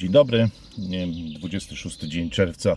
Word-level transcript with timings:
Dzień 0.00 0.10
dobry, 0.10 0.48
Nie 0.78 0.98
wiem, 0.98 1.12
26 1.38 1.98
dzień 1.98 2.30
czerwca 2.30 2.76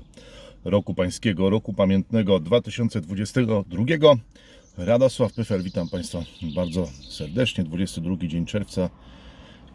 roku 0.65 0.93
pańskiego, 0.93 1.49
roku 1.49 1.73
pamiętnego 1.73 2.39
2022. 2.39 3.85
Radosław 4.77 5.33
Pyfel, 5.33 5.63
witam 5.63 5.89
Państwa 5.89 6.23
bardzo 6.55 6.87
serdecznie. 7.09 7.63
22 7.63 8.15
dzień 8.27 8.45
czerwca 8.45 8.89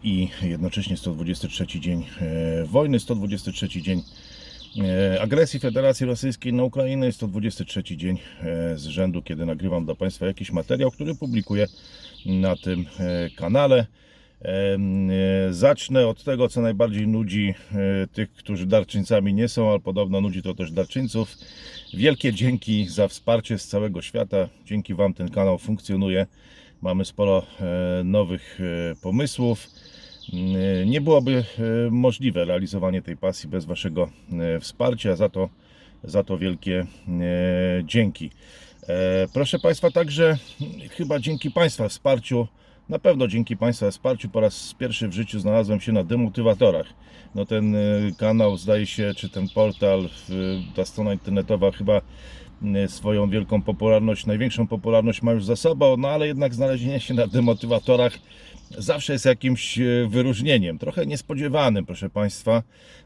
i 0.02 0.28
jednocześnie 0.42 0.96
123 0.96 1.66
dzień 1.80 2.04
e, 2.20 2.64
wojny, 2.64 3.00
123 3.00 3.68
dzień 3.68 4.02
e, 4.78 5.20
agresji 5.22 5.60
Federacji 5.60 6.06
Rosyjskiej 6.06 6.52
na 6.52 6.64
Ukrainę, 6.64 7.12
123 7.12 7.82
dzień 7.82 8.18
e, 8.40 8.78
z 8.78 8.86
rzędu, 8.86 9.22
kiedy 9.22 9.46
nagrywam 9.46 9.84
dla 9.84 9.94
Państwa 9.94 10.26
jakiś 10.26 10.50
materiał, 10.50 10.90
który 10.90 11.14
publikuję 11.14 11.66
na 12.26 12.56
tym 12.56 12.86
kanale. 13.36 13.86
E, 14.42 14.78
Zacznę 15.50 16.06
od 16.06 16.24
tego, 16.24 16.48
co 16.48 16.60
najbardziej 16.60 17.08
nudzi 17.08 17.54
e, 17.72 18.06
tych, 18.06 18.32
którzy 18.32 18.66
darczyńcami 18.66 19.34
nie 19.34 19.48
są, 19.48 19.70
ale 19.70 19.80
podobno 19.80 20.20
nudzi 20.20 20.42
to 20.42 20.54
też 20.54 20.72
darczyńców. 20.72 21.34
Wielkie 21.94 22.32
dzięki 22.32 22.86
za 22.88 23.08
wsparcie 23.08 23.58
z 23.58 23.68
całego 23.68 24.02
świata. 24.02 24.48
Dzięki 24.64 24.94
Wam 24.94 25.14
ten 25.14 25.28
kanał 25.30 25.58
funkcjonuje. 25.58 26.26
Mamy 26.82 27.04
sporo 27.04 27.42
e, 27.60 28.04
nowych 28.04 28.58
pomysłów. 29.02 29.66
E, 30.82 30.86
Nie 30.86 31.00
byłoby 31.00 31.44
możliwe 31.90 32.44
realizowanie 32.44 33.02
tej 33.02 33.16
pasji 33.16 33.48
bez 33.48 33.64
Waszego 33.64 34.10
wsparcia. 34.60 35.16
Za 35.16 35.28
to, 35.28 35.48
za 36.04 36.24
to 36.24 36.38
wielkie 36.38 36.86
dzięki. 37.84 38.30
Proszę 39.32 39.58
Państwa, 39.58 39.90
także 39.90 40.38
chyba 40.90 41.18
dzięki 41.18 41.50
Państwa 41.50 41.88
wsparciu 41.88 42.48
na 42.88 42.98
pewno 42.98 43.28
dzięki 43.28 43.56
Państwa 43.56 43.90
wsparciu 43.90 44.28
po 44.28 44.40
raz 44.40 44.74
pierwszy 44.78 45.08
w 45.08 45.12
życiu 45.12 45.40
znalazłem 45.40 45.80
się 45.80 45.92
na 45.92 46.04
demotywatorach. 46.04 46.86
No 47.34 47.46
ten 47.46 47.74
y, 47.74 48.14
kanał 48.18 48.56
zdaje 48.56 48.86
się, 48.86 49.14
czy 49.16 49.28
ten 49.28 49.48
portal, 49.48 50.08
ta 50.76 50.84
strona 50.84 51.12
internetowa 51.12 51.70
chyba 51.72 52.00
y, 52.84 52.88
swoją 52.88 53.30
wielką 53.30 53.62
popularność, 53.62 54.26
największą 54.26 54.66
popularność 54.66 55.22
ma 55.22 55.32
już 55.32 55.44
za 55.44 55.56
sobą, 55.56 55.96
no 55.96 56.08
ale 56.08 56.26
jednak 56.26 56.54
znalezienie 56.54 57.00
się 57.00 57.14
na 57.14 57.26
demotywatorach 57.26 58.18
zawsze 58.78 59.12
jest 59.12 59.24
jakimś 59.24 59.78
y, 59.78 60.06
wyróżnieniem, 60.10 60.78
trochę 60.78 61.06
niespodziewanym, 61.06 61.86
proszę 61.86 62.10
Państwa, 62.10 62.62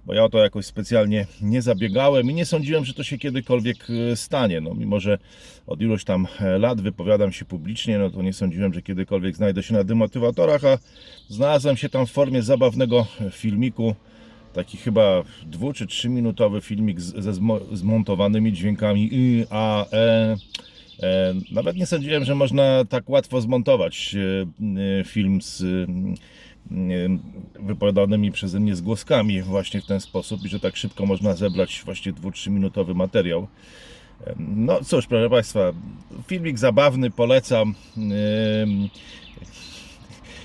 bo 0.07 0.15
ja 0.15 0.25
o 0.25 0.29
to 0.29 0.39
jakoś 0.39 0.67
specjalnie 0.67 1.27
nie 1.43 1.63
zabiegałem 1.63 2.31
i 2.31 2.35
nie 2.35 2.47
sądziłem, 2.47 2.85
że 2.85 2.95
to 2.95 3.03
się 3.03 3.19
kiedykolwiek 3.19 3.91
y, 3.91 4.17
stanie. 4.17 4.61
No, 4.61 4.75
mimo, 4.75 5.01
że 5.01 5.19
od 5.67 5.81
iluś 5.81 6.05
tam 6.05 6.27
e, 6.41 6.59
lat 6.59 6.81
wypowiadam 6.81 7.33
się 7.33 7.45
publicznie, 7.45 7.99
no 7.99 8.11
to 8.11 8.23
nie 8.23 8.33
sądziłem, 8.33 8.75
że 8.75 8.83
kiedykolwiek 8.83 9.37
znajdę 9.37 9.63
się 9.63 9.75
na 9.75 9.85
demotywatorach, 9.85 10.65
a 10.65 10.79
znalazłem 11.29 11.77
się 11.77 11.89
tam 11.89 12.07
w 12.07 12.11
formie 12.11 12.43
zabawnego 12.43 13.07
filmiku, 13.31 13.95
taki 14.53 14.79
chyba 14.79 15.23
dwu 15.47 15.73
czy 15.73 15.87
trzyminutowy 15.87 16.61
filmik 16.61 17.01
ze 17.01 17.35
zmo, 17.35 17.61
zmontowanymi 17.73 18.53
dźwiękami 18.53 19.11
y, 19.13 19.47
a, 19.51 19.87
e. 19.93 20.37
E, 21.03 21.34
Nawet 21.53 21.77
nie 21.77 21.86
sądziłem, 21.86 22.25
że 22.25 22.34
można 22.34 22.84
tak 22.84 23.11
łatwo 23.11 23.41
zmontować 23.41 24.14
e, 24.14 25.00
e, 25.00 25.05
film 25.05 25.42
z 25.42 25.64
wypowiadanymi 27.61 28.33
przeze 28.33 28.61
mnie 28.61 28.77
zgłoskami 28.77 29.42
właśnie 29.42 29.81
w 29.81 29.86
ten 29.86 30.00
sposób 30.00 30.44
i 30.44 30.48
że 30.48 30.61
tak 30.61 30.77
szybko 30.77 31.06
można 31.06 31.34
zebrać 31.34 31.83
właśnie 31.84 32.12
2-3 32.12 32.50
minutowy 32.50 32.94
materiał. 32.94 33.48
No 34.39 34.84
cóż, 34.84 35.06
proszę 35.06 35.31
Państwa, 35.31 35.61
filmik 36.27 36.59
zabawny, 36.59 37.11
polecam. 37.11 37.75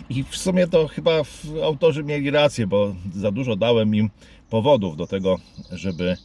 I 0.09 0.23
w 0.23 0.37
sumie 0.37 0.67
to 0.67 0.87
chyba 0.87 1.21
autorzy 1.63 2.03
mieli 2.03 2.31
rację, 2.31 2.67
bo 2.67 2.95
za 3.15 3.31
dużo 3.31 3.55
dałem 3.55 3.95
im 3.95 4.09
powodów 4.49 4.97
do 4.97 5.07
tego, 5.07 5.37
żeby 5.71 6.17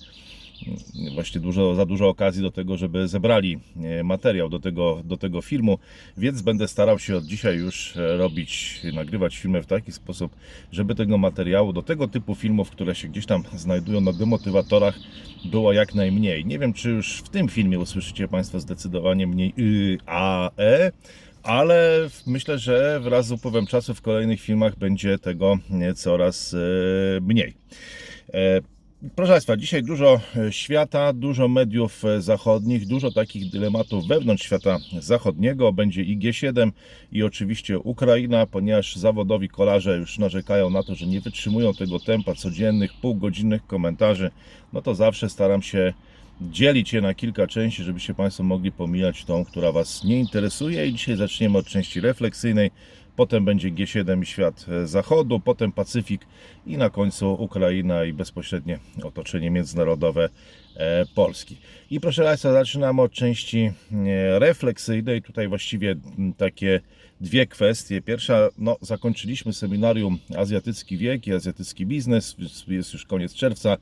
właśnie 1.14 1.41
dużo, 1.41 1.74
za 1.74 1.86
dużo 1.86 2.08
okazji 2.08 2.42
do 2.42 2.50
tego, 2.50 2.77
żeby 2.77 3.08
zebrali 3.08 3.58
e, 3.82 4.05
materiał 4.05 4.48
do 4.48 4.61
tego, 4.61 5.02
do 5.05 5.17
tego 5.17 5.42
filmu, 5.42 5.78
więc 6.17 6.42
będę 6.42 6.68
starał 6.68 6.98
się 6.98 7.17
od 7.17 7.24
dzisiaj 7.24 7.56
już 7.56 7.96
e, 7.96 8.17
robić, 8.17 8.80
nagrywać 8.95 9.39
filmy 9.39 9.62
w 9.62 9.67
taki 9.67 9.92
sposób, 9.92 10.36
żeby 10.72 10.95
tego 10.95 11.18
materiału, 11.18 11.72
do 11.72 11.83
tego 11.83 12.08
typu 12.08 12.34
filmów, 12.34 12.70
które 12.70 12.95
się 12.95 13.08
gdzieś 13.08 13.27
tam 13.27 13.42
znajdują 13.56 14.01
na 14.01 14.12
demotywatorach, 14.12 14.98
było 15.45 15.72
jak 15.72 15.95
najmniej. 15.95 16.45
Nie 16.45 16.58
wiem, 16.58 16.72
czy 16.72 16.90
już 16.90 17.18
w 17.18 17.28
tym 17.28 17.48
filmie 17.48 17.78
usłyszycie 17.78 18.28
Państwo 18.28 18.61
zdecydowanie 18.61 19.27
mniej 19.27 19.55
y, 19.58 19.98
a, 20.06 20.51
e, 20.58 20.92
ale 21.42 22.08
myślę, 22.27 22.58
że 22.58 23.01
wraz 23.01 23.27
z 23.27 23.33
upływem 23.33 23.67
czasu 23.67 23.95
w 23.95 24.02
kolejnych 24.02 24.40
filmach 24.40 24.78
będzie 24.78 25.18
tego 25.18 25.58
e, 25.80 25.95
coraz 25.95 26.56
mniej. 27.20 27.55
Proszę 29.11 29.33
Państwa, 29.33 29.57
dzisiaj 29.57 29.83
dużo 29.83 30.20
e, 30.36 30.52
świata, 30.52 31.13
dużo 31.13 31.48
mediów 31.48 32.05
e, 32.05 32.20
zachodnich, 32.20 32.86
dużo 32.86 33.11
takich 33.13 33.51
dylematów 33.51 34.07
wewnątrz 34.08 34.45
świata 34.45 34.79
zachodniego. 35.01 35.73
Będzie 35.73 36.02
i 36.02 36.18
G7 36.18 36.70
i 37.13 37.23
oczywiście 37.23 37.79
Ukraina, 37.79 38.46
ponieważ 38.46 38.96
zawodowi 38.96 39.48
kolarze 39.48 39.96
już 39.96 40.18
narzekają 40.18 40.70
na 40.70 40.83
to, 40.83 40.95
że 40.95 41.07
nie 41.07 41.20
wytrzymują 41.20 41.74
tego 41.74 42.01
tempa 42.01 42.35
codziennych, 42.35 42.92
półgodzinnych 43.01 43.67
komentarzy. 43.67 44.30
No 44.73 44.83
to 44.83 44.95
zawsze 44.95 45.29
staram 45.29 45.63
się 45.63 45.92
dzielić 46.40 46.92
je 46.92 47.01
na 47.01 47.14
kilka 47.14 47.46
części, 47.46 47.84
żebyście 47.84 48.14
Państwo 48.14 48.42
mogli 48.42 48.73
pomijać 48.73 49.24
tą, 49.24 49.45
która 49.45 49.73
Was 49.73 50.05
nie 50.05 50.20
interesuje. 50.20 50.86
I 50.86 50.92
dzisiaj 50.92 51.17
zaczniemy 51.17 51.58
od 51.58 51.67
części 51.67 52.01
refleksyjnej, 52.01 52.70
potem 53.17 53.45
będzie 53.45 53.70
G7 53.70 54.23
i 54.23 54.27
świat 54.27 54.67
e, 54.68 54.86
zachodu, 54.86 55.40
potem 55.40 55.73
Pacyfik 55.73 56.27
i 56.67 56.77
na 56.77 56.90
końcu 56.90 57.33
Ukraina 57.33 58.05
i 58.05 58.12
bezpośrednie 58.12 58.78
otoczenie 59.02 59.50
międzynarodowe 59.50 60.28
Polski. 61.14 61.56
I 61.90 62.00
proszę 62.00 62.22
Państwa, 62.22 62.52
zaczynamy 62.52 63.02
od 63.02 63.12
części 63.12 63.58
e, 63.92 64.38
refleksyjnej. 64.38 65.22
Tutaj 65.22 65.48
właściwie 65.48 65.94
takie 66.36 66.80
dwie 67.20 67.46
kwestie. 67.46 68.02
Pierwsza, 68.02 68.48
no, 68.58 68.77
zakończyliśmy 68.80 69.52
seminarium 69.52 70.18
Azjatycki 70.36 70.96
Wiek 70.96 71.27
i 71.27 71.33
Azjatycki 71.33 71.86
Biznes. 71.86 72.36
Jest 72.68 72.92
już 72.92 73.06
koniec 73.06 73.34
czerwca. 73.34 73.77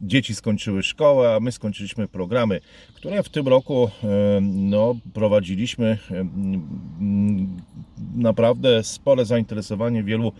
Dzieci 0.00 0.34
skończyły 0.34 0.82
szkołę, 0.82 1.34
a 1.34 1.40
my 1.40 1.52
skończyliśmy 1.52 2.08
programy, 2.08 2.60
które 2.94 3.22
w 3.22 3.28
tym 3.28 3.48
roku 3.48 3.90
e, 4.04 4.40
no, 4.42 4.96
prowadziliśmy. 5.14 5.98
E, 6.10 6.28
Naprawdę 8.14 8.84
spore 8.84 9.24
zainteresowanie 9.24 10.02
wielu 10.02 10.32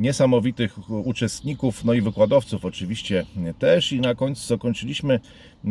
niesamowitych 0.00 0.90
uczestników, 0.90 1.84
no 1.84 1.92
i 1.92 2.00
wykładowców 2.00 2.64
oczywiście 2.64 3.26
też. 3.58 3.92
I 3.92 4.00
na 4.00 4.14
końcu 4.14 4.46
zakończyliśmy 4.46 5.20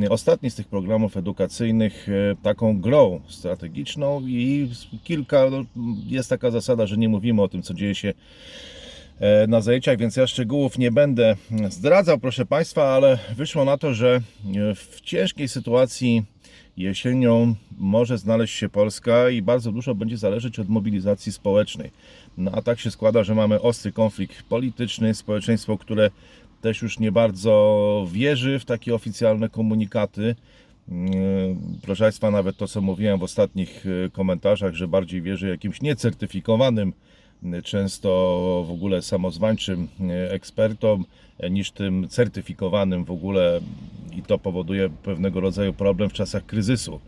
ostatni 0.10 0.50
z 0.50 0.56
tych 0.56 0.68
programów 0.68 1.18
edukacyjnych 1.18 2.10
e, 2.10 2.36
taką 2.44 2.82
grą 2.82 3.22
strategiczną 3.28 4.22
i 4.28 4.70
kilka, 5.04 5.50
no, 5.50 5.64
jest 6.08 6.30
taka 6.30 6.52
zasada, 6.52 6.88
że 6.88 6.98
nie 6.98 7.10
mówimy 7.10 7.42
o 7.42 7.48
tym, 7.48 7.62
co 7.62 7.74
dzieje 7.74 7.96
się 7.96 8.14
e, 9.20 9.48
na 9.48 9.62
zajęciach, 9.62 9.98
więc 9.98 10.16
ja 10.16 10.28
szczegółów 10.28 10.78
nie 10.78 10.92
będę 10.92 11.36
zdradzał, 11.70 12.20
proszę 12.20 12.46
Państwa, 12.46 12.84
ale 12.84 13.20
wyszło 13.36 13.66
na 13.66 13.78
to, 13.78 13.94
że 13.94 14.16
e, 14.16 14.76
w 14.76 15.02
ciężkiej 15.02 15.48
sytuacji 15.48 16.24
jesienią 16.78 17.56
może 17.78 18.18
znaleźć 18.18 18.56
się 18.56 18.70
Polska 18.70 19.30
i 19.30 19.42
bardzo 19.42 19.72
dużo 19.72 19.96
będzie 19.96 20.18
zależeć 20.18 20.60
od 20.60 20.70
mobilizacji 20.70 21.32
społecznej. 21.32 21.92
No 22.38 22.52
a 22.52 22.62
tak 22.62 22.80
się 22.80 22.92
składa, 22.92 23.24
że 23.24 23.36
mamy 23.36 23.62
ostry 23.62 23.92
konflikt 23.92 24.44
polityczny, 24.44 25.14
społeczeństwo, 25.14 25.78
które 25.78 26.12
też 26.62 26.82
już 26.82 27.00
nie 27.00 27.12
bardzo 27.12 28.08
wierzy 28.12 28.60
w 28.60 28.66
takie 28.66 28.96
oficjalne 28.96 29.50
komunikaty. 29.50 30.36
Yy, 30.88 30.96
Proszę 31.82 32.04
Państwa, 32.04 32.32
nawet 32.32 32.58
to, 32.58 32.68
co 32.68 32.82
mówiłem 32.82 33.20
w 33.20 33.24
ostatnich 33.24 33.86
yy, 33.86 34.10
komentarzach, 34.14 34.74
że 34.74 34.88
bardziej 34.88 35.22
wierzy 35.22 35.50
jakimś 35.50 35.82
niecertyfikowanym, 35.82 36.94
yy, 37.44 37.62
często 37.62 38.10
w 38.68 38.72
ogóle 38.72 39.02
samozwańczym 39.02 39.88
yy, 40.00 40.32
ekspertom, 40.32 41.06
niż 41.50 41.72
tym 41.72 42.08
certyfikowanym 42.10 43.06
w 43.06 43.12
ogóle 43.12 43.62
i 44.18 44.22
to 44.22 44.38
powoduje 44.38 44.90
pewnego 44.90 45.40
rodzaju 45.40 45.74
problem 45.74 46.10
w 46.10 46.14
czasach 46.14 46.46
kryzysu. 46.46 47.00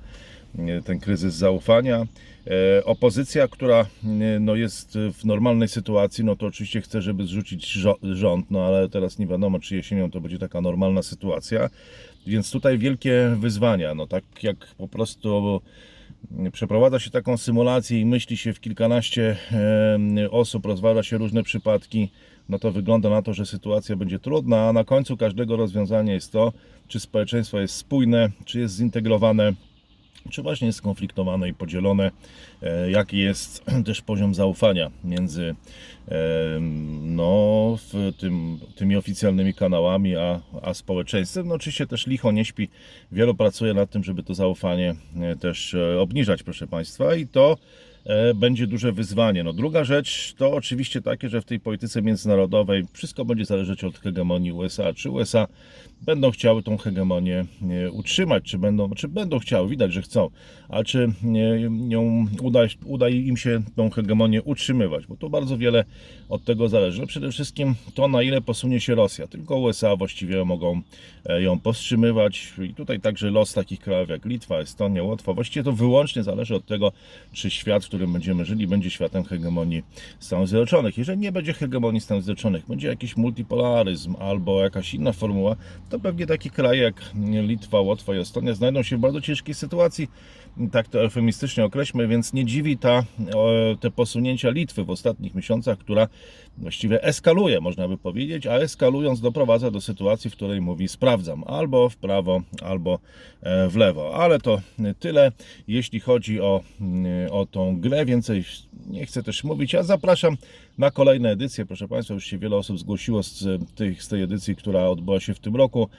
Ten 0.86 1.00
kryzys 1.00 1.34
zaufania. 1.34 2.06
E, 2.48 2.86
Opozycja, 2.86 3.48
która 3.48 3.86
yy, 4.04 4.40
no, 4.40 4.56
jest 4.56 4.98
w 5.14 5.26
normalnej 5.26 5.68
sytuacji, 5.68 6.24
no 6.24 6.36
to 6.36 6.46
oczywiście 6.46 6.82
chce, 6.82 7.02
żeby 7.02 7.24
zrzucić 7.24 7.72
rząd, 8.04 8.52
no 8.52 8.66
ale 8.66 8.90
teraz 8.90 9.20
nie 9.20 9.28
wiadomo, 9.28 9.60
czy 9.60 9.76
jesienią 9.76 10.12
to 10.12 10.22
będzie 10.22 10.40
taka 10.40 10.62
normalna 10.62 11.04
sytuacja. 11.04 11.70
Więc 12.28 12.52
tutaj 12.52 12.78
wielkie 12.78 13.36
wyzwania. 13.40 13.96
No 13.96 14.08
tak 14.08 14.24
jak 14.44 14.68
po 14.78 14.88
prostu 14.88 15.62
przeprowadza 16.52 17.00
się 17.00 17.10
taką 17.10 17.38
symulację 17.38 18.02
i 18.02 18.06
myśli 18.06 18.38
się 18.38 18.54
w 18.54 18.60
kilkanaście 18.60 19.38
e, 19.52 20.32
osób, 20.32 20.66
rozważa 20.66 21.04
się 21.04 21.18
różne 21.18 21.44
przypadki, 21.44 22.10
no 22.50 22.60
to 22.60 22.72
wygląda 22.72 23.10
na 23.10 23.22
to, 23.22 23.34
że 23.34 23.46
sytuacja 23.46 23.96
będzie 23.96 24.20
trudna, 24.20 24.70
a 24.70 24.74
na 24.74 24.84
końcu 24.84 25.18
każdego 25.18 25.56
rozwiązania 25.56 26.14
jest 26.14 26.32
to, 26.32 26.54
czy 26.88 27.00
społeczeństwo 27.00 27.60
jest 27.60 27.76
spójne, 27.76 28.30
czy 28.46 28.60
jest 28.60 28.76
zintegrowane 28.76 29.54
czy 30.30 30.42
właśnie 30.42 30.68
jest 30.68 30.78
skonfliktowane 30.78 31.50
i 31.50 31.54
podzielone, 31.54 32.12
e, 32.62 32.92
jaki 32.92 33.18
jest 33.18 33.66
też 33.86 34.02
poziom 34.02 34.36
zaufania 34.36 34.92
między 35.04 35.56
e, 36.08 36.16
no, 37.02 37.78
tym, 38.18 38.60
tymi 38.76 38.96
oficjalnymi 38.96 39.54
kanałami 39.54 40.16
a, 40.16 40.42
a 40.62 40.74
społeczeństwem. 40.74 41.48
No, 41.48 41.56
oczywiście 41.56 41.88
też 41.88 42.08
licho 42.08 42.32
nie 42.32 42.46
śpi, 42.46 42.70
wielu 43.12 43.36
pracuje 43.36 43.74
nad 43.74 43.90
tym, 43.90 44.04
żeby 44.04 44.24
to 44.24 44.34
zaufanie 44.34 44.96
e, 45.22 45.36
też 45.36 45.76
obniżać, 46.00 46.44
proszę 46.44 46.68
Państwa, 46.68 47.16
i 47.16 47.28
to 47.28 47.58
będzie 48.36 48.68
duże 48.68 48.92
wyzwanie. 48.92 49.44
No, 49.44 49.54
druga 49.54 49.84
rzecz 49.84 50.34
to 50.38 50.54
oczywiście 50.54 51.02
takie, 51.02 51.30
że 51.30 51.42
w 51.42 51.46
tej 51.46 51.60
polityce 51.60 52.02
międzynarodowej 52.02 52.84
wszystko 52.94 53.26
będzie 53.26 53.46
zależeć 53.46 53.84
od 53.84 54.00
hegemonii 54.00 54.52
USA. 54.52 54.94
Czy 54.94 55.10
USA 55.10 55.48
będą 56.02 56.32
chciały 56.32 56.64
tą 56.64 56.78
hegemonię 56.78 57.46
e, 57.70 57.92
utrzymać, 57.92 58.44
czy 58.44 58.58
będą, 58.58 58.90
czy 58.90 59.08
będą 59.08 59.40
chciały, 59.40 59.70
widać, 59.70 59.94
że 59.94 60.02
chcą, 60.02 60.30
a 60.70 60.84
czy 60.84 61.12
e, 61.36 61.60
ją 61.90 62.26
uda, 62.42 62.60
uda 62.86 63.10
im 63.10 63.38
się 63.38 63.62
tą 63.76 63.90
hegemonię 63.90 64.44
utrzymywać, 64.44 65.08
bo 65.08 65.16
tu 65.16 65.30
bardzo 65.30 65.58
wiele 65.58 65.86
od 66.30 66.44
tego 66.44 66.70
zależy. 66.70 67.02
No 67.02 67.08
przede 67.08 67.32
wszystkim 67.32 67.76
to, 67.94 68.08
na 68.08 68.22
ile 68.22 68.42
posunie 68.42 68.80
się 68.80 68.96
Rosja. 68.96 69.28
Tylko 69.28 69.58
USA 69.58 69.96
właściwie 69.96 70.46
mogą 70.46 70.82
e, 71.26 71.42
ją 71.42 71.60
powstrzymywać 71.60 72.54
i 72.70 72.74
tutaj 72.74 73.00
także 73.00 73.32
los 73.32 73.54
takich 73.54 73.80
krajów 73.80 74.10
jak 74.10 74.26
Litwa, 74.26 74.60
Estonia, 74.60 75.04
Łotwa, 75.04 75.34
właściwie 75.34 75.64
to 75.64 75.72
wyłącznie 75.72 76.24
zależy 76.24 76.56
od 76.56 76.66
tego, 76.66 76.92
czy 77.32 77.50
świat, 77.50 77.86
w 77.86 77.90
którym 77.98 78.14
będziemy 78.14 78.46
żyli, 78.46 78.68
będzie 78.68 78.90
światem 78.90 79.24
hegemonii 79.24 79.84
Stanów 80.20 80.50
Zjednoczonych. 80.50 80.98
Jeżeli 80.98 81.18
nie 81.18 81.32
będzie 81.32 81.54
hegemonii 81.54 82.02
Stanów 82.02 82.24
Zjednoczonych, 82.24 82.66
będzie 82.66 82.88
jakiś 82.88 83.18
multipolaryzm 83.18 84.16
albo 84.20 84.64
jakaś 84.64 84.94
inna 84.94 85.14
formuła, 85.14 85.56
to 85.90 86.00
pewnie 86.00 86.26
takie 86.26 86.50
kraje 86.50 86.82
jak 86.82 86.96
Litwa, 87.42 87.80
Łotwa 87.80 88.16
i 88.16 88.20
Estonia 88.20 88.54
znajdą 88.54 88.84
się 88.84 88.98
w 88.98 89.00
bardzo 89.00 89.22
ciężkiej 89.22 89.56
sytuacji, 89.56 90.08
tak 90.72 90.88
to 90.88 91.02
eufemistycznie 91.02 91.66
określmy, 91.66 92.08
więc 92.08 92.34
nie 92.34 92.46
dziwi 92.46 92.78
ta, 92.78 93.04
te 93.80 93.92
posunięcia 93.92 94.50
Litwy 94.50 94.84
w 94.84 94.90
ostatnich 94.90 95.36
miesiącach, 95.36 95.78
która 95.78 96.08
właściwie 96.58 97.04
eskaluje, 97.04 97.62
można 97.62 97.88
by 97.88 97.98
powiedzieć, 97.98 98.48
a 98.48 98.56
eskalując 98.56 99.22
doprowadza 99.22 99.72
do 99.72 99.82
sytuacji, 99.82 100.30
w 100.30 100.34
której 100.34 100.62
mówi 100.62 100.88
sprawdzam 100.88 101.44
albo 101.48 101.90
w 101.90 101.98
prawo, 101.98 102.42
albo 102.62 103.00
e, 103.42 103.70
w 103.70 103.76
lewo. 103.76 104.16
Ale 104.16 104.40
to 104.40 104.62
tyle, 105.00 105.32
jeśli 105.68 106.00
chodzi 106.00 106.42
o, 106.42 106.62
mm, 106.82 107.32
o 107.32 107.46
tą 107.46 107.80
grę. 107.80 108.06
Więcej 108.06 108.44
nie 108.88 109.06
chcę 109.06 109.24
też 109.24 109.44
mówić. 109.44 109.74
Ja 109.74 109.84
zapraszam 109.84 110.38
na 110.78 110.92
kolejne 110.92 111.32
edycje. 111.32 111.66
Proszę 111.66 111.88
Państwa, 111.88 112.14
już 112.14 112.26
się 112.26 112.38
wiele 112.38 112.56
osób 112.56 112.80
zgłosiło 112.80 113.24
z, 113.24 113.46
tych, 113.76 114.04
z 114.04 114.08
tej 114.08 114.22
edycji, 114.22 114.56
która 114.56 114.90
odbyła 114.90 115.20
się 115.20 115.34
w 115.34 115.40
tym 115.40 115.56
roku, 115.56 115.90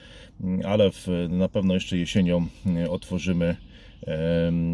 mm, 0.41 0.61
ale 0.65 0.91
w, 0.91 1.07
na 1.29 1.49
pewno 1.49 1.73
jeszcze 1.73 1.97
jesienią 1.97 2.47
mm, 2.65 2.89
otworzymy 2.89 3.55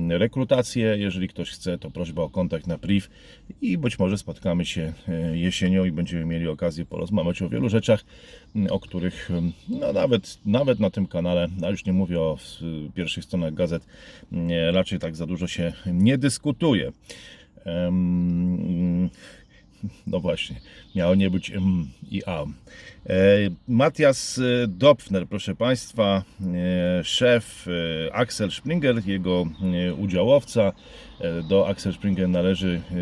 rekrutację. 0.10 0.98
Jeżeli 0.98 1.28
ktoś 1.28 1.52
chce, 1.52 1.78
to 1.78 1.92
prośba 1.92 2.22
o 2.22 2.30
kontakt 2.30 2.68
na 2.68 2.78
priv 2.78 3.08
i 3.62 3.78
być 3.78 4.00
może 4.00 4.18
spotkamy 4.18 4.66
się 4.66 4.94
e, 5.08 5.38
jesienią 5.38 5.86
i 5.86 5.92
będziemy 5.92 6.26
mieli 6.26 6.48
okazję 6.48 6.86
porozmawiać 6.86 7.42
o 7.42 7.50
wielu 7.50 7.70
rzeczach, 7.70 8.06
m, 8.56 8.68
o 8.70 8.80
których 8.80 9.32
em, 9.32 9.52
no, 9.70 9.94
nawet, 9.94 10.40
nawet 10.46 10.80
na 10.80 10.90
tym 10.90 11.08
kanale, 11.08 11.48
a 11.64 11.70
już 11.70 11.86
nie 11.86 11.94
mówię 11.94 12.20
o 12.20 12.38
pierwszych 12.94 13.24
stronach 13.24 13.54
gazet, 13.54 13.86
nie, 14.32 14.72
raczej 14.72 15.00
tak 15.00 15.16
za 15.16 15.26
dużo 15.26 15.48
się 15.48 15.74
nie 15.86 16.18
dyskutuje. 16.18 16.92
No 20.08 20.20
właśnie, 20.20 20.56
miało 20.96 21.16
nie 21.16 21.30
być 21.30 21.52
M 21.52 21.88
i 22.12 22.22
A. 22.26 22.44
E, 22.44 23.16
Matthias 23.68 24.40
e, 24.40 24.68
Dopfner, 24.68 25.28
proszę 25.28 25.56
Państwa, 25.56 26.24
e, 27.00 27.04
szef 27.04 27.68
e, 28.08 28.16
Axel 28.16 28.52
Springer, 28.52 29.08
jego 29.08 29.46
e, 29.88 29.94
udziałowca. 29.94 30.74
E, 31.20 31.44
Do 31.44 31.68
Axel 31.68 31.94
Springer 31.94 32.30
należy 32.30 32.82
e, 32.92 32.96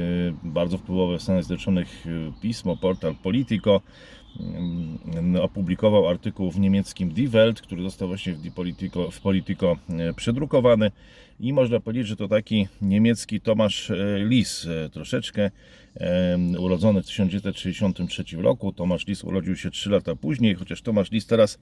bardzo 0.44 0.78
wpływowe 0.78 1.18
w 1.18 1.22
Stanach 1.22 1.44
Zjednoczonych 1.44 2.06
e, 2.08 2.42
pismo, 2.42 2.78
portal 2.78 3.16
Politico. 3.24 3.82
Mm, 4.40 5.36
Opublikował 5.42 6.08
artykuł 6.08 6.52
w 6.52 6.60
niemieckim 6.60 7.14
Die 7.14 7.30
Welt, 7.30 7.62
który 7.62 7.84
został 7.84 8.08
właśnie 8.08 8.34
w, 8.34 8.42
Die 8.42 8.52
Politico, 8.52 9.12
w 9.12 9.22
Politico 9.22 9.78
e, 9.90 10.14
przedrukowany. 10.14 10.92
I 11.40 11.54
można 11.54 11.80
powiedzieć, 11.80 12.08
że 12.08 12.16
to 12.16 12.28
taki 12.28 12.68
niemiecki 12.82 13.42
Tomasz 13.42 13.92
Lis, 14.18 14.68
troszeczkę 14.92 15.52
urodzony 16.60 17.02
w 17.02 17.06
1963 17.06 18.24
roku. 18.38 18.74
Tomasz 18.74 19.08
Lis 19.08 19.24
urodził 19.24 19.56
się 19.56 19.72
3 19.72 19.90
lata 19.90 20.16
później, 20.16 20.56
chociaż 20.56 20.82
Tomasz 20.82 21.12
Lis 21.12 21.26
teraz 21.26 21.60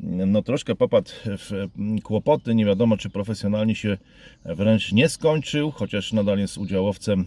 no, 0.00 0.42
troszkę 0.42 0.74
popadł 0.74 1.10
w 1.26 1.68
kłopoty. 2.02 2.54
Nie 2.54 2.64
wiadomo, 2.64 2.96
czy 2.96 3.10
profesjonalnie 3.10 3.74
się 3.74 3.96
wręcz 4.44 4.92
nie 4.92 5.08
skończył, 5.08 5.70
chociaż 5.70 6.12
nadal 6.12 6.38
jest 6.38 6.58
udziałowcem 6.58 7.24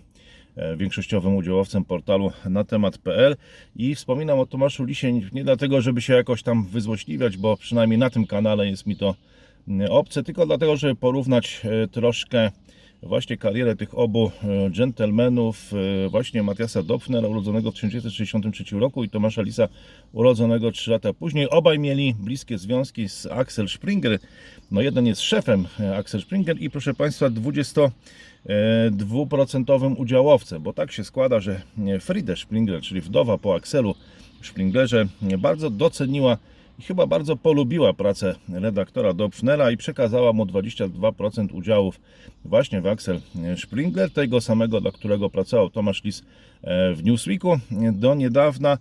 e, 0.55 0.77
większościowym 0.77 1.35
udziałowcem 1.35 1.85
portalu 1.85 2.31
na 2.49 2.63
temat.pl 2.63 3.35
i 3.75 3.95
wspominam 3.95 4.39
o 4.39 4.45
Tomaszu 4.45 4.83
Lisie 4.83 5.13
nie 5.13 5.43
dlatego, 5.43 5.81
żeby 5.81 6.01
się 6.01 6.13
jakoś 6.13 6.43
tam 6.43 6.65
wyzłośliwiać, 6.65 7.37
bo 7.37 7.57
przynajmniej 7.57 7.97
na 7.97 8.09
tym 8.09 8.27
kanale 8.27 8.67
jest 8.67 8.85
mi 8.85 8.95
to 8.95 9.15
obce, 9.89 10.23
tylko 10.23 10.45
dlatego, 10.45 10.77
żeby 10.77 10.95
porównać 10.95 11.61
e, 11.63 11.87
troszkę 11.87 12.51
właśnie 13.03 13.37
karierę 13.37 13.75
tych 13.75 13.97
obu 13.97 14.31
e, 14.43 14.69
dżentelmenów, 14.71 15.71
e, 16.05 16.09
właśnie 16.09 16.43
Matiasa 16.43 16.83
Dopfnera, 16.83 17.27
urodzonego 17.27 17.71
w 17.71 17.73
1963 17.73 18.79
roku 18.79 19.03
i 19.03 19.09
Tomasza 19.09 19.41
Lisa, 19.41 19.67
urodzonego 20.13 20.71
3 20.71 20.91
lata 20.91 21.13
później. 21.13 21.49
Obaj 21.49 21.79
mieli 21.79 22.15
bliskie 22.19 22.57
związki 22.57 23.09
z 23.09 23.25
Axel 23.25 23.69
Springer. 23.69 24.19
No 24.71 24.81
jeden 24.81 25.05
jest 25.05 25.21
szefem 25.21 25.67
e, 25.79 25.97
Axel 25.97 26.21
Springer 26.21 26.61
i 26.61 26.69
proszę 26.69 26.93
Państwa 26.93 27.29
22% 27.29 29.95
udziałowcem, 29.97 30.63
bo 30.63 30.73
tak 30.73 30.91
się 30.91 31.03
składa, 31.03 31.39
że 31.39 31.61
Friede 31.99 32.35
Springer, 32.35 32.81
czyli 32.81 33.01
wdowa 33.01 33.37
po 33.37 33.55
Axelu 33.55 33.95
Springerze, 34.43 35.07
bardzo 35.37 35.69
doceniła 35.69 36.37
i 36.79 36.83
chyba 36.83 37.07
bardzo 37.07 37.35
polubiła 37.35 37.93
pracę 37.93 38.35
redaktora 38.49 39.13
Dobsznera 39.13 39.71
i 39.71 39.77
przekazała 39.77 40.33
mu 40.33 40.45
22% 40.45 41.53
udziałów 41.53 41.99
właśnie 42.45 42.81
w 42.81 42.87
Axel 42.87 43.21
Springer, 43.57 44.11
tego 44.11 44.41
samego, 44.41 44.81
dla 44.81 44.91
którego 44.91 45.29
pracował 45.29 45.69
Tomasz 45.69 46.03
Lis 46.03 46.23
e, 46.61 46.93
w 46.93 47.03
Newsweeku 47.03 47.59
do 47.91 48.15
niedawna 48.15 48.77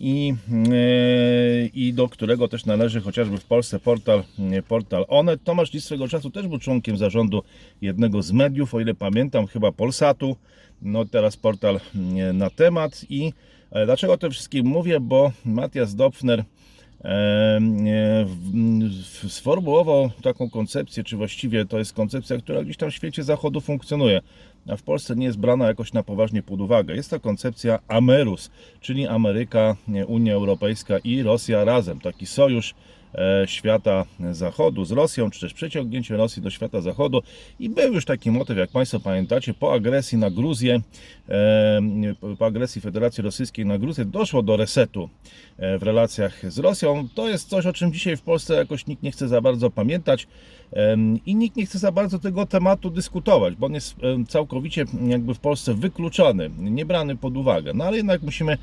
i, 0.00 0.34
e, 0.52 1.66
i 1.66 1.92
do 1.92 2.08
którego 2.08 2.48
też 2.48 2.66
należy 2.66 3.00
chociażby 3.00 3.38
w 3.38 3.44
Polsce 3.44 3.78
portal, 3.80 4.24
e, 4.52 4.62
portal 4.62 5.04
Onet. 5.08 5.44
Tomasz 5.44 5.72
Lis 5.72 5.84
swego 5.84 6.08
czasu 6.08 6.30
też 6.30 6.48
był 6.48 6.58
członkiem 6.58 6.96
zarządu 6.96 7.42
jednego 7.82 8.22
z 8.22 8.32
mediów, 8.32 8.74
o 8.74 8.80
ile 8.80 8.94
pamiętam, 8.94 9.46
chyba 9.46 9.72
Polsatu. 9.72 10.36
No 10.82 11.04
teraz 11.04 11.36
portal 11.36 11.80
na 12.34 12.50
temat 12.50 13.04
i 13.08 13.32
dlaczego 13.84 14.12
o 14.12 14.16
tym 14.16 14.30
wszystkim 14.30 14.66
mówię, 14.66 15.00
bo 15.00 15.32
Matthias 15.44 15.94
Dopfner 15.94 16.44
sformułował 19.28 20.10
taką 20.22 20.50
koncepcję, 20.50 21.04
czy 21.04 21.16
właściwie 21.16 21.64
to 21.64 21.78
jest 21.78 21.92
koncepcja, 21.92 22.38
która 22.38 22.64
gdzieś 22.64 22.76
tam 22.76 22.90
w 22.90 22.94
świecie 22.94 23.22
zachodu 23.22 23.60
funkcjonuje, 23.60 24.20
a 24.68 24.76
w 24.76 24.82
Polsce 24.82 25.16
nie 25.16 25.26
jest 25.26 25.38
brana 25.38 25.66
jakoś 25.66 25.92
na 25.92 26.02
poważnie 26.02 26.42
pod 26.42 26.60
uwagę. 26.60 26.94
Jest 26.94 27.10
to 27.10 27.20
koncepcja 27.20 27.78
Amerus, 27.88 28.50
czyli 28.80 29.06
Ameryka, 29.06 29.76
nie, 29.88 30.06
Unia 30.06 30.34
Europejska 30.34 30.98
i 30.98 31.22
Rosja 31.22 31.64
razem. 31.64 32.00
Taki 32.00 32.26
sojusz 32.26 32.74
e, 33.14 33.44
świata 33.46 34.04
zachodu 34.32 34.84
z 34.84 34.92
Rosją, 34.92 35.30
czy 35.30 35.40
też 35.40 35.54
przeciągnięcie 35.54 36.16
Rosji 36.16 36.42
do 36.42 36.50
świata 36.50 36.80
zachodu. 36.80 37.22
I 37.60 37.68
był 37.70 37.92
już 37.92 38.04
taki 38.04 38.30
motyw, 38.30 38.58
jak 38.58 38.70
Państwo 38.70 39.00
pamiętacie, 39.00 39.54
po 39.54 39.72
agresji 39.72 40.18
na 40.18 40.30
Gruzję, 40.30 40.74
e, 40.74 40.80
po- 42.38 42.46
agresji 42.46 42.80
Federacji 42.80 43.22
Rosyjskiej 43.22 43.66
na 43.66 43.78
Gruzję, 43.78 44.04
doszło 44.04 44.42
do 44.42 44.56
resetu 44.56 45.08
e, 45.58 45.78
w 45.78 45.82
relacjach 45.82 46.52
z 46.52 46.58
Rosją. 46.58 47.08
To 47.14 47.28
jest 47.28 47.48
coś, 47.48 47.66
o 47.66 47.72
czym 47.72 47.92
dzisiaj 47.92 48.16
w 48.16 48.22
Polsce 48.22 48.54
jakoś 48.54 48.86
nikt 48.86 49.02
nie 49.02 49.10
chce 49.12 49.28
za 49.28 49.40
bardzo 49.40 49.70
pamiętać 49.70 50.26
i 51.26 51.34
nikt 51.34 51.56
nie 51.56 51.66
chce 51.66 51.78
za 51.78 51.92
bardzo 51.92 52.18
tego 52.18 52.46
tematu 52.46 52.90
dyskutować, 52.90 53.54
bo 53.54 53.66
on 53.66 53.74
jest 53.74 53.96
całkowicie 54.28 54.84
jakby 55.06 55.34
w 55.34 55.38
Polsce 55.38 55.74
wykluczony, 55.74 56.50
nie 56.58 56.86
brany 56.86 57.16
pod 57.16 57.36
uwagę. 57.36 57.72
No 57.74 57.84
ale 57.84 57.96
jednak 57.96 58.22
musimy, 58.22 58.58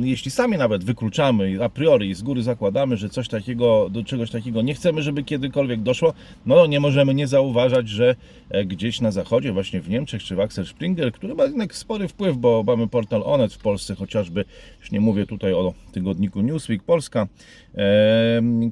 jeśli 0.00 0.30
sami 0.30 0.56
nawet 0.58 0.84
wykluczamy 0.84 1.64
a 1.64 1.68
priori 1.68 2.14
z 2.14 2.22
góry 2.22 2.42
zakładamy, 2.42 2.96
że 2.96 3.08
coś 3.08 3.28
takiego, 3.28 3.88
do 3.90 4.04
czegoś 4.04 4.30
takiego 4.30 4.62
nie 4.62 4.74
chcemy, 4.74 5.02
żeby 5.02 5.22
kiedykolwiek 5.22 5.82
doszło, 5.82 6.12
no 6.46 6.66
nie 6.66 6.80
możemy 6.80 7.14
nie 7.14 7.26
zauważać, 7.26 7.88
że 7.88 8.16
e, 8.50 8.64
gdzieś 8.64 9.00
na 9.00 9.10
zachodzie, 9.10 9.52
właśnie 9.52 9.80
w 9.80 9.88
Niemczech 9.88 10.22
czy 10.22 10.36
w 10.36 10.40
Axel 10.40 10.66
Springer, 10.66 11.12
który 11.12 11.34
ma 11.36 11.44
jednak 11.44 11.74
spory 11.74 12.08
wpływ, 12.08 12.36
bo 12.36 12.64
mamy 12.66 12.88
portal 12.88 13.22
Onet 13.24 13.54
w 13.54 13.58
Polsce 13.58 13.94
chociażby, 13.94 14.44
już 14.80 14.92
nie 14.92 15.00
mówię 15.00 15.26
tutaj 15.26 15.52
o 15.52 15.74
tygodniku 15.92 16.40
Newsweek 16.40 16.82
Polska, 16.82 17.26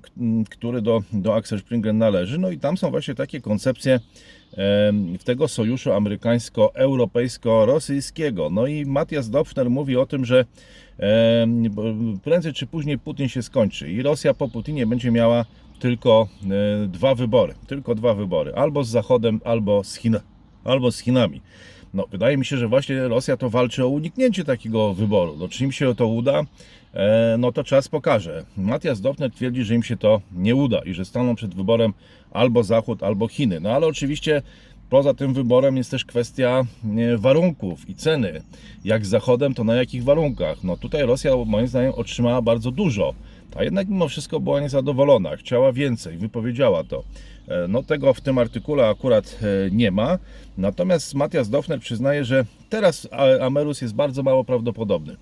k- 0.02 0.11
który 0.50 0.83
do, 0.83 1.02
do 1.12 1.35
Axel 1.35 1.59
Springer 1.61 1.94
należy. 1.94 2.38
No 2.38 2.50
i 2.50 2.59
tam 2.59 2.76
są 2.76 2.90
właśnie 2.90 3.14
takie 3.14 3.40
koncepcje 3.40 4.00
w 5.18 5.25
tego 5.25 5.49
sojuszu 5.49 5.92
amerykańsko-europejsko-rosyjskiego. 5.92 8.50
No 8.50 8.66
i 8.66 8.87
Matthias 8.87 9.30
Dopfner 9.30 9.71
mówi 9.71 9.97
o 9.97 10.06
tym, 10.06 10.25
że 10.25 10.44
bo 11.71 11.83
prędzej 12.23 12.52
czy 12.52 12.66
później 12.66 12.99
Putin 12.99 13.28
się 13.28 13.42
skończy 13.42 13.92
i 13.92 14.02
Rosja 14.02 14.35
po 14.35 14.49
Putinie 14.49 14.87
będzie 14.87 15.11
miała 15.11 15.44
tylko 15.78 16.28
e, 16.85 16.88
dwa 16.88 17.14
wybory. 17.14 17.54
Tylko 17.66 17.94
dwa 17.94 18.14
wybory. 18.14 18.54
Albo 18.54 18.85
z 18.85 18.88
Zachodem, 18.88 19.40
albo 19.44 19.85
z, 19.85 19.94
Chin, 19.94 20.16
albo 20.64 20.92
z 20.92 20.99
Chinami. 20.99 21.40
No, 21.94 22.06
wydaje 22.10 22.36
mi 22.36 22.44
się, 22.44 22.56
że 22.56 22.68
właśnie 22.68 23.08
Rosja 23.08 23.36
to 23.36 23.50
walczy 23.50 23.84
o 23.84 23.88
uniknięcie 23.88 24.44
takiego 24.44 24.94
wyboru. 24.94 25.36
No, 25.38 25.48
czy 25.48 25.64
im 25.64 25.72
się 25.72 25.94
to 25.94 26.06
uda, 26.06 26.42
e, 26.94 27.36
no 27.38 27.52
to 27.52 27.64
czas 27.64 27.88
pokaże. 27.88 28.44
Matthias 28.56 29.00
Dofner 29.00 29.30
twierdzi, 29.30 29.64
że 29.64 29.74
im 29.74 29.82
się 29.82 29.96
to 29.96 30.20
nie 30.32 30.54
uda 30.54 30.78
i 30.78 30.94
że 30.94 31.04
staną 31.04 31.34
przed 31.34 31.54
wyborem 31.54 31.92
albo 32.30 32.62
Zachód, 32.62 33.02
albo 33.02 33.28
Chiny. 33.28 33.60
No 33.60 33.70
ale 33.70 33.86
oczywiście 33.86 34.42
poza 34.90 35.14
tym 35.14 35.34
wyborem 35.34 35.76
jest 35.76 35.90
też 35.90 36.04
kwestia 36.04 36.64
e, 36.98 37.18
warunków 37.18 37.88
i 37.88 37.94
ceny. 37.94 38.42
Jak 38.84 39.06
z 39.06 39.08
Zachodem, 39.08 39.54
to 39.54 39.64
na 39.64 39.74
jakich 39.74 40.04
warunkach? 40.04 40.64
No 40.64 40.76
tutaj 40.76 41.06
Rosja 41.06 41.30
moim 41.46 41.68
zdaniem 41.68 41.92
otrzymała 41.96 42.42
bardzo 42.42 42.70
dużo, 42.70 43.14
a 43.56 43.64
jednak 43.64 43.88
mimo 43.88 44.08
wszystko 44.08 44.40
była 44.40 44.60
niezadowolona, 44.60 45.36
chciała 45.36 45.72
więcej, 45.72 46.16
wypowiedziała 46.16 46.84
to. 46.84 47.04
E, 47.48 47.68
No 47.68 47.82
tego 47.82 48.14
w 48.14 48.20
tym 48.20 48.38
artykule 48.38 48.88
akurat 48.88 49.38
e, 49.42 49.70
nie 49.70 49.90
ma. 49.90 50.18
Natomiast 50.58 51.14
Matthias 51.14 51.50
Dofner 51.50 51.80
przyznaje, 51.80 52.24
że 52.24 52.44
teraz 52.68 53.08
Amerus 53.40 53.82
jest 53.82 53.94
bardzo 53.94 54.22
mało 54.22 54.44
prawdopodobny. 54.44 55.16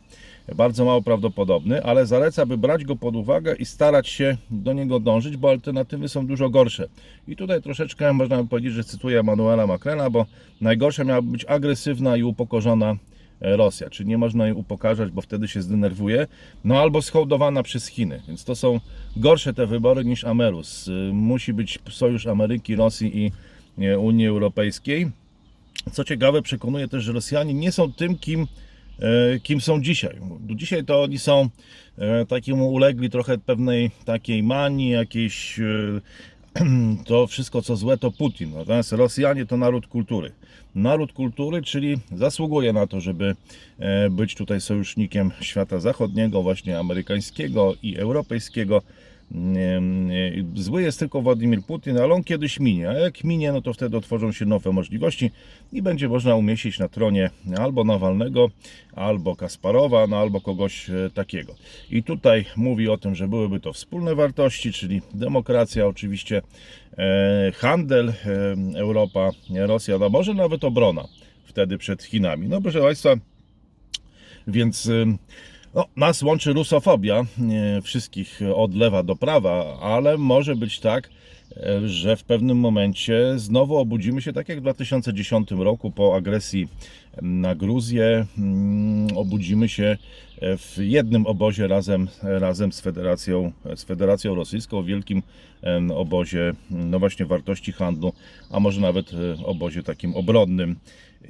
Bardzo 0.54 0.84
mało 0.84 1.02
prawdopodobny, 1.02 1.82
ale 1.84 2.06
zaleca, 2.06 2.46
by 2.46 2.58
brać 2.58 2.84
go 2.84 2.96
pod 2.96 3.16
uwagę 3.16 3.54
i 3.54 3.64
starać 3.64 4.08
się 4.08 4.36
do 4.50 4.72
niego 4.72 5.00
dążyć, 5.00 5.36
bo 5.36 5.50
alternatywy 5.50 6.08
są 6.08 6.26
dużo 6.26 6.50
gorsze. 6.50 6.88
I 7.28 7.36
tutaj 7.36 7.62
troszeczkę 7.62 8.12
można 8.12 8.42
by 8.42 8.48
powiedzieć, 8.48 8.72
że 8.72 8.84
cytuję 8.84 9.20
Emanuela 9.20 9.66
Macrena, 9.66 10.10
bo 10.10 10.26
najgorsza 10.60 11.04
miałaby 11.04 11.30
być 11.30 11.44
agresywna 11.44 12.16
i 12.16 12.22
upokorzona 12.22 12.96
Rosja, 13.42 13.90
czyli 13.90 14.08
nie 14.08 14.18
można 14.18 14.46
jej 14.46 14.54
upokarzać, 14.54 15.10
bo 15.10 15.22
wtedy 15.22 15.48
się 15.48 15.62
zdenerwuje, 15.62 16.26
no 16.64 16.80
albo 16.80 17.02
schołdowana 17.02 17.62
przez 17.62 17.86
Chiny, 17.86 18.22
więc 18.28 18.44
to 18.44 18.54
są 18.54 18.80
gorsze 19.16 19.54
te 19.54 19.66
wybory 19.66 20.04
niż 20.04 20.24
Amerus. 20.24 20.88
Y, 20.88 21.10
Musi 21.12 21.52
być 21.52 21.78
sojusz 21.90 22.26
Ameryki, 22.26 22.76
Rosji 22.76 23.18
i 23.18 23.32
e, 23.84 23.98
Unii 23.98 24.26
Europejskiej. 24.26 25.10
Co 25.92 26.04
ciekawe, 26.04 26.42
przekonuje 26.42 26.88
też, 26.88 27.04
że 27.04 27.12
Rosjanie 27.12 27.54
nie 27.54 27.72
są 27.72 27.92
tym, 27.92 28.18
kim, 28.18 28.46
e, 28.98 29.40
kim 29.40 29.60
są 29.60 29.82
dzisiaj. 29.82 30.16
Dzisiaj 30.46 30.84
to 30.84 31.02
oni 31.02 31.18
są 31.18 31.48
e, 31.98 32.26
takiemu 32.26 32.72
ulegli 32.72 33.10
trochę 33.10 33.38
pewnej 33.38 33.90
takiej 34.04 34.42
manii, 34.42 34.90
jakiejś 34.90 35.60
e, 35.60 35.64
to 37.06 37.26
wszystko 37.26 37.62
co 37.62 37.76
złe 37.76 37.98
to 37.98 38.10
Putin. 38.10 38.52
Natomiast 38.52 38.92
Rosjanie 38.92 39.46
to 39.46 39.56
naród 39.56 39.86
kultury. 39.86 40.32
Naród 40.74 41.12
kultury, 41.12 41.62
czyli 41.62 41.98
zasługuje 42.16 42.72
na 42.72 42.86
to, 42.86 43.00
żeby 43.00 43.36
e, 43.78 44.10
być 44.10 44.34
tutaj 44.34 44.60
sojusznikiem 44.60 45.30
świata 45.40 45.80
zachodniego, 45.80 46.42
właśnie 46.42 46.78
amerykańskiego 46.78 47.74
i 47.82 47.96
europejskiego. 47.98 48.82
Zły 50.54 50.82
jest 50.82 50.98
tylko 50.98 51.22
Władimir 51.22 51.62
Putin, 51.62 51.98
ale 51.98 52.14
on 52.14 52.24
kiedyś 52.24 52.60
minie. 52.60 52.88
A 52.88 52.92
jak 52.92 53.24
minie, 53.24 53.52
no 53.52 53.62
to 53.62 53.72
wtedy 53.72 53.96
otworzą 53.96 54.32
się 54.32 54.46
nowe 54.46 54.72
możliwości 54.72 55.30
i 55.72 55.82
będzie 55.82 56.08
można 56.08 56.34
umieścić 56.34 56.78
na 56.78 56.88
tronie 56.88 57.30
albo 57.58 57.84
Nawalnego, 57.84 58.50
albo 58.92 59.36
Kasparowa, 59.36 60.06
no 60.06 60.16
albo 60.16 60.40
kogoś 60.40 60.90
e, 60.90 61.10
takiego. 61.14 61.54
I 61.90 62.02
tutaj 62.02 62.44
mówi 62.56 62.88
o 62.88 62.98
tym, 62.98 63.14
że 63.14 63.28
byłyby 63.28 63.60
to 63.60 63.72
wspólne 63.72 64.14
wartości, 64.14 64.72
czyli 64.72 65.02
demokracja, 65.14 65.86
oczywiście 65.86 66.42
e, 66.98 67.52
handel, 67.54 68.08
e, 68.08 68.14
Europa, 68.78 69.30
Rosja, 69.50 69.98
no 69.98 70.08
może 70.08 70.34
nawet 70.34 70.64
obrona 70.64 71.04
wtedy 71.44 71.78
przed 71.78 72.02
Chinami. 72.02 72.48
No 72.48 72.60
proszę 72.60 72.80
Państwa, 72.80 73.14
więc 74.46 74.90
no, 75.74 75.84
nas 75.96 76.22
łączy 76.22 76.52
rusofobia 76.52 77.24
wszystkich 77.82 78.40
od 78.54 78.74
lewa 78.74 79.02
do 79.02 79.16
prawa, 79.16 79.78
ale 79.80 80.18
może 80.18 80.56
być 80.56 80.80
tak, 80.80 81.10
że 81.84 82.16
w 82.16 82.24
pewnym 82.24 82.58
momencie 82.58 83.38
znowu 83.38 83.76
obudzimy 83.76 84.22
się 84.22 84.32
tak 84.32 84.48
jak 84.48 84.58
w 84.58 84.62
2010 84.62 85.50
roku 85.50 85.90
po 85.90 86.16
agresji 86.16 86.68
na 87.22 87.54
Gruzję. 87.54 88.26
mm, 88.38 89.16
Obudzimy 89.16 89.68
się 89.68 89.96
w 90.42 90.76
jednym 90.78 91.26
obozie 91.26 91.66
razem, 91.66 92.08
razem 92.22 92.72
z, 92.72 92.80
Federacją, 92.80 93.52
z 93.76 93.84
Federacją 93.84 94.34
Rosyjską, 94.34 94.82
w 94.82 94.86
wielkim 94.86 95.22
obozie 95.94 96.52
no 96.70 96.98
właśnie 96.98 97.26
wartości 97.26 97.72
handlu, 97.72 98.12
a 98.50 98.60
może 98.60 98.80
nawet 98.80 99.12
e, 99.14 99.44
obozie 99.44 99.82
takim 99.82 100.16
obronnym. 100.16 100.76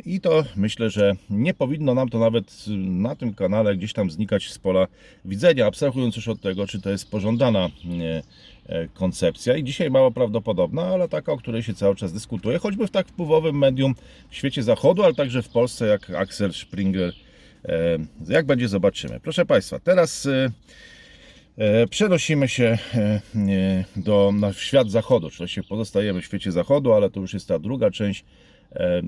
I 0.05 0.21
to 0.21 0.45
myślę, 0.57 0.91
że 0.91 1.13
nie 1.31 1.55
powinno 1.55 1.95
nam 1.95 2.09
to 2.09 2.19
nawet 2.19 2.65
na 2.79 3.17
tym 3.17 3.35
kanale 3.35 3.77
gdzieś 3.77 3.93
tam 3.93 4.11
znikać 4.11 4.51
z 4.51 4.59
pola 4.59 4.87
widzenia, 5.25 5.67
abstrahując 5.67 6.17
już 6.17 6.29
od 6.29 6.41
tego, 6.41 6.67
czy 6.67 6.81
to 6.81 6.91
jest 6.91 7.11
pożądana 7.11 7.69
e, 8.67 8.89
koncepcja 8.89 9.57
i 9.57 9.65
dzisiaj 9.65 9.91
mało 9.91 10.11
prawdopodobna, 10.11 10.83
ale 10.83 11.09
taka, 11.09 11.33
o 11.33 11.37
której 11.37 11.63
się 11.63 11.75
cały 11.75 11.97
czas 11.97 12.13
dyskutuje, 12.13 12.59
choćby 12.59 12.87
w 12.87 12.91
tak 12.91 13.09
wpływowym 13.09 13.59
medium 13.59 13.95
w 14.31 14.37
świecie 14.37 14.63
zachodu, 14.63 15.03
ale 15.03 15.15
także 15.15 15.43
w 15.43 15.49
Polsce, 15.49 15.87
jak 15.87 16.11
Axel 16.11 16.53
Springer. 16.53 17.13
E, 17.65 17.99
Jak 18.29 18.47
będzie, 18.47 18.69
zobaczymy. 18.69 19.21
Proszę 19.21 19.47
Państwa, 19.47 19.79
teraz 19.79 20.27
e, 20.27 21.87
przenosimy 21.91 22.49
się 22.49 22.79
do, 23.97 24.33
na 24.35 24.53
świat 24.53 24.91
zachodu, 24.91 25.31
czyli 25.31 25.67
pozostajemy 25.69 26.21
w 26.21 26.25
świecie 26.25 26.53
zachodu, 26.53 26.93
ale 26.93 27.11
to 27.11 27.21
już 27.21 27.35
jest 27.35 27.49
ta 27.49 27.59
druga 27.59 27.91
część, 27.91 28.25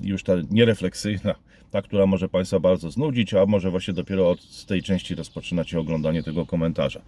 już 0.03 0.23
ta 0.23 0.33
nierefleksyjna, 0.51 1.35
ta, 1.71 1.81
która 1.81 2.05
może 2.05 2.29
Państwa 2.29 2.59
bardzo 2.59 2.91
znudzić, 2.91 3.33
a 3.33 3.45
może 3.45 3.71
właśnie 3.71 3.93
dopiero 3.93 4.29
od 4.29 4.65
tej 4.65 4.83
części 4.83 5.15
rozpoczynacie 5.15 5.79
oglądanie 5.79 6.23
tego 6.23 6.45
komentarza. 6.45 7.01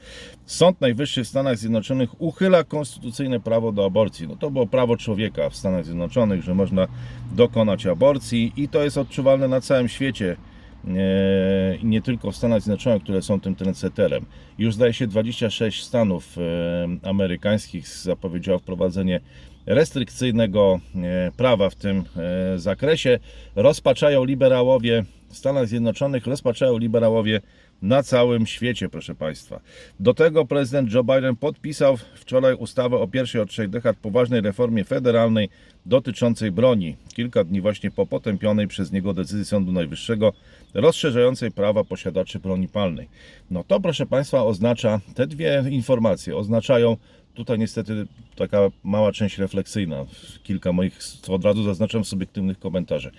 Sąd 0.45 0.81
Najwyższy 0.81 1.23
w 1.23 1.27
Stanach 1.27 1.57
Zjednoczonych 1.57 2.21
uchyla 2.21 2.63
konstytucyjne 2.63 3.39
prawo 3.39 3.71
do 3.71 3.85
aborcji. 3.85 4.27
No 4.27 4.35
to 4.35 4.51
było 4.51 4.67
prawo 4.67 4.97
człowieka 4.97 5.49
w 5.49 5.55
Stanach 5.55 5.85
Zjednoczonych, 5.85 6.43
że 6.43 6.53
można 6.53 6.87
dokonać 7.35 7.85
aborcji 7.85 8.53
i 8.57 8.69
to 8.69 8.83
jest 8.83 8.97
odczuwalne 8.97 9.47
na 9.47 9.61
całym 9.61 9.87
świecie 9.87 10.37
e, 10.87 10.89
nie 11.83 12.01
tylko 12.01 12.31
w 12.31 12.35
Stanach 12.35 12.61
Zjednoczonych, 12.61 13.03
które 13.03 13.21
są 13.21 13.39
tym 13.39 13.55
trendsetterem. 13.55 14.25
Już 14.57 14.75
zdaje 14.75 14.93
się 14.93 15.07
26 15.07 15.83
stanów 15.83 16.37
e, 16.37 17.09
amerykańskich 17.09 17.87
zapowiedziało 17.87 18.59
wprowadzenie 18.59 19.19
restrykcyjnego 19.67 20.79
e, 20.95 21.31
prawa 21.37 21.69
w 21.69 21.75
tym 21.75 22.03
e, 22.55 22.59
zakresie. 22.59 23.19
Rozpaczają 23.55 24.25
liberałowie 24.25 25.03
w 25.29 25.37
Stanach 25.37 25.67
Zjednoczonych, 25.67 26.27
rozpaczają 26.27 26.77
liberałowie 26.77 27.41
na 27.81 28.03
całym 28.03 28.45
świecie, 28.45 28.89
proszę 28.89 29.15
Państwa. 29.15 29.59
Do 29.99 30.13
tego 30.13 30.45
prezydent 30.45 30.93
Joe 30.93 31.03
Biden 31.03 31.35
podpisał 31.35 31.97
wczoraj 32.15 32.53
ustawę 32.53 32.97
o 32.97 33.07
pierwszej 33.07 33.41
od 33.41 33.49
trzech 33.49 33.69
dekad 33.69 33.97
poważnej 33.97 34.41
reformie 34.41 34.83
federalnej 34.83 35.49
dotyczącej 35.85 36.51
broni. 36.51 36.95
Kilka 37.13 37.43
dni 37.43 37.61
właśnie 37.61 37.91
po 37.91 38.05
potępionej 38.05 38.67
przez 38.67 38.91
niego 38.91 39.13
decyzji 39.13 39.45
Sądu 39.45 39.71
Najwyższego 39.71 40.33
rozszerzającej 40.73 41.51
prawa 41.51 41.83
posiadaczy 41.83 42.39
broni 42.39 42.67
palnej. 42.67 43.09
No 43.51 43.63
to, 43.63 43.79
proszę 43.79 44.05
Państwa, 44.05 44.43
oznacza, 44.43 44.99
te 45.15 45.27
dwie 45.27 45.63
informacje 45.69 46.37
oznaczają 46.37 46.97
Tutaj 47.37 47.59
niestety 47.59 48.07
taka 48.35 48.57
mała 48.83 49.11
część 49.11 49.37
refleksyjna, 49.37 50.05
kilka 50.43 50.71
moich, 50.71 50.97
co 50.97 51.33
od 51.33 51.45
razu 51.45 51.63
zaznaczam, 51.63 52.05
subiektywnych 52.05 52.59
komentarzy. 52.59 53.11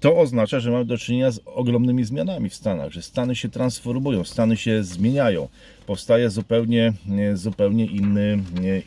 To 0.00 0.18
oznacza, 0.18 0.60
że 0.60 0.70
mamy 0.70 0.84
do 0.84 0.98
czynienia 0.98 1.30
z 1.30 1.40
ogromnymi 1.44 2.04
zmianami 2.04 2.50
w 2.50 2.54
Stanach, 2.54 2.92
że 2.92 3.02
Stany 3.02 3.36
się 3.36 3.48
transformują, 3.48 4.24
Stany 4.24 4.56
się 4.56 4.84
zmieniają. 4.84 5.48
Powstaje 5.86 6.30
zupełnie, 6.30 6.92
nie, 7.06 7.36
zupełnie 7.36 7.86
inny, 7.86 8.42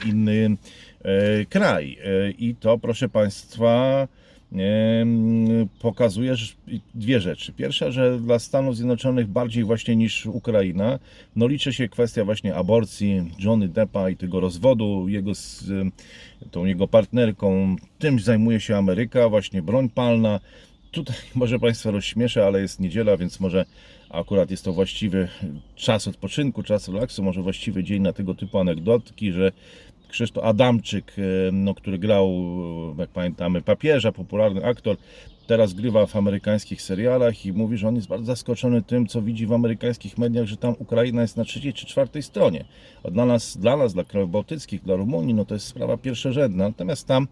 inny 0.06 0.58
e, 1.04 1.46
kraj. 1.46 1.98
E, 2.04 2.32
I 2.32 2.56
to, 2.56 2.78
proszę 2.78 3.10
Państwa, 3.10 4.08
pokazuje 5.80 6.36
dwie 6.96 7.20
rzeczy. 7.20 7.54
Pierwsza, 7.54 7.92
że 7.92 8.20
dla 8.20 8.40
Stanów 8.40 8.76
Zjednoczonych 8.76 9.28
bardziej 9.28 9.64
właśnie 9.64 9.96
niż 9.96 10.26
Ukraina, 10.26 11.00
no 11.36 11.48
liczy 11.48 11.74
się 11.74 11.90
kwestia 11.90 12.26
właśnie 12.26 12.56
aborcji 12.56 13.32
Johnny 13.40 13.68
Deppa 13.68 14.10
i 14.10 14.18
tego 14.18 14.40
rozwodu 14.40 15.06
jego 15.08 15.36
z 15.36 15.64
tą 16.52 16.66
jego 16.66 16.88
partnerką. 16.88 17.76
Tym 18.00 18.20
zajmuje 18.20 18.60
się 18.60 18.78
Ameryka, 18.78 19.30
właśnie 19.30 19.62
broń 19.62 19.90
palna. 19.90 20.40
Tutaj 20.92 21.16
może 21.36 21.60
Państwa 21.60 21.92
rozśmieszę, 21.92 22.46
ale 22.46 22.62
jest 22.62 22.80
niedziela, 22.80 23.18
więc 23.18 23.40
może 23.40 23.66
akurat 24.10 24.52
jest 24.52 24.66
to 24.66 24.74
właściwy 24.74 25.28
czas 25.76 26.08
odpoczynku, 26.08 26.64
czas 26.64 26.88
relaksu, 26.88 27.24
może 27.24 27.42
właściwy 27.42 27.84
dzień 27.84 28.02
na 28.02 28.14
tego 28.14 28.36
typu 28.36 28.58
anegdotki, 28.58 29.32
że 29.32 29.52
Krzysztof 30.14 30.46
Adamczyk, 30.46 31.16
e, 31.18 31.52
no, 31.52 31.74
który 31.76 31.98
grał, 31.98 32.30
jak 32.98 33.10
pamiętamy, 33.10 33.62
papieża, 33.62 34.12
popularny 34.12 34.66
aktor, 34.66 34.98
teraz 35.48 35.74
grywa 35.74 36.06
w 36.06 36.16
amerykańskich 36.16 36.82
serialach 36.82 37.46
i 37.46 37.54
mówi, 37.54 37.78
że 37.78 37.88
on 37.88 37.96
jest 37.96 38.08
bardzo 38.08 38.26
zaskoczony 38.26 38.82
tym, 38.82 39.08
co 39.08 39.22
widzi 39.22 39.46
w 39.48 39.54
amerykańskich 39.54 40.18
mediach, 40.18 40.46
że 40.46 40.58
tam 40.58 40.76
Ukraina 40.80 41.22
jest 41.22 41.38
na 41.38 41.44
trzeciej 41.44 41.74
czy 41.74 41.86
czwartej 41.86 42.24
stronie. 42.24 42.66
A 43.04 43.12
dla 43.12 43.26
nas, 43.26 43.58
dla 43.58 43.78
nas, 43.78 43.94
dla 43.94 44.04
krajów 44.04 44.32
bałtyckich, 44.32 44.84
dla 44.84 44.96
Rumunii, 44.96 45.34
no 45.34 45.46
to 45.46 45.54
jest 45.54 45.68
sprawa 45.68 45.98
pierwszorzędna. 45.98 46.68
Natomiast 46.68 47.08
tam, 47.08 47.24
e, 47.24 47.28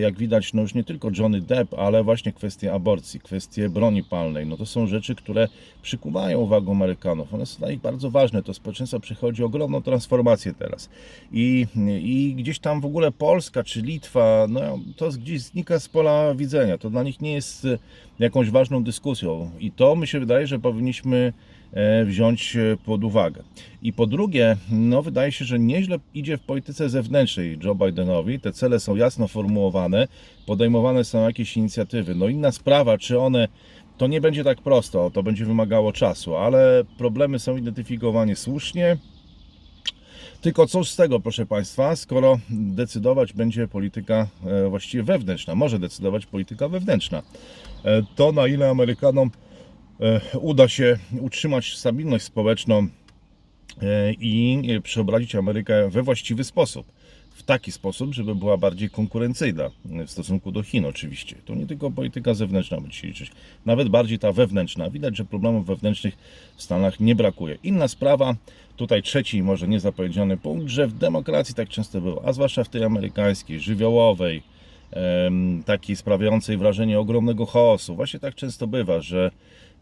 jak 0.00 0.18
widać, 0.18 0.52
no 0.52 0.62
już 0.62 0.74
nie 0.74 0.84
tylko 0.84 1.10
Johnny 1.18 1.40
Depp, 1.40 1.78
ale 1.78 2.04
właśnie 2.04 2.32
kwestie 2.32 2.72
aborcji, 2.72 3.20
kwestie 3.20 3.68
broni 3.68 4.04
palnej, 4.04 4.46
no 4.46 4.56
to 4.56 4.66
są 4.66 4.86
rzeczy, 4.86 5.14
które 5.14 5.48
przykuwają 5.82 6.40
uwagę 6.40 6.72
Amerykanów. 6.72 7.34
One 7.34 7.46
są 7.46 7.58
dla 7.58 7.70
nich 7.70 7.80
bardzo 7.80 8.10
ważne. 8.10 8.42
To 8.42 8.54
społeczeństwo 8.54 9.00
przechodzi 9.00 9.44
ogromną 9.44 9.82
transformację 9.82 10.54
teraz. 10.58 10.90
I, 11.32 11.66
I 12.02 12.34
gdzieś 12.34 12.58
tam 12.58 12.80
w 12.80 12.86
ogóle 12.86 13.12
Polska 13.12 13.62
czy 13.62 13.82
Litwa, 13.82 14.46
no 14.48 14.60
to 14.96 15.08
gdzieś 15.08 15.40
znika 15.40 15.80
z 15.80 15.88
pola 15.88 16.34
widzenia. 16.34 16.78
To 16.78 16.90
dla 16.90 17.02
nich 17.02 17.20
nie 17.20 17.32
jest 17.32 17.64
e, 17.64 17.78
jakąś 18.18 18.50
ważną 18.50 18.84
dyskusją. 18.84 19.50
I 19.60 19.70
to 19.70 19.96
mi 19.96 20.06
się 20.06 20.20
wydaje, 20.20 20.46
że 20.46 20.58
powinniśmy 20.58 21.32
e, 21.38 21.51
wziąć 22.06 22.56
e, 22.56 22.76
pod 22.84 23.04
uwagę. 23.04 23.42
I 23.82 23.92
po 23.92 24.06
drugie, 24.06 24.56
no 24.70 25.02
wydaje 25.02 25.32
się, 25.32 25.44
że 25.44 25.58
nieźle 25.58 25.98
idzie 26.14 26.36
w 26.36 26.40
polityce 26.40 26.88
zewnętrznej 26.88 27.58
Joe 27.64 27.74
Bidenowi. 27.74 28.40
Te 28.40 28.52
cele 28.52 28.80
są 28.80 28.96
jasno 28.96 29.28
formułowane, 29.28 30.08
podejmowane 30.46 31.04
są 31.04 31.26
jakieś 31.26 31.56
inicjatywy. 31.56 32.14
No 32.14 32.28
inna 32.28 32.52
sprawa, 32.52 32.98
czy 32.98 33.18
one 33.18 33.48
to 33.98 34.06
nie 34.06 34.20
będzie 34.20 34.44
tak 34.44 34.60
prosto, 34.60 35.10
to 35.10 35.22
będzie 35.22 35.44
wymagało 35.44 35.92
czasu, 35.92 36.36
ale 36.36 36.84
problemy 36.98 37.38
są 37.38 37.56
identyfikowane 37.56 38.36
słusznie. 38.36 38.96
Tylko 40.40 40.66
cóż 40.66 40.90
z 40.90 40.96
tego, 40.96 41.20
proszę 41.20 41.46
Państwa, 41.46 41.96
skoro 41.96 42.38
decydować 42.50 43.32
będzie 43.32 43.68
polityka 43.68 44.26
e, 44.46 44.68
właściwie 44.68 45.02
wewnętrzna, 45.02 45.54
może 45.54 45.78
decydować 45.78 46.26
polityka 46.26 46.68
wewnętrzna, 46.68 47.22
e, 47.84 48.02
to 48.16 48.32
na 48.32 48.46
ile 48.46 48.70
Amerykanom 48.70 49.30
e, 49.30 49.51
uda 50.40 50.68
się 50.68 50.98
utrzymać 51.20 51.76
stabilność 51.76 52.24
społeczną 52.24 52.86
e, 53.82 54.12
i 54.12 54.62
przeobrazić 54.82 55.34
Amerykę 55.34 55.90
we 55.90 56.02
właściwy 56.02 56.44
sposób. 56.44 56.86
W 57.34 57.42
taki 57.42 57.72
sposób, 57.72 58.14
żeby 58.14 58.34
była 58.34 58.56
bardziej 58.56 58.90
konkurencyjna 58.90 59.70
w 59.84 60.10
stosunku 60.10 60.52
do 60.52 60.62
Chin, 60.62 60.84
oczywiście. 60.84 61.36
To 61.44 61.54
nie 61.54 61.66
tylko 61.66 61.90
polityka 61.90 62.34
zewnętrzna 62.34 62.80
będzie 62.80 62.96
się 62.96 63.08
liczyć, 63.08 63.30
nawet 63.66 63.88
bardziej 63.88 64.18
ta 64.18 64.32
wewnętrzna. 64.32 64.90
Widać, 64.90 65.16
że 65.16 65.24
problemów 65.24 65.66
wewnętrznych 65.66 66.14
w 66.56 66.62
Stanach 66.62 67.00
nie 67.00 67.14
brakuje. 67.14 67.58
Inna 67.62 67.88
sprawa, 67.88 68.34
tutaj 68.76 69.02
trzeci, 69.02 69.42
może 69.42 69.68
nie 69.68 69.80
zapowiedziany 69.80 70.36
punkt, 70.36 70.68
że 70.68 70.86
w 70.86 70.92
demokracji 70.92 71.54
tak 71.54 71.68
często 71.68 72.00
było, 72.00 72.22
a 72.24 72.32
zwłaszcza 72.32 72.64
w 72.64 72.68
tej 72.68 72.84
amerykańskiej, 72.84 73.60
żywiołowej, 73.60 74.42
takiej 75.64 75.96
sprawiającej 75.96 76.56
wrażenie 76.56 76.98
ogromnego 76.98 77.46
chaosu. 77.46 77.94
Właśnie 77.94 78.20
tak 78.20 78.34
często 78.34 78.66
bywa, 78.66 79.00
że, 79.00 79.30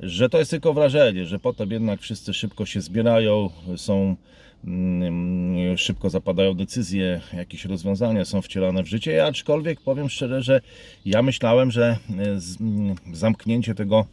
że 0.00 0.28
to 0.28 0.38
jest 0.38 0.50
tylko 0.50 0.75
wrażenie, 0.75 1.26
że 1.26 1.38
potem 1.38 1.71
jednak 1.71 2.00
wszyscy 2.00 2.35
szybko 2.35 2.66
się 2.66 2.80
zbierają, 2.80 3.50
są 3.76 4.16
mm, 4.64 5.78
szybko 5.78 6.11
zapadają 6.11 6.54
decyzje, 6.54 7.21
jakieś 7.33 7.64
rozwiązania 7.64 8.25
są 8.25 8.42
wcielane 8.42 8.83
w 8.83 8.87
życie. 8.87 9.26
Aczkolwiek 9.26 9.80
powiem 9.80 10.09
szczerze, 10.09 10.42
że 10.42 10.61
ja 11.04 11.23
myślałem, 11.23 11.71
że 11.71 11.99
e, 12.11 12.38
mm, 12.61 12.95
zamknięcie 13.12 13.75
tego 13.75 14.07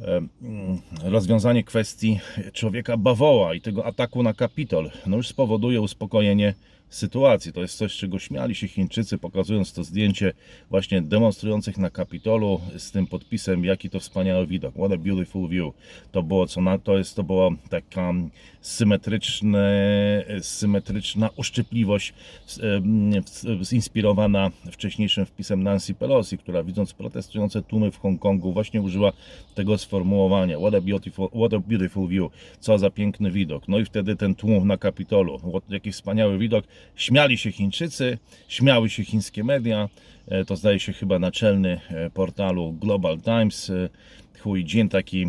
e, 0.00 0.04
mm, 0.42 0.80
rozwiązanie 1.02 1.64
kwestii 1.64 2.20
człowieka 2.52 2.96
bawoła 2.96 3.54
i 3.54 3.60
tego 3.60 3.86
ataku 3.86 4.22
na 4.22 4.34
Kapitol 4.34 4.90
no 5.06 5.16
już 5.16 5.28
spowoduje 5.28 5.80
uspokojenie 5.80 6.54
sytuacji. 6.90 7.52
To 7.52 7.60
jest 7.60 7.78
coś, 7.78 7.96
czego 7.96 8.18
śmiali 8.18 8.54
się 8.54 8.68
Chińczycy, 8.68 9.18
pokazując 9.18 9.72
to 9.72 9.84
zdjęcie 9.84 10.32
właśnie 10.70 11.02
demonstrujących 11.02 11.78
na 11.78 11.90
Kapitolu 11.90 12.60
z 12.76 12.90
tym 12.90 13.06
podpisem, 13.06 13.64
jaki 13.64 13.90
to 13.90 14.00
wspaniały 14.00 14.46
widok. 14.46 14.74
What 14.74 14.92
a 14.92 14.96
beautiful 14.96 15.48
view. 15.48 15.74
To 16.12 16.22
było 16.22 16.46
co 16.46 16.60
na 16.60 16.78
to 16.78 16.98
jest, 16.98 17.16
to 17.16 17.22
była 17.22 17.50
taka 17.68 18.12
symetryczne, 18.60 19.70
symetryczna 20.40 21.30
uszczypliwość 21.36 22.14
zinspirowana 23.62 24.50
wcześniejszym 24.72 25.26
wpisem 25.26 25.62
Nancy 25.62 25.94
Pelosi, 25.94 26.38
która 26.38 26.62
widząc 26.62 26.92
protestujące 26.92 27.62
tłumy 27.62 27.90
w 27.90 27.98
Hongkongu 27.98 28.52
właśnie 28.52 28.82
użyła 28.82 29.12
tego 29.54 29.78
sformułowania 29.78 30.58
what 30.58 30.74
a 30.74 30.80
beautiful, 30.80 31.28
what 31.28 31.54
a 31.54 31.58
beautiful 31.58 32.08
view, 32.08 32.32
co 32.60 32.78
za 32.78 32.90
piękny 32.90 33.30
widok. 33.30 33.68
No 33.68 33.78
i 33.78 33.84
wtedy 33.84 34.16
ten 34.16 34.34
tłum 34.34 34.68
na 34.68 34.76
Kapitolu, 34.76 35.40
jaki 35.68 35.92
wspaniały 35.92 36.38
widok. 36.38 36.64
Śmiali 36.96 37.38
się 37.38 37.52
Chińczycy, 37.52 38.18
śmiały 38.48 38.90
się 38.90 39.04
chińskie 39.04 39.44
media, 39.44 39.88
E, 40.30 40.44
to 40.44 40.56
zdaje 40.56 40.80
się 40.80 40.92
chyba 40.92 41.18
naczelny 41.18 41.80
e, 41.90 42.10
portalu 42.10 42.72
Global 42.72 43.18
Times, 43.20 43.70
e, 43.70 43.88
Hu 44.40 44.56
Jin, 44.56 44.88
taki 44.88 45.26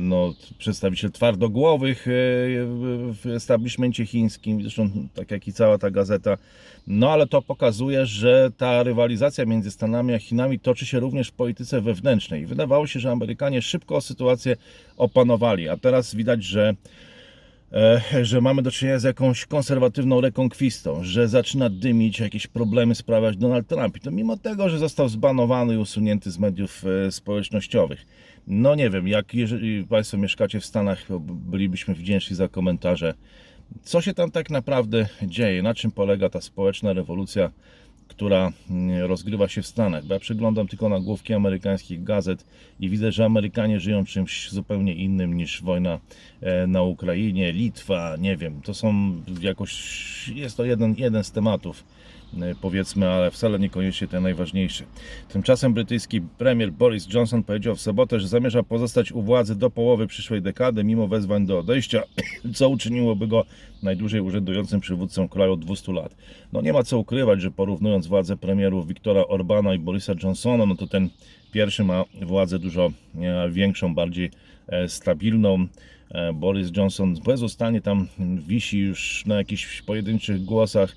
no, 0.00 0.34
przedstawiciel 0.58 1.10
twardogłowych 1.12 2.04
w 2.06 3.26
establishmencie 3.36 4.06
chińskim, 4.06 4.62
zresztą 4.62 4.90
tak 5.14 5.30
jak 5.30 5.48
i 5.48 5.52
cała 5.52 5.78
ta 5.78 5.90
gazeta. 5.90 6.38
No 6.86 7.10
ale 7.10 7.26
to 7.26 7.42
pokazuje, 7.42 8.06
że 8.06 8.50
ta 8.56 8.82
rywalizacja 8.82 9.44
między 9.44 9.70
Stanami 9.70 10.14
a 10.14 10.18
Chinami 10.18 10.60
toczy 10.60 10.86
się 10.86 11.00
również 11.00 11.28
w 11.28 11.32
polityce 11.32 11.80
wewnętrznej. 11.80 12.46
Wydawało 12.46 12.86
się, 12.86 13.00
że 13.00 13.10
Amerykanie 13.10 13.62
szybko 13.62 14.00
sytuację 14.00 14.56
opanowali, 14.96 15.68
a 15.68 15.76
teraz 15.76 16.14
widać, 16.14 16.44
że 16.44 16.74
że 18.22 18.40
mamy 18.40 18.62
do 18.62 18.70
czynienia 18.70 18.98
z 18.98 19.02
jakąś 19.02 19.46
konserwatywną 19.46 20.20
rekonkwistą, 20.20 21.04
że 21.04 21.28
zaczyna 21.28 21.70
dymić, 21.70 22.20
jakieś 22.20 22.46
problemy 22.46 22.94
sprawiać 22.94 23.36
Donald 23.36 23.68
Trump. 23.68 23.96
I 23.96 24.00
to 24.00 24.10
mimo 24.10 24.36
tego, 24.36 24.68
że 24.68 24.78
został 24.78 25.08
zbanowany 25.08 25.74
i 25.74 25.76
usunięty 25.76 26.30
z 26.30 26.38
mediów 26.38 26.84
e, 27.06 27.12
społecznościowych. 27.12 28.06
No 28.46 28.74
nie 28.74 28.90
wiem, 28.90 29.08
jak 29.08 29.34
jeżeli 29.34 29.86
Państwo 29.86 30.16
mieszkacie 30.16 30.60
w 30.60 30.64
Stanach, 30.64 31.06
bylibyśmy 31.20 31.94
wdzięczni 31.94 32.36
za 32.36 32.48
komentarze. 32.48 33.14
Co 33.82 34.00
się 34.00 34.14
tam 34.14 34.30
tak 34.30 34.50
naprawdę 34.50 35.06
dzieje? 35.22 35.62
Na 35.62 35.74
czym 35.74 35.90
polega 35.90 36.28
ta 36.28 36.40
społeczna 36.40 36.92
rewolucja, 36.92 37.50
która 38.08 38.52
mm, 38.70 39.02
rozgrywa 39.02 39.48
się 39.48 39.62
w 39.62 39.66
Stanach? 39.66 40.04
Bo 40.04 40.14
ja 40.14 40.20
przyglądam 40.20 40.68
tylko 40.68 40.88
nagłówki 40.88 41.34
amerykańskich 41.34 42.04
gazet 42.04 42.44
i 42.80 42.88
widzę, 42.88 43.12
że 43.12 43.24
Amerykanie 43.24 43.80
żyją 43.80 44.04
czymś 44.04 44.50
zupełnie 44.50 44.94
innym 44.94 45.36
niż 45.36 45.62
wojna 45.62 45.98
e, 46.40 46.66
na 46.66 46.82
Ukrainie, 46.82 47.52
Litwa, 47.52 48.16
nie 48.18 48.36
wiem. 48.36 48.60
To 48.62 48.74
są 48.74 49.12
jakoś, 49.40 50.28
jest 50.28 50.56
to 50.56 50.64
jeden, 50.64 50.94
jeden 50.98 51.24
z 51.24 51.32
tematów 51.32 51.84
powiedzmy, 52.60 53.08
ale 53.08 53.30
wcale 53.30 53.58
niekoniecznie 53.58 54.08
ten 54.08 54.22
najważniejszy. 54.22 54.84
Tymczasem 55.28 55.74
brytyjski 55.74 56.20
premier 56.20 56.72
Boris 56.72 57.14
Johnson 57.14 57.42
powiedział 57.42 57.76
w 57.76 57.80
sobotę, 57.80 58.20
że 58.20 58.28
zamierza 58.28 58.62
pozostać 58.62 59.12
u 59.12 59.22
władzy 59.22 59.56
do 59.56 59.70
połowy 59.70 60.06
przyszłej 60.06 60.42
dekady, 60.42 60.84
mimo 60.84 61.08
wezwań 61.08 61.46
do 61.46 61.58
odejścia, 61.58 62.02
co 62.56 62.68
uczyniłoby 62.68 63.26
go 63.26 63.44
najdłużej 63.82 64.20
urzędującym 64.20 64.80
przywódcą 64.80 65.28
kraju 65.28 65.52
od 65.52 65.60
200 65.60 65.92
lat. 65.92 66.16
No 66.52 66.60
nie 66.60 66.72
ma 66.72 66.82
co 66.82 66.98
ukrywać, 66.98 67.40
że 67.40 67.50
porównując 67.50 68.06
władzę 68.06 68.36
premierów 68.36 68.88
Viktora 68.88 69.26
Orbana 69.26 69.74
i 69.74 69.78
Borisa 69.78 70.12
Johnsona, 70.22 70.66
no 70.66 70.74
to 70.74 70.86
ten 70.86 71.08
pierwszy 71.52 71.84
ma 71.84 72.04
władzę 72.22 72.58
dużo 72.58 72.92
e, 73.20 73.50
większą, 73.50 73.94
bardziej 73.94 74.30
e, 74.68 74.88
stabilną. 74.88 75.66
E, 76.10 76.32
Boris 76.32 76.70
Johnson 76.76 77.14
bezustannie 77.24 77.80
tam 77.80 78.08
wisi 78.46 78.78
już 78.78 79.26
na 79.26 79.34
jakichś 79.34 79.82
pojedynczych 79.82 80.44
głosach. 80.44 80.96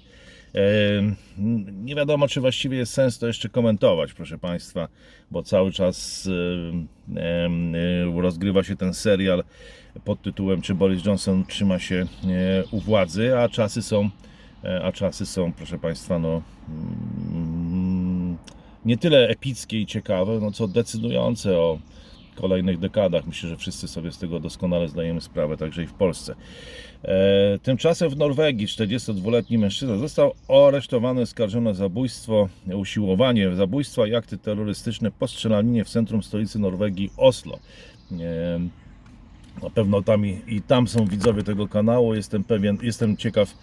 Nie 1.71 1.95
wiadomo, 1.95 2.27
czy 2.27 2.41
właściwie 2.41 2.77
jest 2.77 2.93
sens 2.93 3.19
to 3.19 3.27
jeszcze 3.27 3.49
komentować, 3.49 4.13
proszę 4.13 4.37
Państwa, 4.37 4.87
bo 5.31 5.43
cały 5.43 5.71
czas 5.71 6.29
rozgrywa 8.15 8.63
się 8.63 8.75
ten 8.75 8.93
serial 8.93 9.43
pod 10.05 10.21
tytułem 10.21 10.61
Czy 10.61 10.75
Boris 10.75 11.05
Johnson 11.05 11.45
trzyma 11.45 11.79
się 11.79 11.95
e, 11.95 12.63
u 12.71 12.79
władzy, 12.79 13.37
a 13.37 13.49
czasy 13.49 13.81
są, 13.81 14.09
e, 14.63 14.83
a 14.83 14.91
czasy 14.91 15.25
są, 15.25 15.53
proszę 15.53 15.79
Państwa, 15.79 16.19
no 16.19 16.41
mm, 16.69 18.37
nie 18.85 18.97
tyle 18.97 19.27
epickie 19.27 19.81
i 19.81 19.85
ciekawe, 19.85 20.39
no 20.41 20.51
co 20.51 20.67
decydujące 20.67 21.57
o 21.57 21.79
kolejnych 22.37 22.79
dekadach. 22.79 23.27
Myślę, 23.27 23.49
że 23.49 23.57
wszyscy 23.57 23.87
sobie 23.87 24.11
z 24.11 24.17
tego 24.17 24.39
doskonale 24.39 24.87
zdajemy 24.87 25.21
sprawę, 25.21 25.57
także 25.57 25.83
i 25.83 25.87
w 25.87 25.93
Polsce. 25.93 26.35
E, 27.03 27.59
tymczasem 27.63 28.09
w 28.09 28.17
Norwegii 28.17 28.67
42-letni 28.67 29.57
mężczyzna 29.57 29.97
został 29.97 30.33
aresztowany, 30.67 31.21
oskarżony 31.21 31.69
o 31.69 31.73
zabójstwo, 31.73 32.49
usiłowanie 32.73 33.55
zabójstwa 33.55 34.07
i 34.07 34.15
akty 34.15 34.37
terrorystyczne 34.37 35.11
po 35.11 35.27
strzelaninie 35.27 35.83
w 35.83 35.89
centrum 35.89 36.23
stolicy 36.23 36.59
Norwegii 36.59 37.11
Oslo. 37.17 37.59
E, 38.11 38.59
na 39.63 39.69
pewno 39.69 40.01
tam 40.01 40.25
i, 40.25 40.41
i 40.47 40.61
tam 40.61 40.87
są 40.87 41.05
widzowie 41.05 41.43
tego 41.43 41.67
kanału. 41.67 42.15
Jestem 42.15 42.43
pewien, 42.43 42.77
jestem 42.81 43.17
ciekaw, 43.17 43.53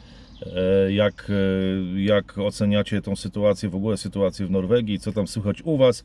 jak, 0.88 1.30
e, 1.30 2.00
jak 2.00 2.38
oceniacie 2.38 3.02
tą 3.02 3.16
sytuację, 3.16 3.68
w 3.68 3.74
ogóle 3.74 3.96
sytuację 3.96 4.46
w 4.46 4.50
Norwegii, 4.50 4.98
co 4.98 5.12
tam 5.12 5.26
słychać 5.26 5.62
u 5.64 5.76
Was. 5.76 6.04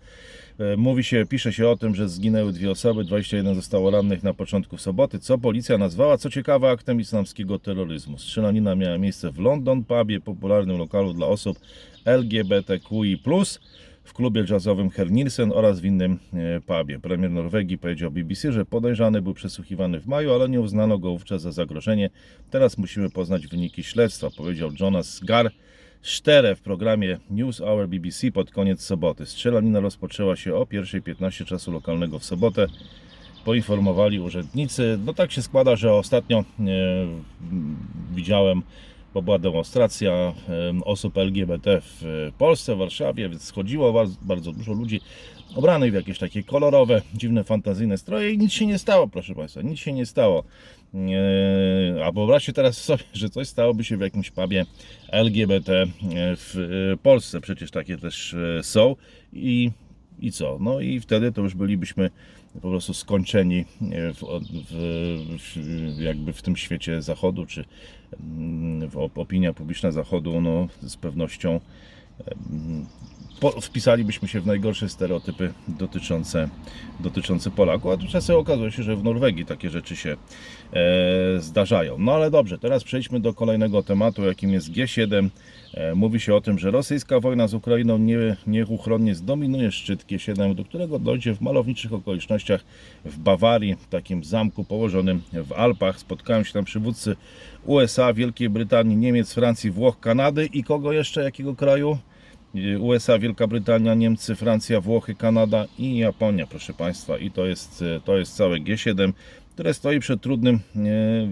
E, 0.59 0.77
Mówi 0.77 1.03
się, 1.03 1.25
pisze 1.29 1.53
się 1.53 1.69
o 1.69 1.77
tym, 1.77 1.95
że 1.95 2.09
zginęły 2.09 2.53
dwie 2.53 2.71
osoby, 2.71 3.03
21 3.03 3.55
zostało 3.55 3.91
rannych 3.91 4.23
na 4.23 4.33
początku 4.33 4.77
soboty, 4.77 5.19
co 5.19 5.37
policja 5.37 5.77
nazwała, 5.77 6.17
co 6.17 6.29
ciekawe, 6.29 6.69
aktem 6.69 6.99
islamskiego 6.99 7.59
terroryzmu. 7.59 8.17
Strzelanina 8.17 8.75
miała 8.75 8.97
miejsce 8.97 9.31
w 9.31 9.39
London 9.39 9.83
Pubie, 9.83 10.19
popularnym 10.19 10.77
lokalu 10.77 11.13
dla 11.13 11.27
osób 11.27 11.59
LGBTQI+, 12.05 13.19
w 14.09 14.13
klubie 14.13 14.45
jazzowym 14.49 14.89
Herr 14.89 15.11
Nielsen 15.11 15.51
oraz 15.55 15.79
w 15.79 15.85
innym 15.85 16.19
e, 16.33 16.61
pubie. 16.61 16.99
Premier 16.99 17.31
Norwegii 17.31 17.77
powiedział 17.77 18.11
BBC, 18.11 18.51
że 18.51 18.65
podejrzany 18.65 19.21
był 19.21 19.33
przesłuchiwany 19.33 19.99
w 19.99 20.07
maju, 20.07 20.33
ale 20.33 20.49
nie 20.49 20.61
uznano 20.61 20.97
go 20.97 21.09
wówczas 21.11 21.41
za 21.41 21.51
zagrożenie. 21.51 22.09
Teraz 22.51 22.77
musimy 22.77 23.09
poznać 23.09 23.47
wyniki 23.47 23.83
śledztwa, 23.83 24.29
powiedział 24.37 24.69
Jonas 24.79 25.19
Gar. 25.23 25.51
W 26.55 26.61
programie 26.63 27.17
News 27.29 27.57
Hour 27.57 27.87
BBC 27.87 28.31
pod 28.31 28.51
koniec 28.51 28.81
soboty. 28.81 29.25
Strzelanina 29.25 29.79
rozpoczęła 29.79 30.35
się 30.35 30.55
o 30.55 30.63
1.15 30.63 31.45
czasu 31.45 31.71
lokalnego 31.71 32.19
w 32.19 32.25
sobotę. 32.25 32.67
Poinformowali 33.45 34.19
urzędnicy. 34.19 34.99
No 35.05 35.13
tak 35.13 35.31
się 35.31 35.41
składa, 35.41 35.75
że 35.75 35.93
ostatnio 35.93 36.39
e, 36.39 36.43
widziałem, 38.11 38.61
bo 39.13 39.21
była 39.21 39.39
demonstracja 39.39 40.33
osób 40.85 41.17
LGBT 41.17 41.81
w 41.81 42.03
e, 42.03 42.31
Polsce, 42.37 42.75
w 42.75 42.77
Warszawie, 42.77 43.29
więc 43.29 43.43
schodziło 43.43 44.05
bardzo, 44.21 44.51
dużo 44.51 44.73
ludzi 44.73 45.01
ubranych 45.55 45.91
w 45.91 45.95
jakieś 45.95 46.19
takie 46.19 46.43
kolorowe, 46.43 47.01
dziwne, 47.13 47.43
fantazyjne 47.43 47.97
stroje 47.97 48.31
i 48.31 48.37
nic 48.37 48.53
się 48.53 48.65
nie 48.65 48.77
stało, 48.77 49.07
proszę 49.07 49.35
Państwa, 49.35 49.61
nic 49.61 49.79
się 49.79 49.93
nie 49.93 50.05
stało. 50.05 50.43
E, 50.93 52.05
A 52.05 52.11
wyobraźcie 52.11 52.53
teraz 52.53 52.77
sobie, 52.77 53.03
że 53.13 53.29
coś 53.29 53.47
stałoby 53.47 53.83
się 53.83 53.97
w 53.97 54.01
jakimś 54.01 54.31
pubie 54.31 54.65
LGBT 55.11 55.85
w 56.35 56.55
e, 56.93 56.97
Polsce, 56.97 57.41
przecież 57.41 57.71
takie 57.71 57.97
też 57.97 58.35
są 58.61 58.95
i, 59.33 59.71
i 60.19 60.31
co? 60.31 60.57
No 60.61 60.79
i 60.79 60.99
wtedy 60.99 61.31
to 61.31 61.41
już 61.41 61.55
bylibyśmy 61.55 62.09
po 62.53 62.69
prostu 62.69 62.93
skończeni 62.93 63.59
e, 63.59 64.13
w, 64.13 64.23
w, 64.69 65.99
jakby 65.99 66.33
w 66.33 66.41
tym 66.41 66.55
świecie 66.55 67.01
zachodu, 67.01 67.45
czy 67.45 67.65
mm, 68.19 68.89
opinia 69.15 69.53
publiczna 69.53 69.91
zachodu, 69.91 70.41
no 70.41 70.67
z 70.81 70.97
pewnością 70.97 71.59
wpisalibyśmy 73.61 74.27
się 74.27 74.41
w 74.41 74.45
najgorsze 74.45 74.89
stereotypy 74.89 75.53
dotyczące, 75.67 76.49
dotyczące 76.99 77.51
Polaków, 77.51 77.91
a 77.91 77.97
tymczasem 77.97 78.35
okazuje 78.35 78.71
się, 78.71 78.83
że 78.83 78.95
w 78.95 79.03
Norwegii 79.03 79.45
takie 79.45 79.69
rzeczy 79.69 79.95
się 79.95 80.17
e, 80.73 81.39
zdarzają. 81.39 81.97
No 81.99 82.11
ale 82.11 82.31
dobrze, 82.31 82.57
teraz 82.57 82.83
przejdźmy 82.83 83.19
do 83.19 83.33
kolejnego 83.33 83.83
tematu, 83.83 84.23
jakim 84.23 84.51
jest 84.51 84.71
G7. 84.71 85.29
E, 85.73 85.95
mówi 85.95 86.19
się 86.19 86.35
o 86.35 86.41
tym, 86.41 86.59
że 86.59 86.71
rosyjska 86.71 87.19
wojna 87.19 87.47
z 87.47 87.53
Ukrainą 87.53 87.97
nie, 87.97 88.35
nieuchronnie 88.47 89.15
zdominuje 89.15 89.71
szczyt 89.71 90.05
G7, 90.05 90.55
do 90.55 90.65
którego 90.65 90.99
dojdzie 90.99 91.35
w 91.35 91.41
malowniczych 91.41 91.93
okolicznościach 91.93 92.63
w 93.05 93.17
Bawarii, 93.17 93.75
takim 93.89 94.23
zamku 94.23 94.63
położonym 94.63 95.21
w 95.33 95.51
Alpach. 95.51 95.99
Spotkają 95.99 96.43
się 96.43 96.53
tam 96.53 96.65
przywódcy 96.65 97.15
USA, 97.65 98.13
Wielkiej 98.13 98.49
Brytanii, 98.49 98.97
Niemiec, 98.97 99.33
Francji, 99.33 99.71
Włoch, 99.71 99.99
Kanady 99.99 100.45
i 100.45 100.63
kogo 100.63 100.91
jeszcze, 100.91 101.23
jakiego 101.23 101.55
kraju? 101.55 101.97
USA, 102.79 103.19
Wielka 103.19 103.47
Brytania, 103.47 103.93
Niemcy, 103.93 104.35
Francja, 104.35 104.81
Włochy, 104.81 105.15
Kanada 105.15 105.65
i 105.79 105.97
Japonia, 105.97 106.47
proszę 106.47 106.73
Państwa. 106.73 107.17
I 107.17 107.31
to 107.31 107.45
jest, 107.45 107.83
to 108.05 108.17
jest 108.17 108.35
całe 108.35 108.57
G7, 108.59 109.13
które 109.53 109.73
stoi 109.73 109.99
przed 109.99 110.21
trudnym 110.21 110.55
e, 110.55 110.79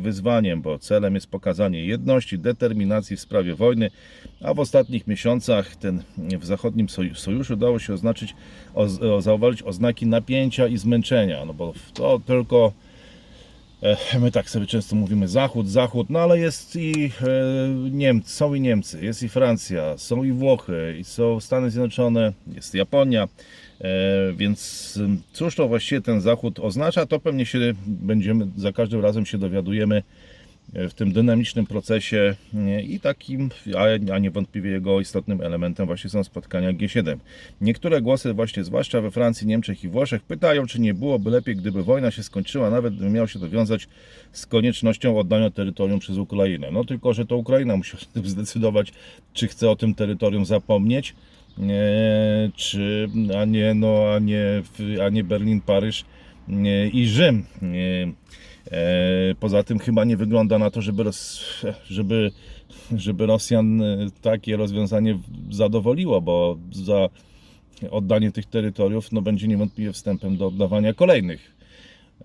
wyzwaniem, 0.02 0.62
bo 0.62 0.80
celem 0.80 1.16
jest 1.16 1.28
pokazanie 1.28 1.86
jedności, 1.86 2.40
determinacji 2.40 3.18
w 3.18 3.22
sprawie 3.22 3.56
wojny, 3.56 3.92
a 4.42 4.54
w 4.54 4.60
ostatnich 4.60 5.08
miesiącach 5.08 5.76
ten 5.76 6.04
w 6.18 6.46
zachodnim 6.46 6.88
soj- 6.88 7.16
sojuszu 7.16 7.56
dało 7.56 7.80
się 7.80 7.94
oznaczyć, 7.94 8.36
o, 8.76 8.88
o, 9.16 9.22
zauważyć 9.22 9.64
oznaki 9.64 10.06
napięcia 10.06 10.68
i 10.68 10.78
zmęczenia, 10.78 11.46
no 11.46 11.54
bo 11.54 11.74
to 11.94 12.22
tylko 12.26 12.74
E, 12.74 12.87
My 14.20 14.32
tak 14.32 14.50
sobie 14.50 14.66
często 14.66 14.96
mówimy 14.96 15.28
Zachód, 15.28 15.70
Zachód, 15.70 16.10
no 16.10 16.20
ale 16.20 16.40
jest 16.40 16.76
i 16.76 17.06
e, 17.06 17.90
Niemcy, 17.92 18.30
są 18.30 18.54
i 18.54 18.62
Niemcy, 18.62 19.06
jest 19.06 19.24
i 19.24 19.30
Francja, 19.30 19.98
są 19.98 20.24
i 20.24 20.32
Włochy, 20.32 20.96
i 21.00 21.04
są 21.04 21.40
Stany 21.40 21.72
Zjednoczone, 21.72 22.34
jest 22.56 22.74
Japonia, 22.74 23.28
e, 23.82 23.88
więc 24.34 25.00
cóż 25.34 25.56
to 25.56 25.68
właściwie 25.68 26.02
ten 26.02 26.22
Zachód 26.22 26.60
oznacza, 26.60 27.06
to 27.06 27.20
pewnie 27.20 27.46
się 27.46 27.60
będziemy, 27.88 28.48
za 28.56 28.72
każdym 28.72 29.02
razem 29.02 29.26
się 29.26 29.38
dowiadujemy 29.38 29.98
e, 29.98 30.27
w 30.74 30.94
tym 30.94 31.12
dynamicznym 31.12 31.66
procesie 31.66 32.36
i 32.88 33.00
takim, 33.00 33.50
a, 34.12 34.18
niewątpliwie 34.18 34.72
jego 34.72 35.00
istotnym 35.00 35.42
elementem 35.42 35.86
właśnie 35.86 36.10
są 36.10 36.24
spotkania 36.24 36.74
G7. 36.74 37.18
Niektóre 37.62 38.02
głosy 38.02 38.34
właśnie, 38.34 38.64
zwłaszcza 38.64 39.02
we 39.02 39.12
Francji, 39.12 39.48
Niemczech 39.48 39.84
i 39.84 39.88
Włoszech, 39.88 40.22
pytają, 40.22 40.66
czy 40.66 40.82
nie 40.82 40.94
byłoby 40.94 41.30
lepiej, 41.30 41.56
gdyby 41.56 41.84
wojna 41.84 42.12
się 42.12 42.24
skończyła, 42.24 42.70
nawet 42.70 42.96
gdyby 42.96 43.12
miało 43.12 43.28
się 43.28 43.40
to 43.40 43.50
wiązać 43.50 43.88
z 44.32 44.46
koniecznością 44.46 45.20
oddania 45.20 45.50
terytorium 45.50 46.00
przez 46.00 46.18
Ukrainę. 46.18 46.72
No 46.72 46.84
tylko, 46.84 47.14
że 47.14 47.26
to 47.26 47.38
Ukraina 47.38 47.78
musi 47.78 47.98
zdecydować, 48.24 48.94
czy 49.34 49.48
chce 49.48 49.70
o 49.70 49.76
tym 49.76 49.96
terytorium 49.96 50.46
zapomnieć, 50.46 51.16
czy, 52.56 53.10
a 53.38 53.46
nie, 53.46 53.74
no, 53.74 54.04
a 54.16 54.20
nie, 54.20 54.64
a 55.06 55.10
nie 55.10 55.24
Berlin, 55.24 55.62
Paryż 55.62 56.06
i 56.94 57.08
Rzym. 57.08 57.46
E, 58.72 59.36
Poza 59.40 59.64
tym 59.64 59.80
chyba 59.80 60.04
nie 60.04 60.18
wygląda 60.18 60.60
na 60.60 60.72
to, 60.72 60.82
żeby, 60.82 61.04
żeby, 61.90 62.32
żeby 62.96 63.26
Rosjan 63.26 63.82
e, 63.82 63.98
takie 64.22 64.58
rozwiązanie 64.58 65.20
zadowoliło, 65.52 66.22
bo 66.22 66.58
za 66.72 67.10
oddanie 67.92 68.32
tych 68.32 68.46
terytoriów 68.46 69.12
no, 69.12 69.22
będzie 69.22 69.48
niewątpliwie 69.48 69.94
wstępem 69.94 70.38
do 70.38 70.48
oddawania 70.48 70.94
kolejnych. 70.94 71.58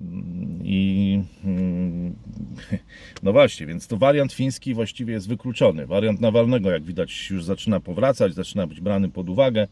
Mm, 0.01 0.61
I 0.65 1.21
mm, 1.45 2.15
no 3.23 3.33
właśnie, 3.33 3.67
więc 3.67 3.87
to 3.87 3.97
wariant 3.97 4.33
fiński 4.33 4.75
właściwie 4.75 5.13
jest 5.13 5.29
wykluczony. 5.29 5.87
Wariant 5.87 6.21
Nawalnego, 6.21 6.71
jak 6.71 6.83
widać, 6.83 7.31
już 7.31 7.45
zaczyna 7.45 7.81
powracać, 7.81 8.35
zaczyna 8.35 8.67
być 8.67 8.81
brany 8.81 9.09
pod 9.09 9.29
uwagę, 9.29 9.69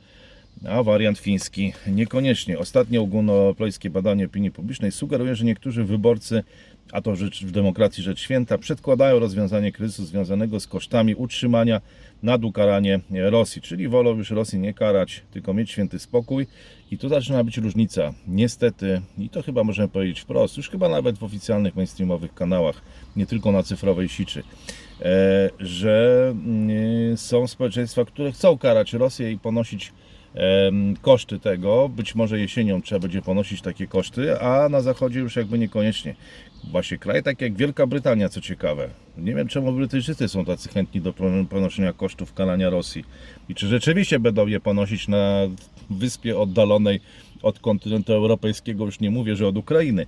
a 0.68 0.82
wariant 0.82 1.18
fiński 1.18 1.72
niekoniecznie. 1.86 2.58
Ostatnie 2.58 3.00
ogólnoeuropejskie 3.00 3.90
badanie 3.90 4.26
opinii 4.26 4.50
publicznej 4.50 4.92
sugeruje, 4.92 5.34
że 5.34 5.44
niektórzy 5.44 5.84
wyborcy, 5.84 6.42
a 6.92 7.00
to 7.00 7.16
rzecz 7.16 7.44
w 7.44 7.50
demokracji 7.50 8.02
rzecz 8.02 8.20
święta, 8.20 8.58
przedkładają 8.58 9.18
rozwiązanie 9.18 9.72
kryzysu 9.72 10.04
związanego 10.04 10.60
z 10.60 10.66
kosztami 10.66 11.14
utrzymania 11.14 11.80
nad 12.22 12.44
ukaranie 12.44 13.00
Rosji, 13.10 13.62
czyli 13.62 13.88
wolą 13.88 14.16
już 14.16 14.30
Rosji 14.30 14.58
nie 14.58 14.74
karać, 14.74 15.22
tylko 15.30 15.54
mieć 15.54 15.70
święty 15.70 15.98
spokój. 15.98 16.46
I 16.90 16.98
tu 16.98 17.08
zaczyna 17.08 17.44
być 17.44 17.56
różnica. 17.56 18.14
Niestety, 18.28 19.00
i 19.18 19.28
to 19.28 19.42
chyba 19.42 19.64
możemy 19.64 19.88
powiedzieć 19.88 20.20
wprost, 20.20 20.56
już 20.56 20.70
chyba 20.70 20.88
nawet 20.88 21.18
w 21.18 21.24
oficjalnych 21.24 21.76
mainstreamowych 21.76 22.34
kanałach, 22.34 22.82
nie 23.16 23.26
tylko 23.26 23.52
na 23.52 23.62
cyfrowej 23.62 24.08
siczy, 24.08 24.42
e, 25.00 25.50
że 25.58 26.28
mm, 26.30 27.16
są 27.16 27.46
społeczeństwa, 27.46 28.04
które 28.04 28.32
chcą 28.32 28.58
karać 28.58 28.92
Rosję 28.92 29.32
i 29.32 29.38
ponosić 29.38 29.92
koszty 31.02 31.38
tego. 31.38 31.88
Być 31.88 32.14
może 32.14 32.40
jesienią 32.40 32.82
trzeba 32.82 32.98
będzie 32.98 33.22
ponosić 33.22 33.62
takie 33.62 33.86
koszty, 33.86 34.40
a 34.40 34.68
na 34.68 34.80
zachodzie 34.80 35.20
już 35.20 35.36
jakby 35.36 35.58
niekoniecznie. 35.58 36.14
Właśnie 36.70 36.98
kraje 36.98 37.22
takie 37.22 37.44
jak 37.44 37.56
Wielka 37.56 37.86
Brytania, 37.86 38.28
co 38.28 38.40
ciekawe. 38.40 38.88
Nie 39.18 39.34
wiem 39.34 39.48
czemu 39.48 39.72
Brytyjczycy 39.72 40.28
są 40.28 40.44
tacy 40.44 40.68
chętni 40.68 41.00
do 41.00 41.12
pon- 41.12 41.46
ponoszenia 41.46 41.92
kosztów 41.92 42.34
karania 42.34 42.70
Rosji. 42.70 43.04
I 43.48 43.54
czy 43.54 43.66
rzeczywiście 43.66 44.18
będą 44.18 44.46
je 44.46 44.60
ponosić 44.60 45.08
na 45.08 45.40
wyspie 45.90 46.38
oddalonej 46.38 47.00
od 47.42 47.58
kontynentu 47.58 48.12
europejskiego, 48.12 48.84
już 48.84 49.00
nie 49.00 49.10
mówię, 49.10 49.36
że 49.36 49.46
od 49.46 49.56
Ukrainy. 49.56 50.06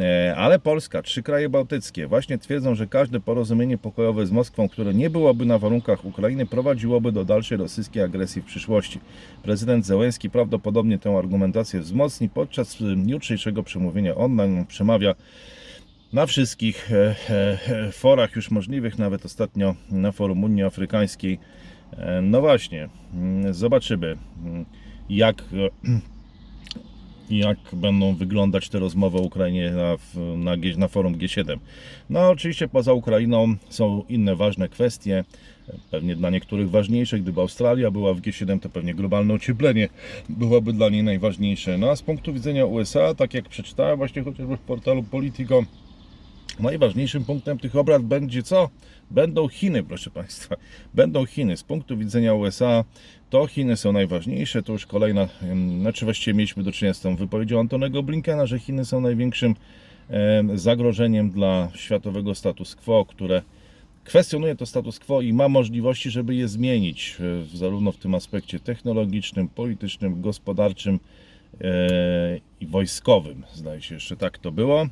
E, 0.00 0.34
Ale 0.36 0.58
Polska, 0.58 1.02
trzy 1.02 1.22
kraje 1.22 1.48
bałtyckie 1.48 2.06
właśnie 2.06 2.38
twierdzą, 2.38 2.74
że 2.74 2.86
każde 2.86 3.20
porozumienie 3.20 3.78
pokojowe 3.78 4.26
z 4.26 4.30
Moskwą, 4.30 4.68
które 4.68 4.94
nie 4.94 5.10
byłoby 5.10 5.46
na 5.46 5.58
warunkach 5.58 6.04
Ukrainy, 6.04 6.46
prowadziłoby 6.46 7.12
do 7.12 7.24
dalszej 7.24 7.58
rosyjskiej 7.58 8.02
agresji 8.02 8.42
w 8.42 8.44
przyszłości. 8.44 9.00
Prezydent 9.42 9.86
Zełenski 9.86 10.30
prawdopodobnie 10.30 10.98
tę 10.98 11.18
argumentację 11.18 11.80
wzmocni 11.80 12.28
podczas 12.28 12.80
y, 12.80 12.84
jutrzejszego 13.06 13.62
przemówienia 13.62 14.14
online. 14.14 14.64
Przemawia 14.66 15.14
na 16.12 16.26
wszystkich 16.26 16.92
e, 16.92 17.16
e, 17.30 17.92
forach 17.92 18.36
już 18.36 18.50
możliwych, 18.50 18.98
nawet 18.98 19.24
ostatnio 19.24 19.74
na 19.90 20.12
forum 20.12 20.44
Unii 20.44 20.62
Afrykańskiej. 20.62 21.38
E, 21.96 22.22
No 22.22 22.40
właśnie, 22.40 22.88
mm, 23.14 23.54
zobaczymy 23.54 24.16
mm, 24.44 24.64
jak, 25.10 25.42
e, 25.42 25.90
jak 27.46 27.58
będą 27.72 28.14
wyglądać 28.14 28.68
te 28.68 28.78
rozmowy 28.78 29.18
o 29.18 29.22
Ukrainie 29.22 29.70
na, 29.70 29.96
na, 30.36 30.56
na 30.76 30.88
forum 30.88 31.14
G7. 31.14 31.58
No 32.10 32.30
oczywiście 32.30 32.68
poza 32.68 32.92
Ukrainą 32.92 33.54
są 33.68 34.02
inne 34.08 34.36
ważne 34.36 34.68
kwestie, 34.68 35.24
pewnie 35.90 36.16
dla 36.16 36.30
niektórych 36.30 36.70
ważniejsze. 36.70 37.20
Gdyby 37.20 37.40
Australia 37.40 37.90
była 37.90 38.14
w 38.14 38.20
G7, 38.20 38.60
to 38.60 38.68
pewnie 38.68 38.94
globalne 38.94 39.34
ocieplenie 39.34 39.88
byłoby 40.28 40.72
dla 40.72 40.88
niej 40.88 41.02
najważniejsze. 41.02 41.78
No 41.78 41.90
a 41.90 41.96
z 41.96 42.02
punktu 42.02 42.32
widzenia 42.32 42.66
USA, 42.66 43.14
tak 43.14 43.34
jak 43.34 43.48
przeczytałem 43.48 43.96
właśnie 43.96 44.22
chociażby 44.22 44.56
w 44.56 44.60
portalu 44.60 45.02
Politico, 45.02 45.64
Najważniejszym 46.60 47.24
punktem 47.24 47.58
tych 47.58 47.76
obrad 47.76 48.02
będzie 48.02 48.42
co? 48.42 48.68
Będą 49.10 49.48
Chiny, 49.48 49.82
proszę 49.82 50.10
Państwa. 50.10 50.56
Będą 50.94 51.26
Chiny. 51.26 51.56
Z 51.56 51.62
punktu 51.62 51.96
widzenia 51.96 52.34
USA 52.34 52.84
to 53.34 53.46
Chiny 53.46 53.76
są 53.76 53.92
najważniejsze. 53.92 54.62
To 54.62 54.72
już 54.72 54.86
kolejna, 54.86 55.28
znaczy 55.80 56.04
właściwie 56.04 56.34
mieliśmy 56.34 56.62
do 56.62 56.72
czynienia 56.72 56.94
z 56.94 57.00
tą 57.00 57.16
wypowiedzią 57.16 57.60
Antonego 57.60 58.02
Blinkena, 58.02 58.46
że 58.46 58.58
Chiny 58.58 58.84
są 58.84 59.00
największym 59.00 59.54
em, 60.08 60.58
zagrożeniem 60.58 61.30
dla 61.30 61.68
światowego 61.74 62.34
status 62.34 62.76
quo, 62.76 63.04
które 63.04 63.42
kwestionuje 64.04 64.56
to 64.56 64.66
status 64.66 64.98
quo 64.98 65.20
i 65.20 65.32
ma 65.32 65.48
możliwości, 65.48 66.10
żeby 66.10 66.34
je 66.34 66.48
zmienić, 66.48 67.16
e, 67.20 67.56
zarówno 67.56 67.92
w 67.92 67.96
tym 67.96 68.14
aspekcie 68.14 68.60
technologicznym, 68.60 69.48
politycznym, 69.48 70.22
gospodarczym 70.22 71.00
e, 71.60 72.40
i 72.60 72.66
wojskowym. 72.66 73.44
Zdaje 73.54 73.82
się, 73.82 73.94
jeszcze 73.94 74.16
tak 74.16 74.38
to 74.38 74.52
było. 74.52 74.86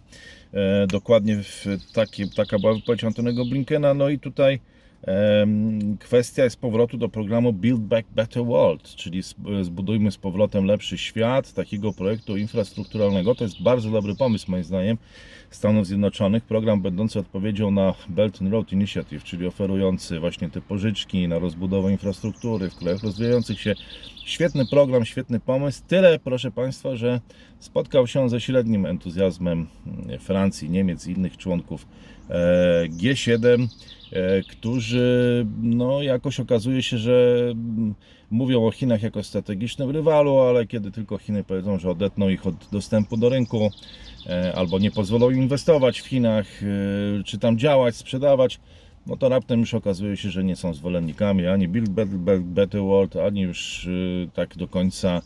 E, 0.54 0.86
Dokładnie 0.86 1.36
w 1.36 1.66
takie, 1.92 2.26
taka 2.28 2.58
była 2.58 2.74
wypowiedź 2.74 3.04
Antonego 3.04 3.44
Blinkena. 3.44 3.94
No 3.94 4.08
i 4.08 4.18
tutaj 4.18 4.60
kwestia 5.98 6.44
jest 6.44 6.60
powrotu 6.60 6.98
do 6.98 7.08
programu 7.08 7.52
Build 7.52 7.80
Back 7.80 8.08
Better 8.08 8.44
World, 8.44 8.94
czyli 8.94 9.22
zb- 9.22 9.64
zbudujmy 9.64 10.10
z 10.10 10.16
powrotem 10.16 10.64
lepszy 10.64 10.98
świat, 10.98 11.52
takiego 11.52 11.92
projektu 11.92 12.36
infrastrukturalnego. 12.36 13.34
To 13.34 13.44
jest 13.44 13.62
bardzo 13.62 13.90
dobry 13.90 14.14
pomysł 14.14 14.50
moim 14.50 14.64
zdaniem 14.64 14.98
Stanów 15.50 15.86
Zjednoczonych. 15.86 16.44
Program 16.44 16.82
będący 16.82 17.18
odpowiedzią 17.18 17.70
na 17.70 17.94
Belt 18.08 18.42
and 18.42 18.52
Road 18.52 18.72
Initiative, 18.72 19.24
czyli 19.24 19.46
oferujący 19.46 20.20
właśnie 20.20 20.50
te 20.50 20.60
pożyczki 20.60 21.28
na 21.28 21.38
rozbudowę 21.38 21.92
infrastruktury 21.92 22.70
w 22.70 22.76
krajach 22.76 23.02
rozwijających 23.02 23.60
się. 23.60 23.74
Świetny 24.24 24.66
program, 24.66 25.04
świetny 25.04 25.40
pomysł. 25.40 25.82
Tyle, 25.88 26.18
proszę 26.18 26.50
Państwa, 26.50 26.96
że 26.96 27.20
spotkał 27.58 28.06
się 28.06 28.28
ze 28.28 28.40
średnim 28.40 28.86
entuzjazmem 28.86 29.66
Francji, 30.20 30.70
Niemiec 30.70 31.06
i 31.06 31.12
innych 31.12 31.36
członków 31.36 31.86
e, 32.28 32.88
G7, 32.88 33.62
e, 33.62 33.68
którzy 34.50 35.46
no, 35.62 36.02
jakoś 36.02 36.40
okazuje 36.40 36.82
się, 36.82 36.98
że 36.98 37.48
mm, 37.50 37.94
mówią 38.30 38.66
o 38.66 38.70
Chinach 38.70 39.02
jako 39.02 39.22
strategicznym 39.22 39.90
rywalu, 39.90 40.38
ale 40.38 40.66
kiedy 40.66 40.90
tylko 40.90 41.18
Chiny 41.18 41.44
powiedzą, 41.44 41.78
że 41.78 41.90
odetną 41.90 42.28
ich 42.28 42.46
od 42.46 42.54
dostępu 42.72 43.16
do 43.16 43.28
rynku, 43.28 43.70
e, 44.26 44.52
albo 44.56 44.78
nie 44.78 44.90
pozwolą 44.90 45.30
inwestować 45.30 46.00
w 46.00 46.06
Chinach, 46.06 46.46
e, 46.62 47.22
czy 47.24 47.38
tam 47.38 47.58
działać, 47.58 47.96
sprzedawać, 47.96 48.60
no 49.06 49.16
to 49.16 49.28
raptem 49.28 49.60
już 49.60 49.74
okazuje 49.74 50.16
się, 50.16 50.30
że 50.30 50.44
nie 50.44 50.56
są 50.56 50.74
zwolennikami 50.74 51.46
ani 51.46 51.68
Build 51.68 51.90
Better, 52.42 52.80
World, 52.80 53.16
ani 53.16 53.40
już 53.40 53.86
e, 53.86 54.30
tak 54.34 54.56
do 54.56 54.68
końca 54.68 55.22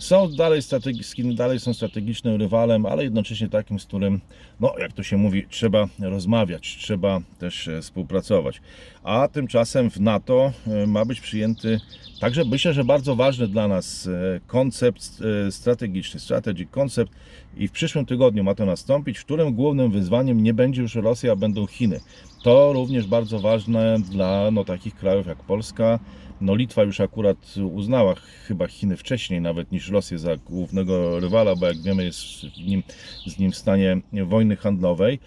są 0.00 0.32
dalej, 0.32 0.62
strategickim, 0.62 1.34
dalej 1.34 1.60
są 1.60 1.74
strategicznym 1.74 2.36
rywalem, 2.36 2.86
ale 2.86 3.04
jednocześnie 3.04 3.48
takim, 3.48 3.80
z 3.80 3.84
którym, 3.84 4.20
no 4.60 4.74
jak 4.78 4.92
to 4.92 5.02
się 5.02 5.16
mówi, 5.16 5.46
trzeba 5.50 5.88
rozmawiać, 6.00 6.76
trzeba 6.80 7.20
też 7.38 7.68
e, 7.68 7.82
współpracować. 7.82 8.60
A 9.02 9.28
tymczasem 9.28 9.90
w 9.90 10.00
NATO 10.00 10.52
e, 10.66 10.86
ma 10.86 11.04
być 11.04 11.20
przyjęty 11.20 11.80
także 12.20 12.44
myślę, 12.44 12.72
że 12.72 12.84
bardzo 12.84 13.16
ważny 13.16 13.48
dla 13.48 13.68
nas 13.68 14.06
e, 14.06 14.40
koncept 14.46 15.22
strategiczny, 15.50 16.20
strategic 16.20 16.70
koncept 16.70 17.12
i 17.56 17.68
w 17.68 17.72
przyszłym 17.72 18.06
tygodniu 18.06 18.44
ma 18.44 18.54
to 18.54 18.66
nastąpić, 18.66 19.18
w 19.18 19.24
którym 19.24 19.54
głównym 19.54 19.90
wyzwaniem 19.90 20.42
nie 20.42 20.54
będzie 20.54 20.82
już 20.82 20.94
Rosja, 20.94 21.32
a 21.32 21.36
będą 21.36 21.66
Chiny. 21.66 22.00
To 22.42 22.72
również 22.72 23.06
bardzo 23.06 23.40
ważne 23.40 23.98
dla 24.10 24.50
no, 24.50 24.64
takich 24.64 24.94
krajów 24.94 25.26
jak 25.26 25.38
Polska, 25.38 25.98
no 26.40 26.54
Litwa 26.54 26.82
już 26.82 27.00
akurat 27.00 27.54
uznała 27.72 28.14
chyba 28.46 28.66
Chiny 28.66 28.96
wcześniej 28.96 29.40
nawet 29.40 29.72
niż 29.72 29.90
Rosję 29.90 30.18
za 30.18 30.36
głównego 30.36 31.20
rywala, 31.20 31.56
bo 31.56 31.66
jak 31.66 31.82
wiemy 31.82 32.04
jest 32.04 32.20
w 32.46 32.66
nim, 32.66 32.82
z 33.26 33.38
nim 33.38 33.52
w 33.52 33.56
stanie 33.56 34.00
wojny 34.26 34.56
handlowej. 34.56 35.18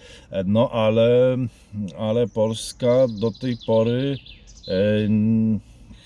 No 0.46 0.70
ale, 0.72 1.38
ale 1.98 2.28
Polska 2.28 3.08
do 3.20 3.32
tej 3.32 3.58
pory 3.68 4.18
e, 4.68 4.74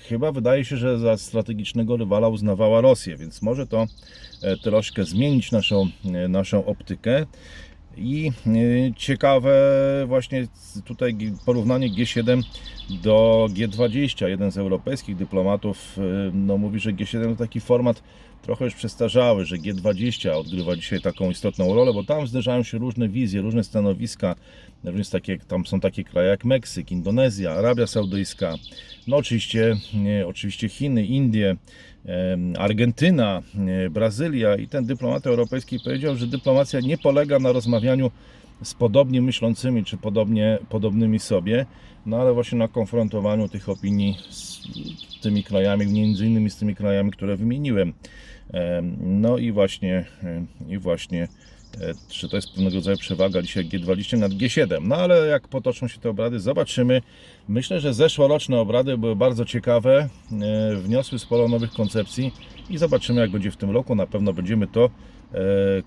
chyba 0.08 0.32
wydaje 0.32 0.64
się, 0.64 0.76
że 0.76 0.98
za 0.98 1.16
strategicznego 1.16 1.96
rywala 1.96 2.28
uznawała 2.28 2.80
Rosję, 2.80 3.16
więc 3.16 3.42
może 3.42 3.66
to 3.66 3.86
e, 4.42 4.56
troszkę 4.56 5.04
zmienić 5.04 5.52
naszą, 5.52 5.88
e, 6.04 6.28
naszą 6.28 6.66
optykę. 6.66 7.26
I 7.96 8.32
e, 8.46 8.94
ciekawe 8.96 9.52
właśnie 10.06 10.46
tutaj 10.84 11.16
porównanie 11.46 11.90
G7 11.90 12.42
do 13.02 13.48
G20. 13.50 14.26
Jeden 14.26 14.52
z 14.52 14.58
europejskich 14.58 15.16
dyplomatów 15.16 15.98
e, 15.98 16.30
no, 16.34 16.58
mówi, 16.58 16.80
że 16.80 16.92
G7 16.92 17.30
to 17.30 17.36
taki 17.36 17.60
format 17.60 18.02
trochę 18.42 18.64
już 18.64 18.74
przestarzały, 18.74 19.44
że 19.44 19.56
G20 19.56 20.30
odgrywa 20.30 20.76
dzisiaj 20.76 21.00
taką 21.00 21.30
istotną 21.30 21.74
rolę, 21.74 21.92
bo 21.92 22.04
tam 22.04 22.26
zderzają 22.26 22.62
się 22.62 22.78
różne 22.78 23.08
wizje, 23.08 23.40
różne 23.40 23.64
stanowiska. 23.64 24.34
Również 24.84 25.08
takie, 25.08 25.38
tam 25.38 25.66
są 25.66 25.80
takie 25.80 26.04
kraje 26.04 26.28
jak 26.28 26.44
Meksyk, 26.44 26.92
Indonezja, 26.92 27.52
Arabia 27.52 27.86
Saudyjska, 27.86 28.54
no 29.06 29.16
oczywiście, 29.16 29.76
e, 30.20 30.26
oczywiście 30.26 30.68
Chiny, 30.68 31.06
Indie, 31.06 31.56
Argentyna, 32.58 33.42
e, 33.86 33.90
Brazylia 33.90 34.56
i 34.56 34.68
ten 34.68 34.84
dyplomata 34.84 35.30
europejski 35.30 35.80
powiedział, 35.80 36.16
że 36.16 36.26
dyplomacja 36.26 36.80
nie 36.80 36.98
polega 36.98 37.38
na 37.38 37.52
rozmawianiu 37.52 38.10
z 38.62 38.74
podobnie 38.74 39.22
myślącymi 39.22 39.84
czy 39.84 39.96
podobnie, 39.96 40.58
podobnymi 40.68 41.18
sobie, 41.18 41.66
no 42.06 42.16
ale 42.16 42.32
właśnie 42.32 42.58
na 42.58 42.68
konfrontowaniu 42.68 43.48
tych 43.48 43.68
opinii 43.68 44.16
z 44.30 44.60
tymi 45.22 45.44
krajami, 45.44 45.86
między 45.86 46.26
innymi 46.26 46.50
z 46.50 46.56
tymi 46.56 46.74
krajami, 46.74 47.10
które 47.10 47.36
wymieniłem. 47.36 47.92
Em, 48.52 48.96
No 49.20 49.38
i 49.38 49.52
właśnie, 49.52 50.04
em, 50.22 50.46
i 50.68 50.78
właśnie 50.78 51.22
e, 51.22 51.28
czy 52.08 52.28
to 52.28 52.36
jest 52.36 52.50
pewnego 52.52 52.74
rodzaju 52.76 52.96
przewaga 52.96 53.42
dzisiaj 53.42 53.64
G20 53.64 54.18
nad 54.18 54.32
G7. 54.32 54.78
No 54.82 54.96
ale 54.96 55.26
jak 55.26 55.48
potoczą 55.48 55.88
się 55.88 55.98
te 55.98 56.10
obrady, 56.10 56.40
zobaczymy. 56.40 57.02
Myślę, 57.48 57.80
że 57.80 57.94
zeszłoroczne 57.94 58.58
obrady 58.60 58.98
były 58.98 59.16
bardzo 59.16 59.44
ciekawe, 59.44 60.08
e, 60.42 60.76
wniosły 60.76 61.18
sporo 61.18 61.48
nowych 61.48 61.70
koncepcji 61.72 62.32
i 62.70 62.78
zobaczymy 62.78 63.20
jak 63.20 63.30
będzie 63.30 63.50
w 63.50 63.56
tym 63.56 63.70
roku. 63.70 63.94
Na 63.94 64.06
pewno 64.06 64.32
będziemy 64.32 64.66
to 64.66 64.84
e, 64.84 65.38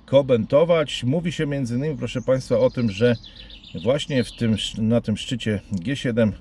komentować. 0.05 1.03
Mówi 1.03 1.31
się 1.31 1.45
między 1.45 1.75
innymi, 1.75 1.97
proszę 1.97 2.21
Państwa, 2.21 2.59
o 2.59 2.69
tym, 2.69 2.91
że 2.91 3.15
właśnie 3.83 4.23
w 4.23 4.31
tym, 4.31 4.55
na 4.77 5.01
tym 5.01 5.17
szczycie 5.17 5.61
G7 5.73 6.31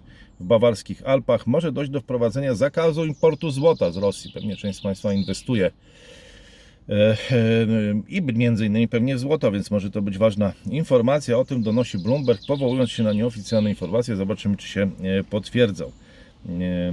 w 0.40 0.44
bawarskich 0.44 1.02
Alpach 1.06 1.46
może 1.46 1.72
dojść 1.72 1.90
do 1.90 2.00
wprowadzenia 2.00 2.54
zakazu 2.54 3.04
importu 3.04 3.50
złota 3.50 3.90
z 3.90 3.96
Rosji. 3.96 4.32
Pewnie 4.32 4.56
część 4.56 4.78
z 4.78 4.82
Państwa 4.82 5.12
inwestuje 5.12 5.66
e, 5.66 5.70
e, 5.70 5.72
i 8.09 8.22
między 8.22 8.66
innymi 8.66 8.88
pewnie 8.88 9.18
złoto, 9.18 9.53
więc 9.53 9.70
może 9.70 9.90
to 9.90 10.03
być 10.03 10.18
ważna 10.18 10.53
informacja. 10.70 11.38
O 11.38 11.44
tym 11.44 11.62
donosi 11.62 11.98
Bloomberg, 11.98 12.40
powołując 12.46 12.90
się 12.90 13.03
na 13.03 13.12
nieoficjalne 13.12 13.70
informacje. 13.70 14.16
Zobaczymy, 14.16 14.57
czy 14.57 14.68
się 14.68 14.83
e, 14.83 15.24
potwierdzą. 15.24 15.92
E, 16.48 16.92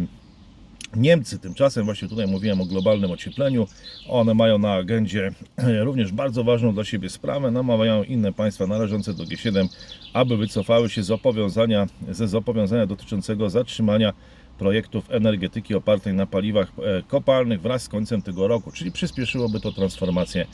Niemcy 0.96 1.40
tymczasem, 1.40 1.86
właśnie 1.86 2.08
tutaj 2.08 2.28
mówiłem 2.28 2.62
o 2.62 2.66
globalnym 2.66 3.12
ociepleniu, 3.12 3.68
one 4.10 4.34
mają 4.34 4.58
na 4.58 4.74
agendzie 4.74 5.32
również 5.88 6.12
bardzo 6.12 6.44
ważną 6.44 6.74
dla 6.74 6.84
siebie 6.84 7.10
sprawę, 7.10 7.52
namawiają 7.52 8.04
inne 8.04 8.34
państwa 8.34 8.68
należące 8.68 9.14
do 9.14 9.24
G7, 9.24 9.68
aby 10.14 10.38
wycofały 10.38 10.90
się 10.90 11.04
z 11.04 11.06
zobowiązania, 11.06 11.88
ze 12.12 12.28
zobowiązania 12.28 12.86
dotyczącego 12.86 13.50
zatrzymania 13.50 14.14
projektów 14.58 15.12
energetyki 15.12 15.76
opartej 15.76 16.14
na 16.14 16.26
paliwach 16.26 16.72
e, 16.78 17.04
kopalnych 17.04 17.62
wraz 17.62 17.84
z 17.84 17.90
końcem 17.90 18.22
tego 18.22 18.48
roku, 18.48 18.72
czyli 18.72 18.92
przyspieszyłoby 18.92 19.60
to 19.60 19.72
transformację 19.72 20.46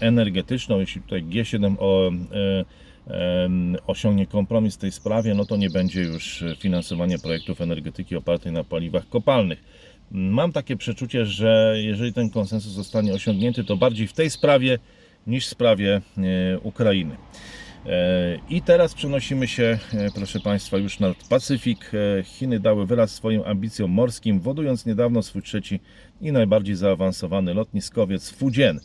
energetyczną. 0.00 0.80
Jeśli 0.80 1.02
tutaj 1.02 1.22
G7 1.22 1.76
o, 1.78 2.10
e, 2.10 2.64
osiągnie 3.86 4.26
kompromis 4.26 4.74
w 4.74 4.78
tej 4.78 4.92
sprawie, 4.92 5.34
no 5.34 5.44
to 5.44 5.56
nie 5.56 5.70
będzie 5.70 6.02
już 6.02 6.44
finansowania 6.58 7.18
projektów 7.18 7.60
energetyki 7.60 8.16
opartej 8.16 8.52
na 8.52 8.64
paliwach 8.64 9.08
kopalnych. 9.08 9.64
Mam 10.10 10.52
takie 10.52 10.76
przeczucie, 10.76 11.26
że 11.26 11.74
jeżeli 11.76 12.12
ten 12.12 12.30
konsensus 12.30 12.72
zostanie 12.72 13.12
osiągnięty, 13.12 13.64
to 13.64 13.76
bardziej 13.76 14.06
w 14.06 14.12
tej 14.12 14.30
sprawie 14.30 14.78
niż 15.26 15.46
w 15.46 15.50
sprawie 15.50 16.00
e, 16.18 16.58
Ukrainy. 16.58 17.16
I 18.50 18.62
teraz 18.62 18.94
przenosimy 18.94 19.48
się, 19.48 19.78
e, 19.94 20.10
proszę 20.14 20.40
Państwa, 20.40 20.78
już 20.78 21.00
nad 21.00 21.28
Pacyfik. 21.28 21.90
E, 21.94 22.22
Chiny 22.22 22.60
dały 22.60 22.86
wyraz 22.86 23.10
swoim 23.10 23.42
ambicjom 23.46 23.90
morskim, 23.90 24.40
wodując 24.40 24.86
niedawno 24.86 25.22
swój 25.22 25.42
trzeci 25.42 25.80
i 26.20 26.32
najbardziej 26.32 26.76
zaawansowany 26.76 27.54
lotniskowiec 27.54 28.30
Fujian 28.30 28.80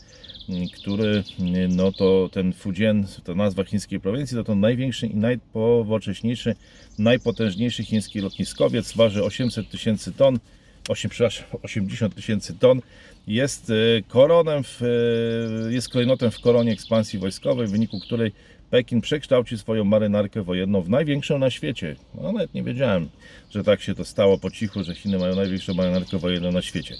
który, 0.73 1.23
no 1.69 1.91
to 1.91 2.29
ten 2.31 2.53
Fujian, 2.53 3.07
to 3.23 3.35
nazwa 3.35 3.63
chińskiej 3.63 3.99
prowincji, 3.99 4.37
to 4.37 4.43
to 4.43 4.55
największy 4.55 5.07
i 5.07 5.15
najpowocześniejszy, 5.15 6.55
najpotężniejszy 6.99 7.83
chiński 7.83 8.19
lotniskowiec, 8.19 8.93
waży 8.93 9.23
800 9.23 9.69
tysięcy 9.69 10.11
ton, 10.11 10.39
8, 10.89 11.11
przepraszam, 11.11 11.45
80 11.63 12.15
tysięcy 12.15 12.53
ton, 12.53 12.81
jest 13.27 13.69
e, 13.69 13.73
koronem, 14.07 14.63
w, 14.63 14.81
jest 15.69 15.89
klejnotem 15.89 16.31
w 16.31 16.39
koronie 16.39 16.71
ekspansji 16.71 17.19
wojskowej, 17.19 17.67
w 17.67 17.71
wyniku 17.71 17.99
której 17.99 18.31
Pekin 18.69 19.01
przekształci 19.01 19.57
swoją 19.57 19.83
marynarkę 19.83 20.43
wojenną 20.43 20.81
w 20.81 20.89
największą 20.89 21.39
na 21.39 21.49
świecie. 21.49 21.95
No, 22.15 22.31
nawet 22.31 22.53
nie 22.53 22.63
wiedziałem, 22.63 23.09
że 23.49 23.63
tak 23.63 23.81
się 23.81 23.95
to 23.95 24.05
stało 24.05 24.37
po 24.37 24.51
cichu, 24.51 24.83
że 24.83 24.95
Chiny 24.95 25.17
mają 25.19 25.35
największą 25.35 25.73
marynarkę 25.73 26.17
wojenną 26.17 26.51
na 26.51 26.61
świecie. 26.61 26.95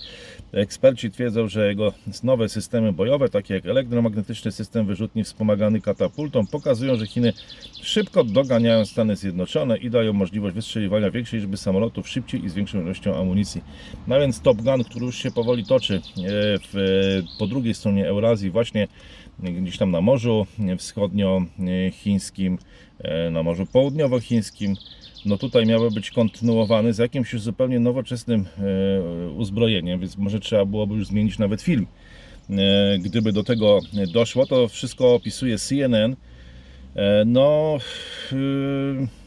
Eksperci 0.53 1.11
twierdzą, 1.11 1.47
że 1.47 1.67
jego 1.67 1.93
nowe 2.23 2.49
systemy 2.49 2.93
bojowe, 2.93 3.29
takie 3.29 3.53
jak 3.53 3.65
elektromagnetyczny 3.65 4.51
system 4.51 4.85
wyrzutni 4.85 5.23
wspomagany 5.23 5.81
katapultą, 5.81 6.47
pokazują, 6.47 6.95
że 6.95 7.07
Chiny 7.07 7.33
szybko 7.81 8.23
doganiają 8.23 8.85
Stany 8.85 9.15
Zjednoczone 9.15 9.77
i 9.77 9.89
dają 9.89 10.13
możliwość 10.13 10.55
wystrzeliwania 10.55 11.11
większej 11.11 11.39
liczby 11.39 11.57
samolotów 11.57 12.09
szybciej 12.09 12.45
i 12.45 12.49
z 12.49 12.53
większą 12.53 12.81
ilością 12.81 13.15
amunicji. 13.15 13.61
No 14.07 14.19
więc 14.19 14.41
Top 14.41 14.61
Gun, 14.61 14.83
który 14.83 15.05
już 15.05 15.17
się 15.17 15.31
powoli 15.31 15.65
toczy 15.65 15.95
e, 15.95 16.01
w, 16.73 17.21
po 17.39 17.47
drugiej 17.47 17.73
stronie 17.73 18.07
Eurazji, 18.07 18.49
właśnie 18.49 18.87
gdzieś 19.39 19.77
tam 19.77 19.91
na 19.91 20.01
Morzu 20.01 20.45
Wschodnio-Chińskim, 20.77 22.57
e, 22.99 23.29
na 23.29 23.43
Morzu 23.43 23.65
Południowochińskim, 23.65 24.75
no 25.25 25.37
tutaj 25.37 25.65
miały 25.65 25.91
być 25.91 26.11
kontynuowany 26.11 26.93
z 26.93 26.97
jakimś 26.97 27.33
już 27.33 27.41
zupełnie 27.41 27.79
nowoczesnym 27.79 28.45
e, 28.57 29.29
uzbrojeniem, 29.29 29.99
więc 29.99 30.17
może 30.17 30.39
trzeba 30.39 30.65
byłoby 30.65 30.95
już 30.95 31.07
zmienić 31.07 31.39
nawet 31.39 31.61
film. 31.61 31.87
E, 32.49 32.99
Gdyby 32.99 33.33
do 33.33 33.43
tego 33.43 33.79
doszło, 34.13 34.45
to 34.45 34.67
wszystko 34.67 35.15
opisuje 35.15 35.57
CNN. 35.57 36.15
No, 37.25 37.77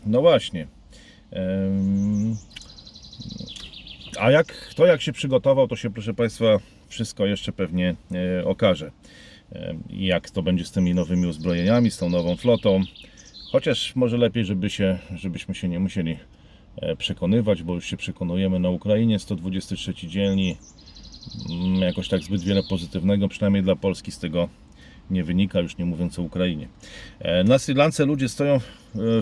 no 0.06 0.20
właśnie. 0.20 0.66
A 4.20 4.30
jak 4.30 4.46
kto 4.46 4.86
jak 4.86 5.02
się 5.02 5.12
przygotował, 5.12 5.68
to 5.68 5.76
się 5.76 5.90
proszę 5.90 6.14
Państwa 6.14 6.58
wszystko 6.88 7.26
jeszcze 7.26 7.52
pewnie 7.52 7.94
okaże. 8.44 8.90
Jak 9.90 10.30
to 10.30 10.42
będzie 10.42 10.64
z 10.64 10.70
tymi 10.72 10.94
nowymi 10.94 11.26
uzbrojeniami, 11.26 11.90
z 11.90 11.98
tą 11.98 12.08
nową 12.10 12.36
flotą. 12.36 12.80
Chociaż 13.52 13.96
może 13.96 14.16
lepiej, 14.16 14.44
żeby 14.44 14.70
się, 14.70 14.98
żebyśmy 15.14 15.54
się 15.54 15.68
nie 15.68 15.78
musieli 15.80 16.16
e, 16.76 16.96
przekonywać, 16.96 17.62
bo 17.62 17.74
już 17.74 17.86
się 17.86 17.96
przekonujemy 17.96 18.58
na 18.58 18.70
Ukrainie 18.70 19.18
123 19.18 19.94
dzielni. 19.94 20.56
Mm, 21.50 21.80
Jakoś 21.80 22.08
tak 22.08 22.22
zbyt 22.22 22.42
wiele 22.42 22.62
pozytywnego, 22.62 23.28
przynajmniej 23.28 23.62
dla 23.62 23.76
Polski 23.76 24.12
z 24.12 24.18
tego 24.18 24.48
nie 25.10 25.24
wynika, 25.24 25.60
już 25.60 25.76
nie 25.78 25.84
mówiąc 25.84 26.18
o 26.18 26.22
Ukrainie. 26.22 26.68
E, 27.18 27.44
Na 27.44 27.58
Sri 27.58 27.74
Lance 27.74 28.04
ludzie 28.06 28.28
stoją 28.28 28.60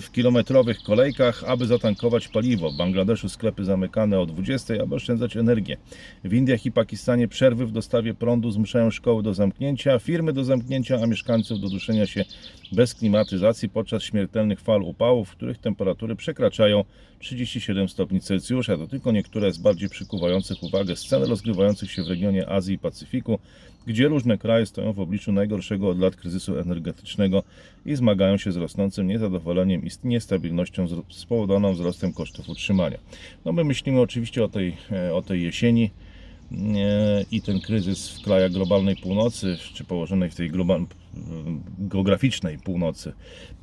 w 0.01 0.11
kilometrowych 0.13 0.83
kolejkach, 0.83 1.45
aby 1.45 1.67
zatankować 1.67 2.29
paliwo. 2.29 2.71
W 2.71 2.77
Bangladeszu 2.77 3.29
sklepy 3.29 3.65
zamykane 3.65 4.21
o 4.21 4.27
20, 4.27 4.75
aby 4.83 4.95
oszczędzać 4.95 5.37
energię. 5.37 5.77
W 6.25 6.33
Indiach 6.35 6.67
i 6.67 6.73
Pakistanie 6.73 7.29
przerwy 7.29 7.67
w 7.67 7.73
dostawie 7.73 8.15
prądu 8.15 8.51
zmuszają 8.51 8.91
szkoły 8.91 9.23
do 9.23 9.35
zamknięcia, 9.35 9.99
firmy 9.99 10.33
do 10.33 10.45
zamknięcia, 10.45 10.99
a 11.03 11.07
mieszkańców 11.07 11.61
do 11.61 11.69
duszenia 11.69 12.07
się 12.07 12.25
bez 12.73 12.95
klimatyzacji 12.95 13.69
podczas 13.69 14.03
śmiertelnych 14.03 14.61
fal 14.61 14.83
upałów, 14.83 15.29
w 15.29 15.37
których 15.37 15.59
temperatury 15.59 16.17
przekraczają 16.17 16.85
37 17.19 17.89
stopni 17.89 18.21
Celsjusza. 18.21 18.77
To 18.77 18.87
tylko 18.87 19.13
niektóre 19.13 19.53
z 19.53 19.59
bardziej 19.59 19.89
przykuwających 19.89 20.63
uwagę 20.63 20.97
scen 20.97 21.23
rozgrywających 21.23 21.93
się 21.93 22.03
w 22.03 22.09
regionie 22.09 22.49
Azji 22.49 22.75
i 22.75 22.79
Pacyfiku, 22.79 23.39
gdzie 23.87 24.09
różne 24.09 24.39
kraje 24.39 24.67
stoją 24.67 24.93
w 24.93 25.01
obliczu 25.01 25.33
najgorszego 25.33 25.89
od 25.89 25.99
lat 25.99 26.17
kryzysu 26.17 26.59
energetycznego 26.59 27.43
i 27.87 27.97
zmagają 27.97 28.37
się 28.37 28.53
z 28.53 28.57
rosnącym 28.57 29.07
niezadowoleniem 29.07 29.85
i 29.85 29.91
niestabilnością 30.05 30.87
spowodowaną 31.11 31.73
wzrostem 31.73 32.13
kosztów 32.13 32.49
utrzymania. 32.49 32.99
No 33.45 33.53
my 33.53 33.65
myślimy 33.65 34.01
oczywiście 34.01 34.45
o 34.45 34.49
tej, 34.49 34.77
e, 34.93 35.15
o 35.15 35.23
tej 35.23 35.43
jesieni 35.43 35.91
e, 36.53 37.25
i 37.31 37.43
ten 37.43 37.61
kryzys 37.61 38.19
w 38.19 38.23
krajach 38.25 38.53
globalnej 38.53 38.97
północy, 38.97 39.57
czy 39.75 39.85
położonej 39.85 40.31
w 40.31 40.35
tej 40.35 40.51
geograficznej 41.79 42.59
północy, 42.59 43.13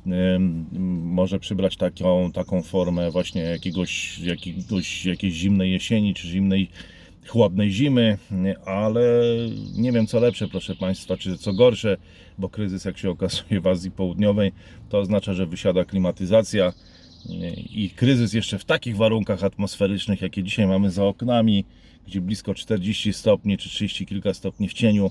em, 0.06 0.66
może 1.02 1.38
przybrać 1.38 1.76
taką, 1.76 2.32
taką 2.32 2.62
formę 2.62 3.10
właśnie 3.10 3.42
jakiegoś, 3.42 4.18
jakiegoś, 4.18 5.06
jakiejś 5.06 5.34
zimnej 5.34 5.72
jesieni, 5.72 6.14
czy 6.14 6.28
zimnej 6.28 6.68
chłodnej 7.28 7.70
zimy, 7.70 8.18
ale 8.66 9.02
nie 9.76 9.92
wiem 9.92 10.06
co 10.06 10.20
lepsze, 10.20 10.48
proszę 10.48 10.74
Państwa, 10.74 11.16
czy 11.16 11.38
co 11.38 11.52
gorsze, 11.52 11.96
bo 12.38 12.48
kryzys, 12.48 12.84
jak 12.84 12.98
się 12.98 13.10
okazuje 13.10 13.60
w 13.60 13.66
Azji 13.66 13.90
Południowej, 13.90 14.52
to 14.88 14.98
oznacza, 14.98 15.34
że 15.34 15.46
wysiada 15.46 15.84
klimatyzacja 15.84 16.72
i 17.74 17.90
kryzys 17.96 18.32
jeszcze 18.32 18.58
w 18.58 18.64
takich 18.64 18.96
warunkach 18.96 19.44
atmosferycznych, 19.44 20.22
jakie 20.22 20.42
dzisiaj 20.42 20.66
mamy 20.66 20.90
za 20.90 21.04
oknami, 21.04 21.64
gdzie 22.06 22.20
blisko 22.20 22.54
40 22.54 23.12
stopni 23.12 23.58
czy 23.58 23.68
30 23.68 24.06
kilka 24.06 24.34
stopni 24.34 24.68
w 24.68 24.72
cieniu, 24.72 25.10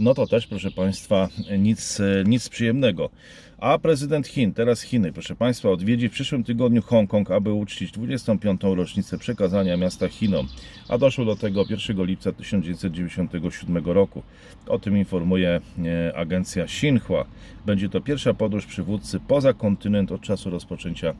no 0.00 0.14
to 0.14 0.26
też, 0.26 0.46
proszę 0.46 0.70
Państwa, 0.70 1.28
nic, 1.58 2.00
nic 2.24 2.48
przyjemnego. 2.48 3.10
A 3.58 3.78
prezydent 3.78 4.26
Chin, 4.26 4.52
teraz 4.52 4.82
Chiny, 4.82 5.12
proszę 5.12 5.36
Państwa, 5.36 5.70
odwiedzi 5.70 6.08
w 6.08 6.12
przyszłym 6.12 6.44
tygodniu 6.44 6.82
Hongkong, 6.82 7.30
aby 7.30 7.52
uczcić 7.52 7.92
25. 7.92 8.60
rocznicę 8.62 9.18
przekazania 9.18 9.76
miasta 9.76 10.08
Chinom, 10.08 10.48
a 10.88 10.98
doszło 10.98 11.24
do 11.24 11.36
tego 11.36 11.64
1 11.70 12.04
lipca 12.06 12.32
1997 12.32 13.84
roku. 13.84 14.22
O 14.66 14.78
tym 14.78 14.98
informuje 14.98 15.60
e, 15.84 16.16
agencja 16.16 16.64
Xinhua. 16.64 17.24
Będzie 17.66 17.88
to 17.88 18.00
pierwsza 18.00 18.34
podróż 18.34 18.66
przywódcy 18.66 19.20
poza 19.20 19.52
kontynent 19.52 20.12
od 20.12 20.20
czasu 20.20 20.50
rozpoczęcia 20.50 21.14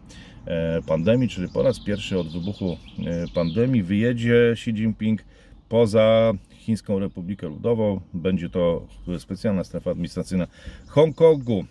e, 0.46 0.82
pandemii, 0.82 1.28
czyli 1.28 1.48
po 1.48 1.62
raz 1.62 1.80
pierwszy 1.80 2.18
od 2.18 2.32
wybuchu 2.32 2.76
e, 3.06 3.26
pandemii 3.34 3.82
wyjedzie 3.82 4.50
Xi 4.52 4.70
Jinping 4.70 5.24
poza 5.68 6.32
Chińską 6.64 6.98
Republikę 6.98 7.48
Ludową. 7.48 8.00
Będzie 8.14 8.50
to 8.50 8.86
specjalna 9.18 9.64
strefa 9.64 9.90
administracyjna 9.90 10.46
Hongkongu. 10.86 11.64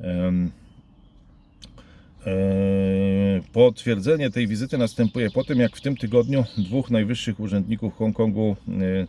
E, 0.00 0.06
e, 2.26 3.40
Potwierdzenie 3.52 4.30
tej 4.30 4.46
wizyty 4.46 4.78
następuje 4.78 5.30
po 5.30 5.44
tym, 5.44 5.58
jak 5.58 5.76
w 5.76 5.80
tym 5.80 5.96
tygodniu 5.96 6.44
dwóch 6.58 6.90
najwyższych 6.90 7.40
urzędników 7.40 7.96
Hongkongu 7.96 8.56
e, 8.68 9.06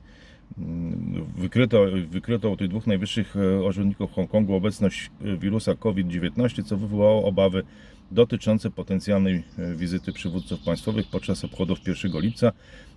wykryto, 1.38 1.86
wykryto 2.10 2.50
u 2.50 2.58
tych 2.58 2.68
dwóch 2.68 2.88
najwyższych 2.88 3.36
urzędników 3.68 4.12
Hongkongu 4.12 4.56
obecność 4.56 5.12
wirusa 5.39 5.76
COVID-19, 5.76 6.63
co 6.63 6.78
wywołało 6.78 7.26
obawy 7.26 7.63
dotyczące 8.12 8.70
potencjalnej 8.70 9.44
wizyty 9.76 10.13
przywódców 10.13 10.60
państwowych 10.60 11.08
podczas 11.08 11.46
obchodów 11.46 11.80
1 11.88 12.22
lipca, 12.22 12.52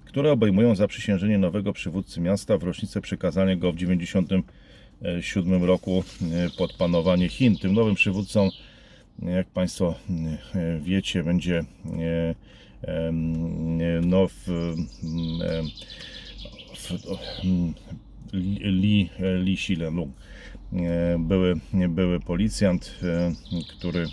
które 0.07 0.33
obejmują 0.33 0.75
zaprzysiężenie 0.75 1.39
nowego 1.39 1.73
przywódcy 1.73 2.21
miasta 2.21 2.59
w 2.59 2.63
rocznicę 2.63 3.01
przekazania 3.01 3.57
go 3.57 3.73
w 3.73 3.77
1997 3.77 5.65
roku 5.65 6.05
e, 6.23 6.51
pod 6.59 6.73
panowanie 6.73 7.29
Chin. 7.29 7.57
Tym 7.59 7.75
nowym 7.75 7.95
przywódcą, 7.95 8.51
jak 9.23 9.47
Państwo 9.47 9.95
e, 10.55 10.81
wiecie, 10.81 11.25
będzie 11.25 11.59
e, 11.59 11.65
e, 12.83 13.13
no, 14.03 14.29
w, 14.29 14.47
Li, 18.33 19.11
Li 19.19 19.55
Xilelung, 19.55 20.13
e, 20.73 21.17
były, 21.19 21.55
były 21.89 22.21
policjant, 22.21 22.95
e, 23.03 23.33
który 23.69 24.01
e, 24.01 24.07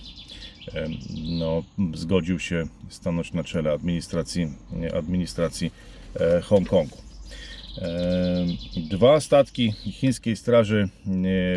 no, 1.39 1.63
zgodził 1.93 2.39
się 2.39 2.63
stanąć 2.89 3.33
na 3.33 3.43
czele 3.43 3.71
administracji, 3.71 4.47
administracji 4.93 5.71
e, 6.19 6.41
Hongkongu. 6.41 6.97
Dwa 8.89 9.19
statki 9.19 9.71
chińskiej 9.71 10.35
straży 10.35 10.89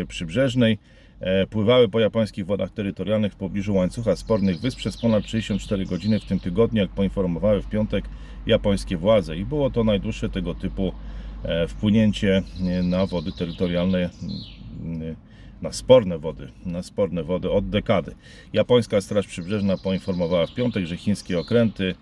przybrzeżnej 0.07 0.77
e, 1.19 1.47
pływały 1.47 1.89
po 1.89 1.99
japońskich 1.99 2.45
wodach 2.45 2.71
terytorialnych 2.71 3.33
w 3.33 3.35
pobliżu 3.35 3.75
łańcucha 3.75 4.15
spornych 4.15 4.59
wysp 4.59 4.77
przez 4.77 4.97
ponad 4.97 5.25
64 5.25 5.85
godziny 5.85 6.19
w 6.19 6.25
tym 6.25 6.39
tygodniu, 6.39 6.81
jak 6.81 6.91
poinformowały 6.91 7.61
w 7.61 7.69
piątek 7.69 8.05
japońskie 8.47 8.97
władze. 8.97 9.37
I 9.37 9.45
było 9.45 9.69
to 9.69 9.83
najdłuższe 9.83 10.29
tego 10.29 10.55
typu 10.55 10.93
e, 11.43 11.67
wpłynięcie 11.67 12.43
na 12.83 13.05
wody 13.05 13.31
terytorialne 13.31 14.09
na 15.61 15.71
sporne 15.71 16.17
wody, 16.17 16.47
na 16.65 16.83
sporne 16.83 17.23
wody 17.23 17.51
od 17.51 17.69
dekady. 17.69 18.15
Japońska 18.53 19.01
Straż 19.01 19.27
Przybrzeżna 19.27 19.77
poinformowała 19.77 20.45
w 20.45 20.53
piątek, 20.53 20.85
że 20.85 20.97
chińskie 20.97 21.39
okręty, 21.39 21.95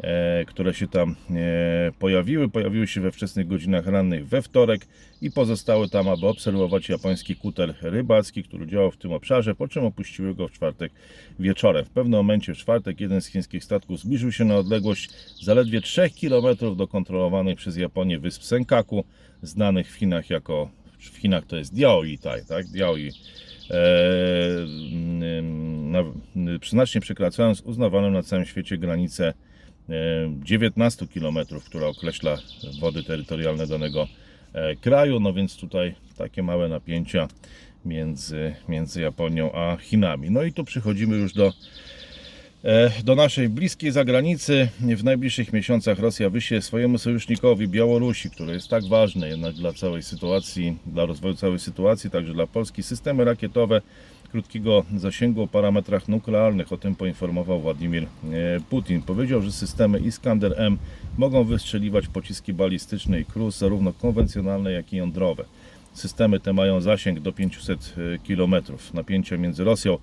e, 0.00 0.44
które 0.44 0.74
się 0.74 0.88
tam 0.88 1.16
e, 1.30 1.92
pojawiły, 1.98 2.48
pojawiły 2.48 2.86
się 2.86 3.00
we 3.00 3.12
wczesnych 3.12 3.48
godzinach 3.48 3.86
rannych 3.86 4.28
we 4.28 4.42
wtorek 4.42 4.86
i 5.20 5.30
pozostały 5.30 5.88
tam, 5.88 6.08
aby 6.08 6.26
obserwować 6.26 6.88
japoński 6.88 7.36
kuter 7.36 7.74
rybacki, 7.82 8.42
który 8.42 8.66
działał 8.66 8.90
w 8.90 8.96
tym 8.96 9.12
obszarze, 9.12 9.54
po 9.54 9.68
czym 9.68 9.84
opuściły 9.84 10.34
go 10.34 10.48
w 10.48 10.52
czwartek 10.52 10.92
wieczorem. 11.38 11.84
W 11.84 11.90
pewnym 11.90 12.18
momencie 12.18 12.54
w 12.54 12.58
czwartek 12.58 13.00
jeden 13.00 13.20
z 13.20 13.26
chińskich 13.26 13.64
statków 13.64 14.00
zbliżył 14.00 14.32
się 14.32 14.44
na 14.44 14.56
odległość 14.56 15.10
zaledwie 15.42 15.80
3 15.80 16.10
km 16.20 16.76
do 16.76 16.88
kontrolowanych 16.88 17.58
przez 17.58 17.76
Japonię 17.76 18.18
wysp 18.18 18.42
Senkaku, 18.42 19.04
znanych 19.42 19.92
w 19.92 19.94
Chinach 19.94 20.30
jako 20.30 20.81
w 21.10 21.16
Chinach 21.16 21.46
to 21.46 21.56
jest 21.56 21.74
Diaoitai, 21.74 22.44
tak? 22.48 22.66
Diaoi. 22.66 23.12
E, 23.70 23.74
mm, 24.92 25.90
na, 25.90 26.02
znacznie 26.68 27.00
przekraczając 27.00 27.60
uznawaną 27.60 28.10
na 28.10 28.22
całym 28.22 28.46
świecie 28.46 28.78
granicę 28.78 29.34
e, 29.88 29.92
19 30.44 31.06
km, 31.14 31.38
która 31.66 31.86
określa 31.86 32.38
wody 32.80 33.02
terytorialne 33.02 33.66
danego 33.66 34.08
e, 34.52 34.76
kraju. 34.76 35.20
No 35.20 35.32
więc 35.32 35.56
tutaj 35.56 35.94
takie 36.16 36.42
małe 36.42 36.68
napięcia 36.68 37.28
między, 37.84 38.54
między 38.68 39.00
Japonią 39.00 39.52
a 39.52 39.76
Chinami. 39.76 40.30
No 40.30 40.42
i 40.42 40.52
tu 40.52 40.64
przychodzimy 40.64 41.16
już 41.16 41.32
do 41.32 41.46
E, 41.48 41.52
Do 43.04 43.14
naszej 43.14 43.48
bliskiej 43.48 43.92
zagranicy 43.92 44.68
w 44.80 45.04
najbliższych 45.04 45.52
miesiącach 45.52 45.98
Rosja 45.98 46.30
wyśle 46.30 46.62
swojemu 46.62 46.98
sojusznikowi 46.98 47.68
Białorusi, 47.68 48.30
który 48.30 48.52
jest 48.52 48.68
tak 48.68 48.84
ważny 48.84 49.28
jednak 49.28 49.54
dla 49.54 49.72
całej 49.72 50.02
sytuacji, 50.02 50.76
dla 50.86 51.06
rozwoju 51.06 51.34
całej 51.34 51.58
sytuacji, 51.58 52.10
także 52.10 52.32
dla 52.32 52.46
Polski, 52.46 52.82
systemy 52.82 53.24
rakietowe 53.24 53.80
krótkiego 54.30 54.84
zasięgu 54.96 55.42
o 55.42 55.46
parametrach 55.46 56.08
nuklearnych. 56.08 56.72
O 56.72 56.76
tym 56.76 56.94
poinformował 56.94 57.60
Władimir 57.60 58.02
e, 58.02 58.06
Putin. 58.70 59.02
Powiedział, 59.02 59.42
że 59.42 59.52
systemy 59.52 59.98
Iskander 59.98 60.54
M 60.56 60.78
mogą 61.18 61.44
wystrzeliwać 61.44 62.08
pociski 62.08 62.52
balistyczne 62.52 63.20
i 63.20 63.24
krus, 63.24 63.58
zarówno 63.58 63.92
konwencjonalne, 63.92 64.72
jak 64.72 64.92
i 64.92 64.96
jądrowe. 64.96 65.44
Systemy 65.94 66.40
te 66.40 66.52
mają 66.52 66.80
zasięg 66.80 67.20
do 67.20 67.32
500 67.32 67.94
km. 68.28 68.54
Napięcia 68.94 69.36
między 69.36 69.64
Rosją 69.64 69.98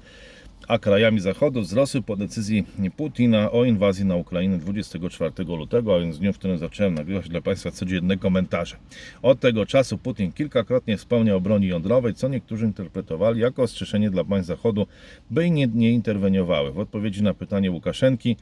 a 0.67 0.79
krajami 0.79 1.19
Zachodu 1.19 1.61
wzrosły 1.61 2.01
po 2.01 2.15
decyzji 2.15 2.65
Putina 2.97 3.51
o 3.51 3.65
inwazji 3.65 4.05
na 4.05 4.15
Ukrainę 4.15 4.57
24 4.57 5.31
lutego, 5.47 5.95
a 5.95 5.99
więc 5.99 6.19
dniu, 6.19 6.33
w 6.33 6.37
którym 6.37 6.57
zacząłem 6.57 6.93
nagrywać 6.93 7.29
dla 7.29 7.41
Państwa 7.41 7.71
codzienne 7.71 8.17
komentarze. 8.17 8.75
Od 9.21 9.39
tego 9.39 9.65
czasu 9.65 9.97
Putin 9.97 10.31
kilkakrotnie 10.31 10.97
wspomniał 10.97 11.37
o 11.37 11.41
broni 11.41 11.67
jądrowej, 11.67 12.13
co 12.13 12.27
niektórzy 12.27 12.65
interpretowali 12.65 13.41
jako 13.41 13.63
ostrzeżenie 13.63 14.09
dla 14.09 14.23
państw 14.23 14.47
Zachodu, 14.47 14.87
by 15.31 15.49
nie, 15.49 15.67
nie 15.67 15.91
interweniowały. 15.91 16.71
W 16.71 16.79
odpowiedzi 16.79 17.23
na 17.23 17.33
pytanie 17.33 17.71
Łukaszenki, 17.71 18.35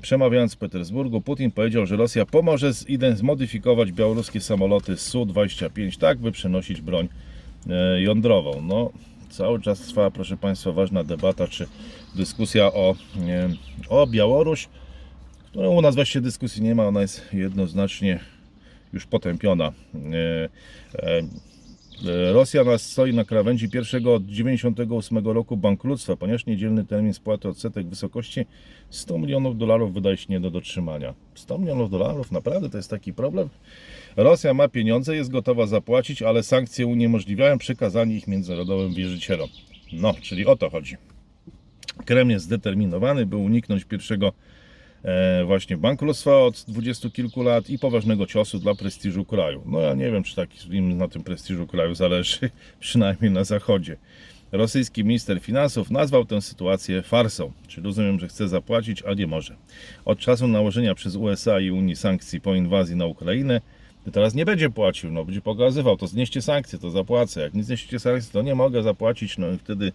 przemawiając 0.00 0.54
w 0.54 0.58
Petersburgu, 0.58 1.20
Putin 1.20 1.50
powiedział, 1.50 1.86
że 1.86 1.96
Rosja 1.96 2.26
pomoże 2.26 2.72
zmodyfikować 3.14 3.92
białoruskie 3.92 4.40
samoloty 4.40 4.96
Su-25 4.96 5.98
tak, 5.98 6.18
by 6.18 6.32
przenosić 6.32 6.80
broń 6.80 7.08
e, 7.70 8.02
jądrową. 8.02 8.62
No, 8.62 8.90
cały 9.30 9.60
czas 9.60 9.80
trwa, 9.80 10.10
proszę 10.10 10.36
Państwa, 10.36 10.72
ważna 10.72 11.04
debata, 11.04 11.48
czy 11.48 11.66
dyskusja 12.14 12.66
o, 12.66 12.94
e, 13.28 13.48
o 13.88 14.06
Białoruś, 14.06 14.68
którą 15.50 15.70
u 15.70 15.82
nas 15.82 15.94
właściwie 15.94 16.22
dyskusji 16.22 16.62
nie 16.62 16.74
ma, 16.74 16.86
ona 16.86 17.00
jest 17.00 17.28
jednoznacznie 17.32 18.20
już 18.92 19.06
potępiona. 19.06 19.72
E, 22.06 22.32
Rosja 22.32 22.64
nas 22.64 22.82
stoi 22.82 23.14
na 23.14 23.24
krawędzi 23.24 23.68
pierwszego 23.68 24.14
od 24.14 24.26
98 24.26 25.18
roku 25.18 25.56
bankructwa, 25.56 26.16
ponieważ 26.16 26.46
niedzielny 26.46 26.84
termin 26.84 27.14
spłaty 27.14 27.48
odsetek 27.48 27.86
w 27.86 27.90
wysokości 27.90 28.46
100 28.90 29.18
milionów 29.18 29.58
dolarów 29.58 29.94
wydaje 29.94 30.16
się 30.16 30.26
nie 30.28 30.40
do 30.40 30.50
dotrzymania. 30.50 31.14
100 31.34 31.58
milionów 31.58 31.90
dolarów, 31.90 32.32
naprawdę 32.32 32.70
to 32.70 32.76
jest 32.76 32.90
taki 32.90 33.12
problem? 33.12 33.48
Rosja 34.16 34.54
ma 34.54 34.68
pieniądze, 34.68 35.16
jest 35.16 35.30
gotowa 35.30 35.66
zapłacić, 35.66 36.22
ale 36.22 36.42
sankcje 36.42 36.86
uniemożliwiają 36.86 37.58
przekazanie 37.58 38.16
ich 38.16 38.28
międzynarodowym 38.28 38.94
wierzycielom. 38.94 39.48
No, 39.92 40.14
czyli 40.22 40.46
o 40.46 40.56
to 40.56 40.70
chodzi. 40.70 40.96
Kreml 42.04 42.30
jest 42.30 42.44
zdeterminowany, 42.44 43.26
by 43.26 43.36
uniknąć 43.36 43.84
pierwszego 43.84 44.32
właśnie 45.46 45.76
bankructwa 45.76 46.38
od 46.38 46.64
dwudziestu 46.68 47.10
kilku 47.10 47.42
lat 47.42 47.70
i 47.70 47.78
poważnego 47.78 48.26
ciosu 48.26 48.58
dla 48.58 48.74
prestiżu 48.74 49.24
kraju. 49.24 49.62
No 49.66 49.80
ja 49.80 49.94
nie 49.94 50.10
wiem, 50.10 50.22
czy 50.22 50.36
tak 50.36 50.70
im 50.70 50.98
na 50.98 51.08
tym 51.08 51.22
prestiżu 51.22 51.66
kraju 51.66 51.94
zależy, 51.94 52.50
przynajmniej 52.80 53.30
na 53.30 53.44
zachodzie. 53.44 53.96
Rosyjski 54.52 55.04
minister 55.04 55.40
finansów 55.40 55.90
nazwał 55.90 56.24
tę 56.24 56.42
sytuację 56.42 57.02
farsą, 57.02 57.52
czyli 57.66 57.84
rozumiem, 57.84 58.20
że 58.20 58.28
chce 58.28 58.48
zapłacić, 58.48 59.02
a 59.02 59.14
nie 59.14 59.26
może. 59.26 59.56
Od 60.04 60.18
czasu 60.18 60.48
nałożenia 60.48 60.94
przez 60.94 61.16
USA 61.16 61.60
i 61.60 61.70
Unii 61.70 61.96
sankcji 61.96 62.40
po 62.40 62.54
inwazji 62.54 62.96
na 62.96 63.06
Ukrainę, 63.06 63.60
teraz 64.12 64.34
nie 64.34 64.44
będzie 64.44 64.70
płacił, 64.70 65.12
no 65.12 65.24
będzie 65.24 65.40
pokazywał, 65.40 65.96
to 65.96 66.06
znieście 66.06 66.42
sankcje, 66.42 66.78
to 66.78 66.90
zapłacę. 66.90 67.40
Jak 67.40 67.54
nie 67.54 67.64
znieście 67.64 67.98
sankcji, 67.98 68.32
to 68.32 68.42
nie 68.42 68.54
mogę 68.54 68.82
zapłacić, 68.82 69.38
no 69.38 69.50
i 69.50 69.58
wtedy 69.58 69.92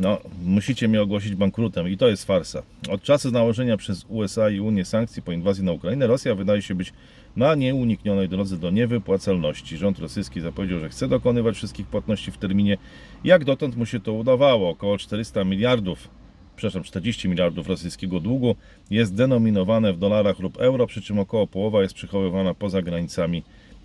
no, 0.00 0.18
musicie 0.44 0.88
mnie 0.88 1.02
ogłosić 1.02 1.34
bankrutem 1.34 1.88
i 1.88 1.96
to 1.96 2.08
jest 2.08 2.24
farsa. 2.24 2.62
Od 2.90 3.02
czasu 3.02 3.30
nałożenia 3.30 3.76
przez 3.76 4.04
USA 4.08 4.50
i 4.50 4.60
Unię 4.60 4.84
sankcji 4.84 5.22
po 5.22 5.32
inwazji 5.32 5.64
na 5.64 5.72
Ukrainę, 5.72 6.06
Rosja 6.06 6.34
wydaje 6.34 6.62
się 6.62 6.74
być 6.74 6.92
na 7.36 7.54
nieuniknionej 7.54 8.28
drodze 8.28 8.56
do 8.56 8.70
niewypłacalności. 8.70 9.76
Rząd 9.76 9.98
rosyjski 9.98 10.40
zapowiedział, 10.40 10.78
że 10.78 10.88
chce 10.88 11.08
dokonywać 11.08 11.56
wszystkich 11.56 11.86
płatności 11.86 12.30
w 12.30 12.38
terminie. 12.38 12.76
Jak 13.24 13.44
dotąd 13.44 13.76
mu 13.76 13.86
się 13.86 14.00
to 14.00 14.12
udawało. 14.12 14.68
Około 14.68 14.98
400 14.98 15.44
miliardów, 15.44 16.08
przepraszam, 16.56 16.82
40 16.82 17.28
miliardów 17.28 17.68
rosyjskiego 17.68 18.20
długu 18.20 18.56
jest 18.90 19.14
denominowane 19.14 19.92
w 19.92 19.98
dolarach 19.98 20.38
lub 20.38 20.56
euro, 20.60 20.86
przy 20.86 21.02
czym 21.02 21.18
około 21.18 21.46
połowa 21.46 21.82
jest 21.82 21.94
przechowywana 21.94 22.54
poza 22.54 22.82
granicami 22.82 23.42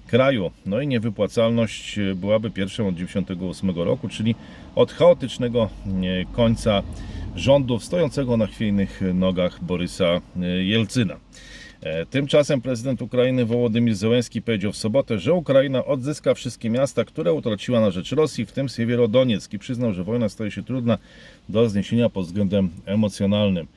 kraju. 0.08 0.52
No 0.66 0.82
i 0.82 0.88
niewypłacalność 0.88 2.00
e, 2.00 2.16
byłaby 2.16 2.52
pierwszą 2.52 2.88
od 2.88 2.96
1998 2.96 3.86
roku, 3.86 4.10
czyli 4.10 4.36
od 4.76 4.92
chaotycznego 4.92 5.70
e, 5.86 6.26
końca 6.34 6.84
rządów 7.36 7.84
stojącego 7.84 8.38
na 8.38 8.48
chwiejnych 8.48 9.02
nogach 9.14 9.64
Borysa 9.64 10.06
e, 10.06 10.46
Jelcyna. 10.64 11.16
Tymczasem 12.10 12.62
prezydent 12.62 13.02
Ukrainy 13.02 13.46
Wołodymyr 13.46 13.96
Zełenski 13.96 14.42
powiedział 14.42 14.72
w 14.72 14.78
sobotę, 14.78 15.20
że 15.20 15.34
Ukraina 15.34 15.86
odzyska 15.86 16.34
wszystkie 16.34 16.70
miasta, 16.70 17.06
które 17.06 17.34
utraciła 17.34 17.82
na 17.82 17.92
rzecz 17.92 18.12
Rosji, 18.12 18.46
w 18.46 18.52
tym 18.52 18.70
Siewierodoniec 18.70 19.54
i 19.54 19.60
przyznał, 19.60 19.94
że 19.94 20.04
wojna 20.04 20.30
staje 20.30 20.52
się 20.52 20.64
trudna 20.64 20.98
do 21.50 21.70
zniesienia 21.70 22.10
pod 22.10 22.26
względem 22.26 22.70
emocjonalnym. 22.86 23.68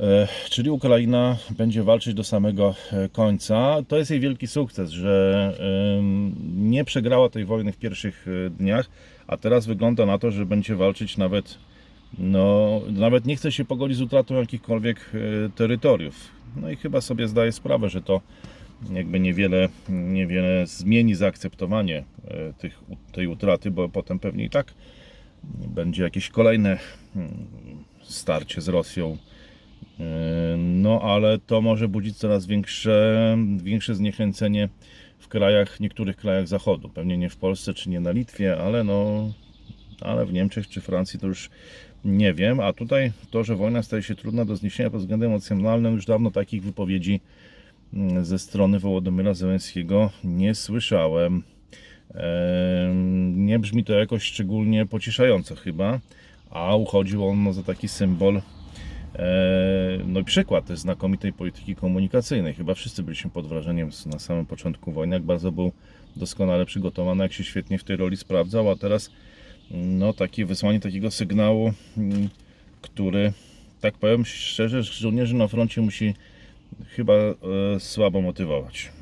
E, 0.00 0.28
Czyli 0.50 0.70
Ukraina 0.70 1.36
będzie 1.50 1.82
walczyć 1.82 2.14
do 2.14 2.24
samego 2.24 2.74
e, 2.92 3.08
końca. 3.08 3.76
To 3.88 3.98
jest 3.98 4.10
jej 4.10 4.20
wielki 4.20 4.46
sukces, 4.46 4.90
że 4.90 5.52
nie 6.56 6.84
przegrała 6.84 7.28
tej 7.28 7.44
wojny 7.44 7.72
w 7.72 7.76
pierwszych 7.76 8.26
e, 8.46 8.50
dniach, 8.50 8.90
a 9.26 9.36
teraz 9.36 9.66
wygląda 9.66 10.06
na 10.06 10.18
to, 10.18 10.30
że 10.30 10.46
będzie 10.46 10.76
walczyć 10.76 11.16
nawet, 11.16 11.58
no, 12.18 12.80
nawet 12.90 13.26
nie 13.26 13.36
chce 13.36 13.52
się 13.52 13.64
pogodzić 13.64 13.96
z 13.98 14.00
utratą 14.00 14.34
jakichkolwiek 14.34 15.10
terytoriów. 15.54 16.28
No 16.56 16.70
i 16.70 16.76
chyba 16.76 17.00
sobie 17.00 17.28
zdaje 17.28 17.52
sprawę, 17.52 17.88
że 17.88 18.02
to 18.02 18.20
jakby 18.92 19.20
niewiele, 19.20 19.68
niewiele 19.88 20.66
zmieni 20.66 21.14
zaakceptowanie 21.14 22.04
tych, 22.58 22.80
tej 23.12 23.26
utraty, 23.26 23.70
bo 23.70 23.88
potem 23.88 24.18
pewnie 24.18 24.44
i 24.44 24.50
tak 24.50 24.74
będzie 25.68 26.02
jakieś 26.02 26.28
kolejne 26.28 26.78
mm, 27.16 27.46
starcie 28.02 28.60
z 28.60 28.68
Rosją. 28.68 29.16
No, 30.58 31.00
ale 31.02 31.38
to 31.38 31.60
może 31.60 31.88
budzić 31.88 32.16
coraz 32.16 32.46
większe, 32.46 33.36
większe 33.56 33.94
zniechęcenie 33.94 34.68
w 35.18 35.28
krajach, 35.28 35.80
niektórych 35.80 36.16
krajach 36.16 36.48
Zachodu. 36.48 36.88
Pewnie 36.88 37.18
nie 37.18 37.30
w 37.30 37.36
Polsce 37.36 37.74
czy 37.74 37.90
nie 37.90 38.00
na 38.00 38.10
Litwie, 38.10 38.56
ale 38.58 38.84
no, 38.84 39.32
ale 40.00 40.26
w 40.26 40.32
Niemczech 40.32 40.68
czy 40.68 40.80
Francji 40.80 41.20
to 41.20 41.26
już 41.26 41.50
nie 42.04 42.34
wiem. 42.34 42.60
A 42.60 42.72
tutaj 42.72 43.12
to, 43.30 43.44
że 43.44 43.56
wojna 43.56 43.82
staje 43.82 44.02
się 44.02 44.14
trudna 44.14 44.44
do 44.44 44.56
zniesienia 44.56 44.90
pod 44.90 45.00
względem 45.00 45.30
emocjonalnym, 45.30 45.94
już 45.94 46.06
dawno 46.06 46.30
takich 46.30 46.62
wypowiedzi 46.62 47.20
mm, 47.94 48.24
ze 48.24 48.38
strony 48.38 48.78
Wołodymyra 48.78 49.34
Zełenskiego 49.34 50.10
nie 50.24 50.54
słyszałem. 50.54 51.42
Em, 52.14 53.46
Nie 53.46 53.58
brzmi 53.58 53.84
to 53.84 53.92
jakoś 53.92 54.22
szczególnie 54.22 54.86
pocieszająco 54.86 55.56
chyba, 55.56 56.00
a 56.50 56.76
uchodził 56.76 57.26
on 57.26 57.52
za 57.52 57.62
taki 57.62 57.88
symbol 57.88 58.42
No 60.06 60.20
i 60.20 60.24
przykład 60.24 60.66
tej 60.66 60.76
znakomitej 60.76 61.32
polityki 61.32 61.74
komunikacyjnej. 61.74 62.54
Chyba 62.54 62.74
wszyscy 62.74 63.02
byliśmy 63.02 63.30
pod 63.30 63.46
wrażeniem 63.46 63.90
na 64.06 64.18
samym 64.18 64.46
początku 64.46 64.92
wojny, 64.92 65.16
jak 65.16 65.22
bardzo 65.22 65.52
był 65.52 65.72
doskonale 66.16 66.66
przygotowany, 66.66 67.22
jak 67.22 67.32
się 67.32 67.44
świetnie 67.44 67.78
w 67.78 67.84
tej 67.84 67.96
roli 67.96 68.16
sprawdzał, 68.16 68.70
a 68.70 68.76
teraz 68.76 69.10
no 69.70 70.12
takie 70.12 70.46
wysłanie 70.46 70.80
takiego 70.80 71.10
sygnału, 71.10 71.72
mm, 71.96 72.28
który 72.82 73.32
tak 73.80 73.94
powiem 73.94 74.24
szczerze, 74.24 74.82
żołnierzy 74.82 75.34
na 75.34 75.48
froncie 75.48 75.80
musi 75.80 76.14
chyba 76.88 77.12
e, 77.14 77.34
słabo 77.78 78.20
motywować. 78.20 78.92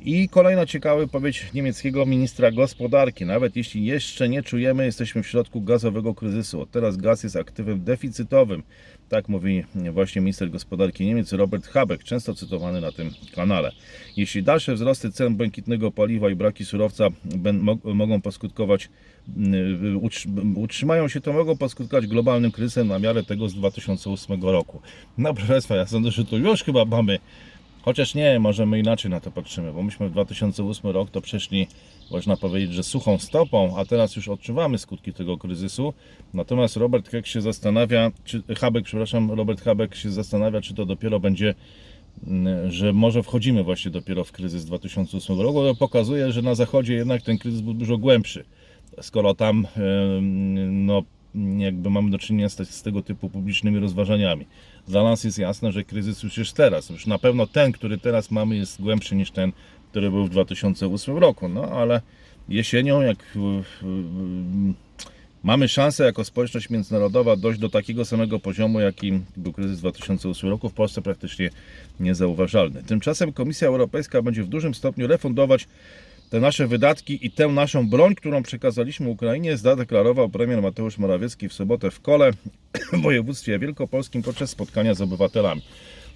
I 0.00 0.28
kolejna 0.28 0.66
ciekawa 0.66 1.00
wypowiedź 1.00 1.46
niemieckiego 1.54 2.06
ministra 2.06 2.50
gospodarki. 2.50 3.24
Nawet 3.24 3.56
jeśli 3.56 3.84
jeszcze 3.84 4.28
nie 4.28 4.42
czujemy, 4.42 4.84
jesteśmy 4.84 5.22
w 5.22 5.26
środku 5.26 5.60
gazowego 5.60 6.14
kryzysu. 6.14 6.66
Teraz 6.70 6.96
gaz 6.96 7.22
jest 7.22 7.36
aktywem 7.36 7.84
deficytowym. 7.84 8.62
Tak 9.08 9.28
mówi 9.28 9.64
właśnie 9.92 10.20
minister 10.20 10.50
gospodarki 10.50 11.06
Niemiec 11.06 11.32
Robert 11.32 11.66
Habeck, 11.66 12.04
często 12.04 12.34
cytowany 12.34 12.80
na 12.80 12.92
tym 12.92 13.10
kanale. 13.34 13.72
Jeśli 14.16 14.42
dalsze 14.42 14.74
wzrosty 14.74 15.12
cen 15.12 15.36
błękitnego 15.36 15.90
paliwa 15.90 16.30
i 16.30 16.34
braki 16.34 16.64
surowca 16.64 17.08
mogą 17.84 18.20
poskutkować, 18.20 18.88
utrzy- 19.94 20.56
utrzymają 20.56 21.08
się, 21.08 21.20
to 21.20 21.32
mogą 21.32 21.56
poskutkować 21.56 22.06
globalnym 22.06 22.50
kryzysem 22.50 22.88
na 22.88 22.98
miarę 22.98 23.22
tego 23.22 23.48
z 23.48 23.54
2008 23.54 24.42
roku. 24.42 24.80
No 25.18 25.34
proszę 25.34 25.52
Państwa, 25.52 25.76
ja 25.76 25.86
sądzę, 25.86 26.10
że 26.10 26.24
tu 26.24 26.38
już 26.38 26.64
chyba 26.64 26.84
mamy 26.84 27.18
Chociaż 27.88 28.14
nie, 28.14 28.38
może 28.38 28.66
my 28.66 28.78
inaczej 28.78 29.10
na 29.10 29.20
to 29.20 29.30
patrzymy, 29.30 29.72
bo 29.72 29.82
myśmy 29.82 30.08
w 30.08 30.12
2008 30.12 30.90
rok 30.90 31.10
to 31.10 31.20
przeszli, 31.20 31.66
można 32.10 32.36
powiedzieć, 32.36 32.72
że 32.72 32.82
suchą 32.82 33.18
stopą, 33.18 33.76
a 33.76 33.84
teraz 33.84 34.16
już 34.16 34.28
odczuwamy 34.28 34.78
skutki 34.78 35.12
tego 35.12 35.38
kryzysu. 35.38 35.94
Natomiast 36.34 36.76
Robert 36.76 37.08
Habeck 37.08 37.26
się 37.28 37.40
zastanawia, 37.40 38.10
czy 38.24 38.42
Habeck, 38.56 38.86
przepraszam, 38.86 39.30
Robert 39.30 39.60
Habeck 39.60 39.94
się 39.94 40.10
zastanawia, 40.10 40.60
czy 40.60 40.74
to 40.74 40.86
dopiero 40.86 41.20
będzie, 41.20 41.54
mm, 42.26 42.70
że 42.70 42.92
może 42.92 43.22
wchodzimy 43.22 43.64
właśnie 43.64 43.90
dopiero 43.90 44.24
w 44.24 44.32
kryzys 44.32 44.64
2008 44.64 45.40
roku. 45.40 45.62
To 45.62 45.74
pokazuje, 45.74 46.32
że 46.32 46.42
na 46.42 46.54
zachodzie 46.54 46.94
jednak 46.94 47.22
ten 47.22 47.38
kryzys 47.38 47.60
był 47.60 47.74
dużo 47.74 47.98
głębszy. 47.98 48.44
Skoro 49.00 49.34
tam 49.34 49.66
no, 50.70 51.02
jakby 51.58 51.90
mamy 51.90 52.10
do 52.10 52.18
czynienia 52.18 52.48
z, 52.48 52.68
z 52.70 52.82
tego 52.82 53.02
typu 53.02 53.30
publicznymi 53.30 53.78
rozważaniami. 53.78 54.46
Dla 54.88 55.04
nas 55.04 55.24
jest 55.24 55.38
jasne, 55.38 55.72
że 55.72 55.84
kryzys 55.84 56.22
już 56.22 56.38
jest 56.38 56.52
teraz. 56.52 56.90
Już 56.90 57.06
na 57.06 57.18
pewno 57.18 57.46
ten, 57.46 57.72
który 57.72 57.98
teraz 57.98 58.30
mamy, 58.30 58.56
jest 58.56 58.82
głębszy 58.82 59.16
niż 59.16 59.30
ten, 59.30 59.52
który 59.90 60.10
był 60.10 60.26
w 60.26 60.30
2008 60.30 61.18
roku. 61.18 61.48
No 61.48 61.64
ale 61.64 62.00
jesienią, 62.48 63.00
jak 63.00 63.38
mamy 65.42 65.68
szansę 65.68 66.04
jako 66.04 66.24
społeczność 66.24 66.70
międzynarodowa 66.70 67.36
dojść 67.36 67.60
do 67.60 67.68
takiego 67.68 68.04
samego 68.04 68.38
poziomu, 68.38 68.80
jakim 68.80 69.24
był 69.36 69.52
kryzys 69.52 69.76
w 69.76 69.80
2008 69.80 70.50
roku, 70.50 70.68
w 70.68 70.74
Polsce 70.74 71.02
praktycznie 71.02 71.50
niezauważalny. 72.00 72.82
Tymczasem 72.82 73.32
Komisja 73.32 73.68
Europejska 73.68 74.22
będzie 74.22 74.42
w 74.42 74.48
dużym 74.48 74.74
stopniu 74.74 75.06
refundować 75.06 75.68
te 76.30 76.40
nasze 76.40 76.66
wydatki 76.66 77.26
i 77.26 77.30
tę 77.30 77.48
naszą 77.48 77.88
broń, 77.88 78.14
którą 78.14 78.42
przekazaliśmy 78.42 79.08
Ukrainie, 79.08 79.56
zadeklarował 79.56 80.28
premier 80.28 80.62
Mateusz 80.62 80.98
Morawiecki 80.98 81.48
w 81.48 81.52
sobotę 81.52 81.90
w 81.90 82.00
Kole 82.00 82.32
w 82.92 83.00
województwie 83.02 83.58
wielkopolskim 83.58 84.22
podczas 84.22 84.50
spotkania 84.50 84.94
z 84.94 85.00
obywatelami. 85.00 85.62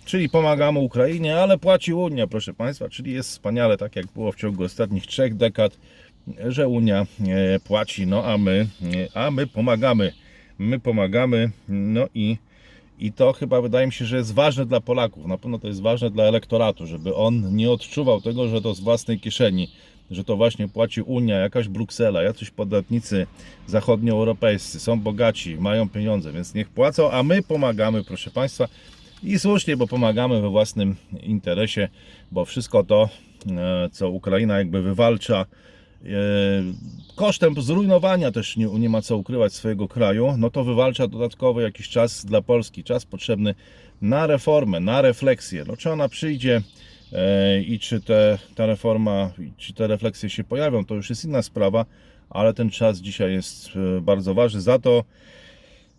Czyli 0.04 0.28
pomagamy 0.28 0.78
Ukrainie, 0.78 1.36
ale 1.36 1.58
płaci 1.58 1.92
Unia, 1.92 2.26
proszę 2.26 2.54
Państwa, 2.54 2.88
czyli 2.88 3.12
jest 3.12 3.30
wspaniale, 3.30 3.76
tak 3.76 3.96
jak 3.96 4.06
było 4.06 4.32
w 4.32 4.36
ciągu 4.36 4.64
ostatnich 4.64 5.06
trzech 5.06 5.36
dekad, 5.36 5.78
że 6.48 6.68
Unia 6.68 7.06
e, 7.26 7.60
płaci, 7.60 8.06
no 8.06 8.24
a 8.24 8.38
my, 8.38 8.66
e, 8.82 9.16
a 9.16 9.30
my 9.30 9.46
pomagamy. 9.46 10.12
My 10.58 10.80
pomagamy, 10.80 11.50
no 11.68 12.06
i, 12.14 12.36
i 12.98 13.12
to 13.12 13.32
chyba 13.32 13.60
wydaje 13.60 13.86
mi 13.86 13.92
się, 13.92 14.04
że 14.04 14.16
jest 14.16 14.34
ważne 14.34 14.66
dla 14.66 14.80
Polaków. 14.80 15.26
Na 15.26 15.38
pewno 15.38 15.58
to 15.58 15.68
jest 15.68 15.82
ważne 15.82 16.10
dla 16.10 16.24
elektoratu, 16.24 16.86
żeby 16.86 17.14
on 17.14 17.56
nie 17.56 17.70
odczuwał 17.70 18.20
tego, 18.20 18.48
że 18.48 18.62
to 18.62 18.74
z 18.74 18.80
własnej 18.80 19.20
kieszeni, 19.20 19.70
że 20.12 20.24
to 20.24 20.36
właśnie 20.36 20.68
płaci 20.68 21.02
Unia, 21.02 21.38
jakaś 21.38 21.68
Bruksela, 21.68 22.22
jacyś 22.22 22.50
podatnicy 22.50 23.26
zachodnioeuropejscy, 23.66 24.80
są 24.80 25.00
bogaci, 25.00 25.56
mają 25.56 25.88
pieniądze, 25.88 26.32
więc 26.32 26.54
niech 26.54 26.68
płacą, 26.68 27.10
a 27.10 27.22
my 27.22 27.42
pomagamy, 27.42 28.04
proszę 28.04 28.30
Państwa. 28.30 28.68
I 29.22 29.38
słusznie, 29.38 29.76
bo 29.76 29.86
pomagamy 29.86 30.40
we 30.40 30.48
własnym 30.48 30.96
interesie, 31.22 31.88
bo 32.32 32.44
wszystko 32.44 32.84
to, 32.84 33.08
e, 33.50 33.88
co 33.92 34.10
Ukraina 34.10 34.58
jakby 34.58 34.82
wywalcza, 34.82 35.46
e, 36.04 36.06
kosztem 37.16 37.62
zrujnowania 37.62 38.32
też 38.32 38.56
nie, 38.56 38.66
nie 38.66 38.88
ma 38.88 39.02
co 39.02 39.16
ukrywać 39.16 39.52
swojego 39.52 39.88
kraju, 39.88 40.34
no 40.38 40.50
to 40.50 40.64
wywalcza 40.64 41.08
dodatkowy 41.08 41.62
jakiś 41.62 41.88
czas 41.88 42.24
dla 42.24 42.42
Polski, 42.42 42.84
czas 42.84 43.04
potrzebny 43.04 43.54
na 44.02 44.26
reformę, 44.26 44.80
na 44.80 45.02
refleksję. 45.02 45.64
No, 45.68 45.76
czy 45.76 45.90
ona 45.90 46.08
przyjdzie 46.08 46.62
i 47.66 47.78
czy 47.78 48.00
te, 48.00 48.38
ta 48.54 48.66
reforma, 48.66 49.32
czy 49.56 49.74
te 49.74 49.86
refleksje 49.86 50.30
się 50.30 50.44
pojawią, 50.44 50.84
to 50.84 50.94
już 50.94 51.10
jest 51.10 51.24
inna 51.24 51.42
sprawa, 51.42 51.86
ale 52.30 52.54
ten 52.54 52.70
czas 52.70 52.98
dzisiaj 52.98 53.32
jest 53.32 53.68
e, 53.96 54.00
bardzo 54.00 54.34
ważny. 54.34 54.60
Za 54.60 54.78
to 54.78 55.04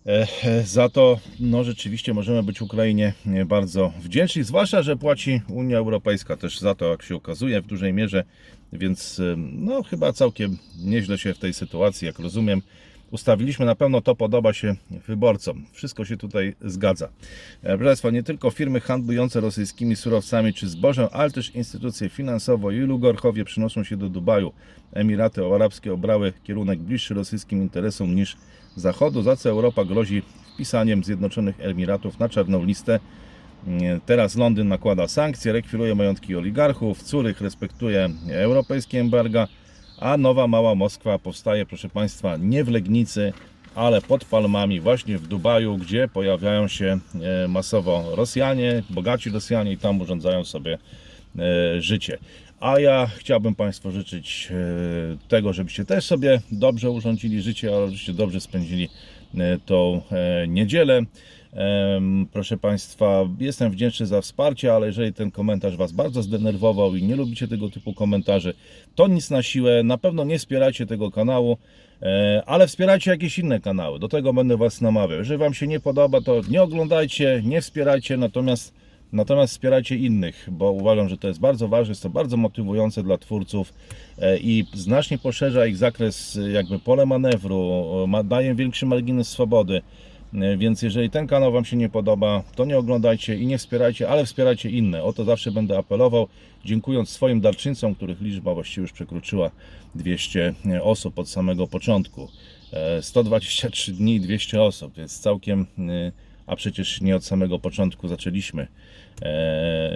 E, 0.06 0.28
Za 0.64 0.90
to 0.90 1.20
no, 1.40 1.64
rzeczywiście 1.64 2.14
możemy 2.14 2.44
być 2.44 2.62
Ukrainie 2.62 3.14
e, 3.28 3.46
bardzo 3.46 3.94
wdzięczni, 4.00 4.44
zwłaszcza, 4.44 4.82
że 4.84 4.98
płaci 4.98 5.42
Unia 5.50 5.78
Europejska 5.78 6.38
też 6.38 6.60
za 6.60 6.76
to, 6.76 6.86
jak 6.86 7.04
się 7.04 7.16
okazuje, 7.16 7.62
w 7.62 7.66
dużej 7.66 7.94
mierze, 7.94 8.24
więc 8.74 9.20
e, 9.20 9.36
no, 9.38 9.84
chyba 9.84 10.14
całkiem 10.14 10.58
nieźle 10.84 11.18
się 11.18 11.34
w 11.34 11.40
tej 11.40 11.54
sytuacji, 11.54 12.06
jak 12.06 12.20
rozumiem, 12.20 12.62
ustawiliśmy. 13.14 13.66
Na 13.66 13.76
pewno 13.76 14.02
to 14.02 14.16
podoba 14.16 14.54
się 14.54 14.76
wyborcom. 15.08 15.66
Wszystko 15.72 16.06
się 16.06 16.18
tutaj 16.18 16.56
zgadza. 16.62 17.06
E, 17.64 17.78
Proszę 17.78 17.86
Państwa, 17.86 18.10
nie 18.10 18.24
tylko 18.24 18.52
firmy 18.52 18.80
handlujące 18.80 19.42
rosyjskimi 19.42 19.96
surowcami 19.96 20.54
czy 20.54 20.70
zbożem, 20.70 21.08
ale 21.12 21.32
też 21.32 21.56
instytucje 21.56 22.10
finansowe 22.10 22.76
i 22.76 22.84
oligarchowie 22.84 23.46
przynoszą 23.46 23.84
się 23.84 23.98
do 23.98 24.10
Dubaju. 24.10 24.52
Emiraty 24.94 25.46
Arabskie 25.46 25.94
obrały 25.94 26.34
kierunek 26.44 26.80
bliższy 26.80 27.14
rosyjskim 27.14 27.62
interesom 27.62 28.16
niż 28.16 28.38
Zachodu, 28.76 29.22
za 29.22 29.36
co 29.36 29.50
Europa 29.50 29.86
grozi 29.86 30.22
wpisaniem 30.54 31.04
Zjednoczonych 31.04 31.56
Emiratów 31.60 32.20
na 32.20 32.30
czarną 32.30 32.64
listę. 32.66 33.00
Nie, 33.68 34.00
Teraz 34.06 34.36
Londyn 34.36 34.68
nakłada 34.68 35.08
sankcje, 35.08 35.54
rekwiruje 35.54 35.96
majątki 35.96 36.36
oligarchów, 36.36 37.04
Curych 37.04 37.42
respektuje 37.42 38.10
europejskie 38.32 39.00
embarga, 39.00 39.48
a 40.04 40.18
nowa 40.18 40.48
mała 40.48 40.76
Moskwa 40.76 41.20
powstaje, 41.20 41.66
proszę 41.66 41.90
Państwa, 41.90 42.38
nie 42.38 42.64
w 42.64 42.70
Legnicy, 42.70 43.34
ale 43.76 44.02
pod 44.02 44.26
palmami, 44.26 44.80
właśnie 44.80 45.18
w 45.18 45.28
Dubaju, 45.28 45.78
gdzie 45.78 46.08
pojawiają 46.08 46.68
się 46.68 47.00
e, 47.44 47.48
masowo 47.48 48.16
Rosjanie, 48.16 48.84
bogaci 48.90 49.30
Rosjanie 49.30 49.72
i 49.72 49.78
tam 49.78 50.02
urządzają 50.02 50.44
sobie 50.44 50.78
e, 51.40 51.82
życie. 51.82 52.18
A 52.60 52.80
ja 52.80 53.08
chciałbym 53.18 53.56
Państwu 53.56 53.92
życzyć 53.92 54.50
e, 54.52 55.28
tego, 55.28 55.54
żebyście 55.54 55.86
też 55.86 56.06
sobie 56.06 56.42
dobrze 56.52 56.92
urządzili 56.92 57.42
życie, 57.42 57.76
ale 57.76 57.86
żebyście 57.86 58.14
dobrze 58.14 58.42
spędzili 58.42 58.90
tą 59.66 60.02
niedzielę. 60.48 61.02
Proszę 62.32 62.58
Państwa, 62.58 63.30
jestem 63.40 63.72
wdzięczny 63.72 64.06
za 64.06 64.22
wsparcie, 64.22 64.74
ale 64.74 64.88
jeżeli 64.88 65.14
ten 65.14 65.32
komentarz 65.32 65.78
Was 65.78 65.92
bardzo 65.92 66.22
zdenerwował 66.22 66.96
i 66.96 67.04
nie 67.04 67.16
lubicie 67.16 67.48
tego 67.48 67.70
typu 67.70 67.94
komentarzy, 67.94 68.54
to 68.96 69.08
nic 69.08 69.30
na 69.30 69.44
siłę. 69.44 69.84
Na 69.84 69.98
pewno 69.98 70.24
nie 70.24 70.40
wspierajcie 70.40 70.86
tego 70.86 71.12
kanału, 71.12 71.58
e, 72.02 72.44
ale 72.46 72.68
wspierajcie 72.68 73.12
jakieś 73.12 73.40
inne 73.40 73.60
kanały. 73.60 74.00
Do 74.00 74.08
tego 74.08 74.34
będę 74.34 74.58
Was 74.58 74.82
namawiał. 74.82 75.18
Jeżeli 75.18 75.38
Wam 75.38 75.54
się 75.54 75.68
nie 75.68 75.80
podoba, 75.80 76.22
to 76.22 76.42
nie 76.50 76.64
oglądajcie, 76.64 77.42
nie 77.46 77.62
wspierajcie, 77.62 78.18
natomiast 78.18 78.74
Natomiast 79.14 79.54
wspierajcie 79.54 79.96
innych, 79.96 80.48
bo 80.52 80.72
uważam, 80.72 81.10
że 81.10 81.18
to 81.18 81.28
jest 81.28 81.40
bardzo 81.40 81.68
ważne, 81.68 81.92
jest 81.92 82.04
to 82.04 82.10
bardzo 82.10 82.38
motywujące 82.38 83.04
dla 83.04 83.18
twórców 83.18 83.74
e, 84.18 84.38
i 84.38 84.66
znacznie 84.74 85.18
poszerza 85.18 85.66
ich 85.66 85.78
zakres, 85.78 86.40
jakby 86.54 86.80
pole 86.80 87.06
manewru, 87.06 87.84
ma, 88.08 88.24
daje 88.24 88.56
większy 88.56 88.86
margines 88.86 89.28
swobody. 89.28 89.82
E, 90.42 90.58
Więc 90.58 90.82
jeżeli 90.82 91.10
ten 91.10 91.28
kanał 91.28 91.52
Wam 91.52 91.66
się 91.66 91.78
nie 91.78 91.90
podoba, 91.90 92.44
to 92.56 92.66
nie 92.66 92.78
oglądajcie 92.78 93.36
i 93.36 93.46
nie 93.46 93.58
wspierajcie, 93.58 94.10
ale 94.10 94.26
wspierajcie 94.26 94.70
inne. 94.70 95.04
O 95.04 95.14
to 95.14 95.24
zawsze 95.24 95.52
będę 95.52 95.78
apelował, 95.78 96.28
dziękując 96.66 97.10
swoim 97.10 97.42
darczyńcom, 97.42 97.96
których 97.96 98.22
liczba 98.22 98.54
właściwie 98.54 98.82
już 98.82 98.92
przekroczyła 98.92 99.52
200 99.96 100.54
osób 100.82 101.20
od 101.20 101.30
samego 101.30 101.68
początku. 101.68 102.30
E, 102.74 103.02
123 103.02 103.92
dni 103.92 104.16
i 104.16 104.20
200 104.20 104.62
osób, 104.62 104.94
więc 104.98 105.20
całkiem, 105.20 105.66
e, 105.80 106.12
a 106.48 106.56
przecież 106.56 107.02
nie 107.02 107.16
od 107.16 107.26
samego 107.26 107.60
początku 107.60 108.08
zaczęliśmy. 108.08 108.68
E, 109.22 109.94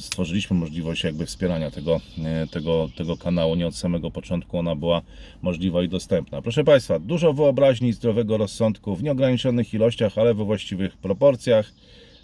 Stworzyliśmy 0.00 0.56
możliwość 0.56 1.04
jakby 1.04 1.26
wspierania 1.26 1.70
tego, 1.70 2.00
e, 2.24 2.46
tego, 2.46 2.88
tego 2.96 3.16
kanału 3.16 3.54
nie 3.54 3.66
od 3.66 3.76
samego 3.76 4.10
początku, 4.10 4.58
ona 4.58 4.74
była 4.74 5.02
możliwa 5.42 5.82
i 5.82 5.88
dostępna. 5.88 6.42
Proszę 6.42 6.64
Państwa, 6.64 6.98
dużo 6.98 7.32
wyobraźni, 7.32 7.92
zdrowego 7.92 8.36
rozsądku 8.36 8.96
w 8.96 9.02
nieograniczonych 9.02 9.74
ilościach, 9.74 10.18
ale 10.18 10.34
we 10.34 10.44
właściwych 10.44 10.96
proporcjach. 10.96 11.72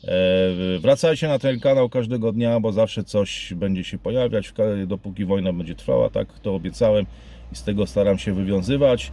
E, 0.05 0.79
Wracajcie 0.79 1.29
na 1.29 1.39
ten 1.39 1.61
kanał 1.61 1.89
każdego 1.89 2.33
dnia, 2.33 2.61
bo 2.61 2.73
zawsze 2.73 3.05
coś 3.05 3.55
będzie 3.57 3.85
się 3.85 3.99
pojawiać, 3.99 4.53
dopóki 4.87 5.25
wojna 5.25 5.53
będzie 5.53 5.75
trwała, 5.75 6.11
tak 6.11 6.39
to 6.39 6.55
obiecałem 6.55 7.07
i 7.53 7.57
z 7.57 7.63
tego 7.63 7.87
staram 7.87 8.19
się 8.19 8.33
wywiązywać. 8.33 9.13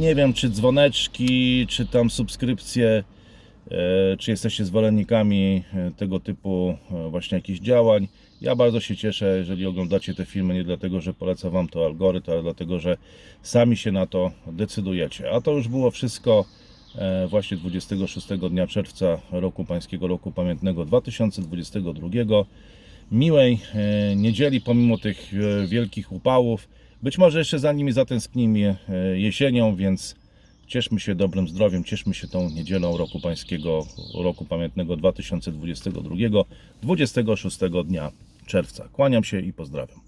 Nie 0.00 0.14
wiem, 0.14 0.32
czy 0.32 0.50
dzwoneczki, 0.50 1.66
czy 1.66 1.86
tam 1.86 2.10
subskrypcje, 2.10 3.04
e, 3.70 4.16
czy 4.16 4.30
jesteście 4.30 4.64
zwolennikami 4.64 5.62
e, 5.74 5.90
tego 5.90 6.20
typu 6.20 6.76
e, 6.90 7.10
właśnie 7.10 7.38
jakichś 7.38 7.60
działań. 7.60 8.08
Ja 8.40 8.56
bardzo 8.56 8.80
się 8.80 8.96
cieszę, 8.96 9.38
jeżeli 9.38 9.66
oglądacie 9.66 10.14
te 10.14 10.24
filmy, 10.24 10.54
nie 10.54 10.64
dlatego, 10.64 11.00
że 11.00 11.14
poleca 11.14 11.50
Wam 11.50 11.68
to 11.68 11.86
algorytm, 11.86 12.30
ale 12.30 12.42
dlatego, 12.42 12.78
że 12.78 12.96
sami 13.42 13.76
się 13.76 13.92
na 13.92 14.06
to 14.06 14.30
decydujecie. 14.46 15.30
A 15.30 15.40
to 15.40 15.52
już 15.52 15.68
było 15.68 15.90
wszystko 15.90 16.44
właśnie 17.28 17.56
26 17.56 18.26
dnia 18.50 18.66
czerwca 18.66 19.20
roku 19.32 19.64
Pańskiego 19.64 20.06
Roku 20.06 20.32
Pamiętnego 20.32 20.84
2022. 20.84 22.08
Miłej 23.12 23.58
niedzieli, 24.16 24.60
pomimo 24.60 24.98
tych 24.98 25.32
wielkich 25.68 26.12
upałów. 26.12 26.68
Być 27.02 27.18
może 27.18 27.38
jeszcze 27.38 27.58
za 27.58 27.72
nimi 27.72 27.92
zatęsknimy 27.92 28.76
e, 28.88 29.18
jesienią, 29.18 29.76
więc 29.76 30.16
cieszmy 30.66 31.00
się 31.00 31.14
dobrym 31.14 31.48
zdrowiem, 31.48 31.84
cieszmy 31.84 32.14
się 32.14 32.28
tą 32.28 32.50
niedzielą 32.50 32.96
roku 32.96 33.20
Pańskiego 33.20 33.86
Roku 34.14 34.44
Pamiętnego 34.44 34.96
2022, 34.96 36.44
26 36.82 37.58
dnia 37.84 38.12
czerwca. 38.46 38.88
Kłaniam 38.92 39.24
się 39.24 39.40
i 39.40 39.52
pozdrawiam. 39.52 40.07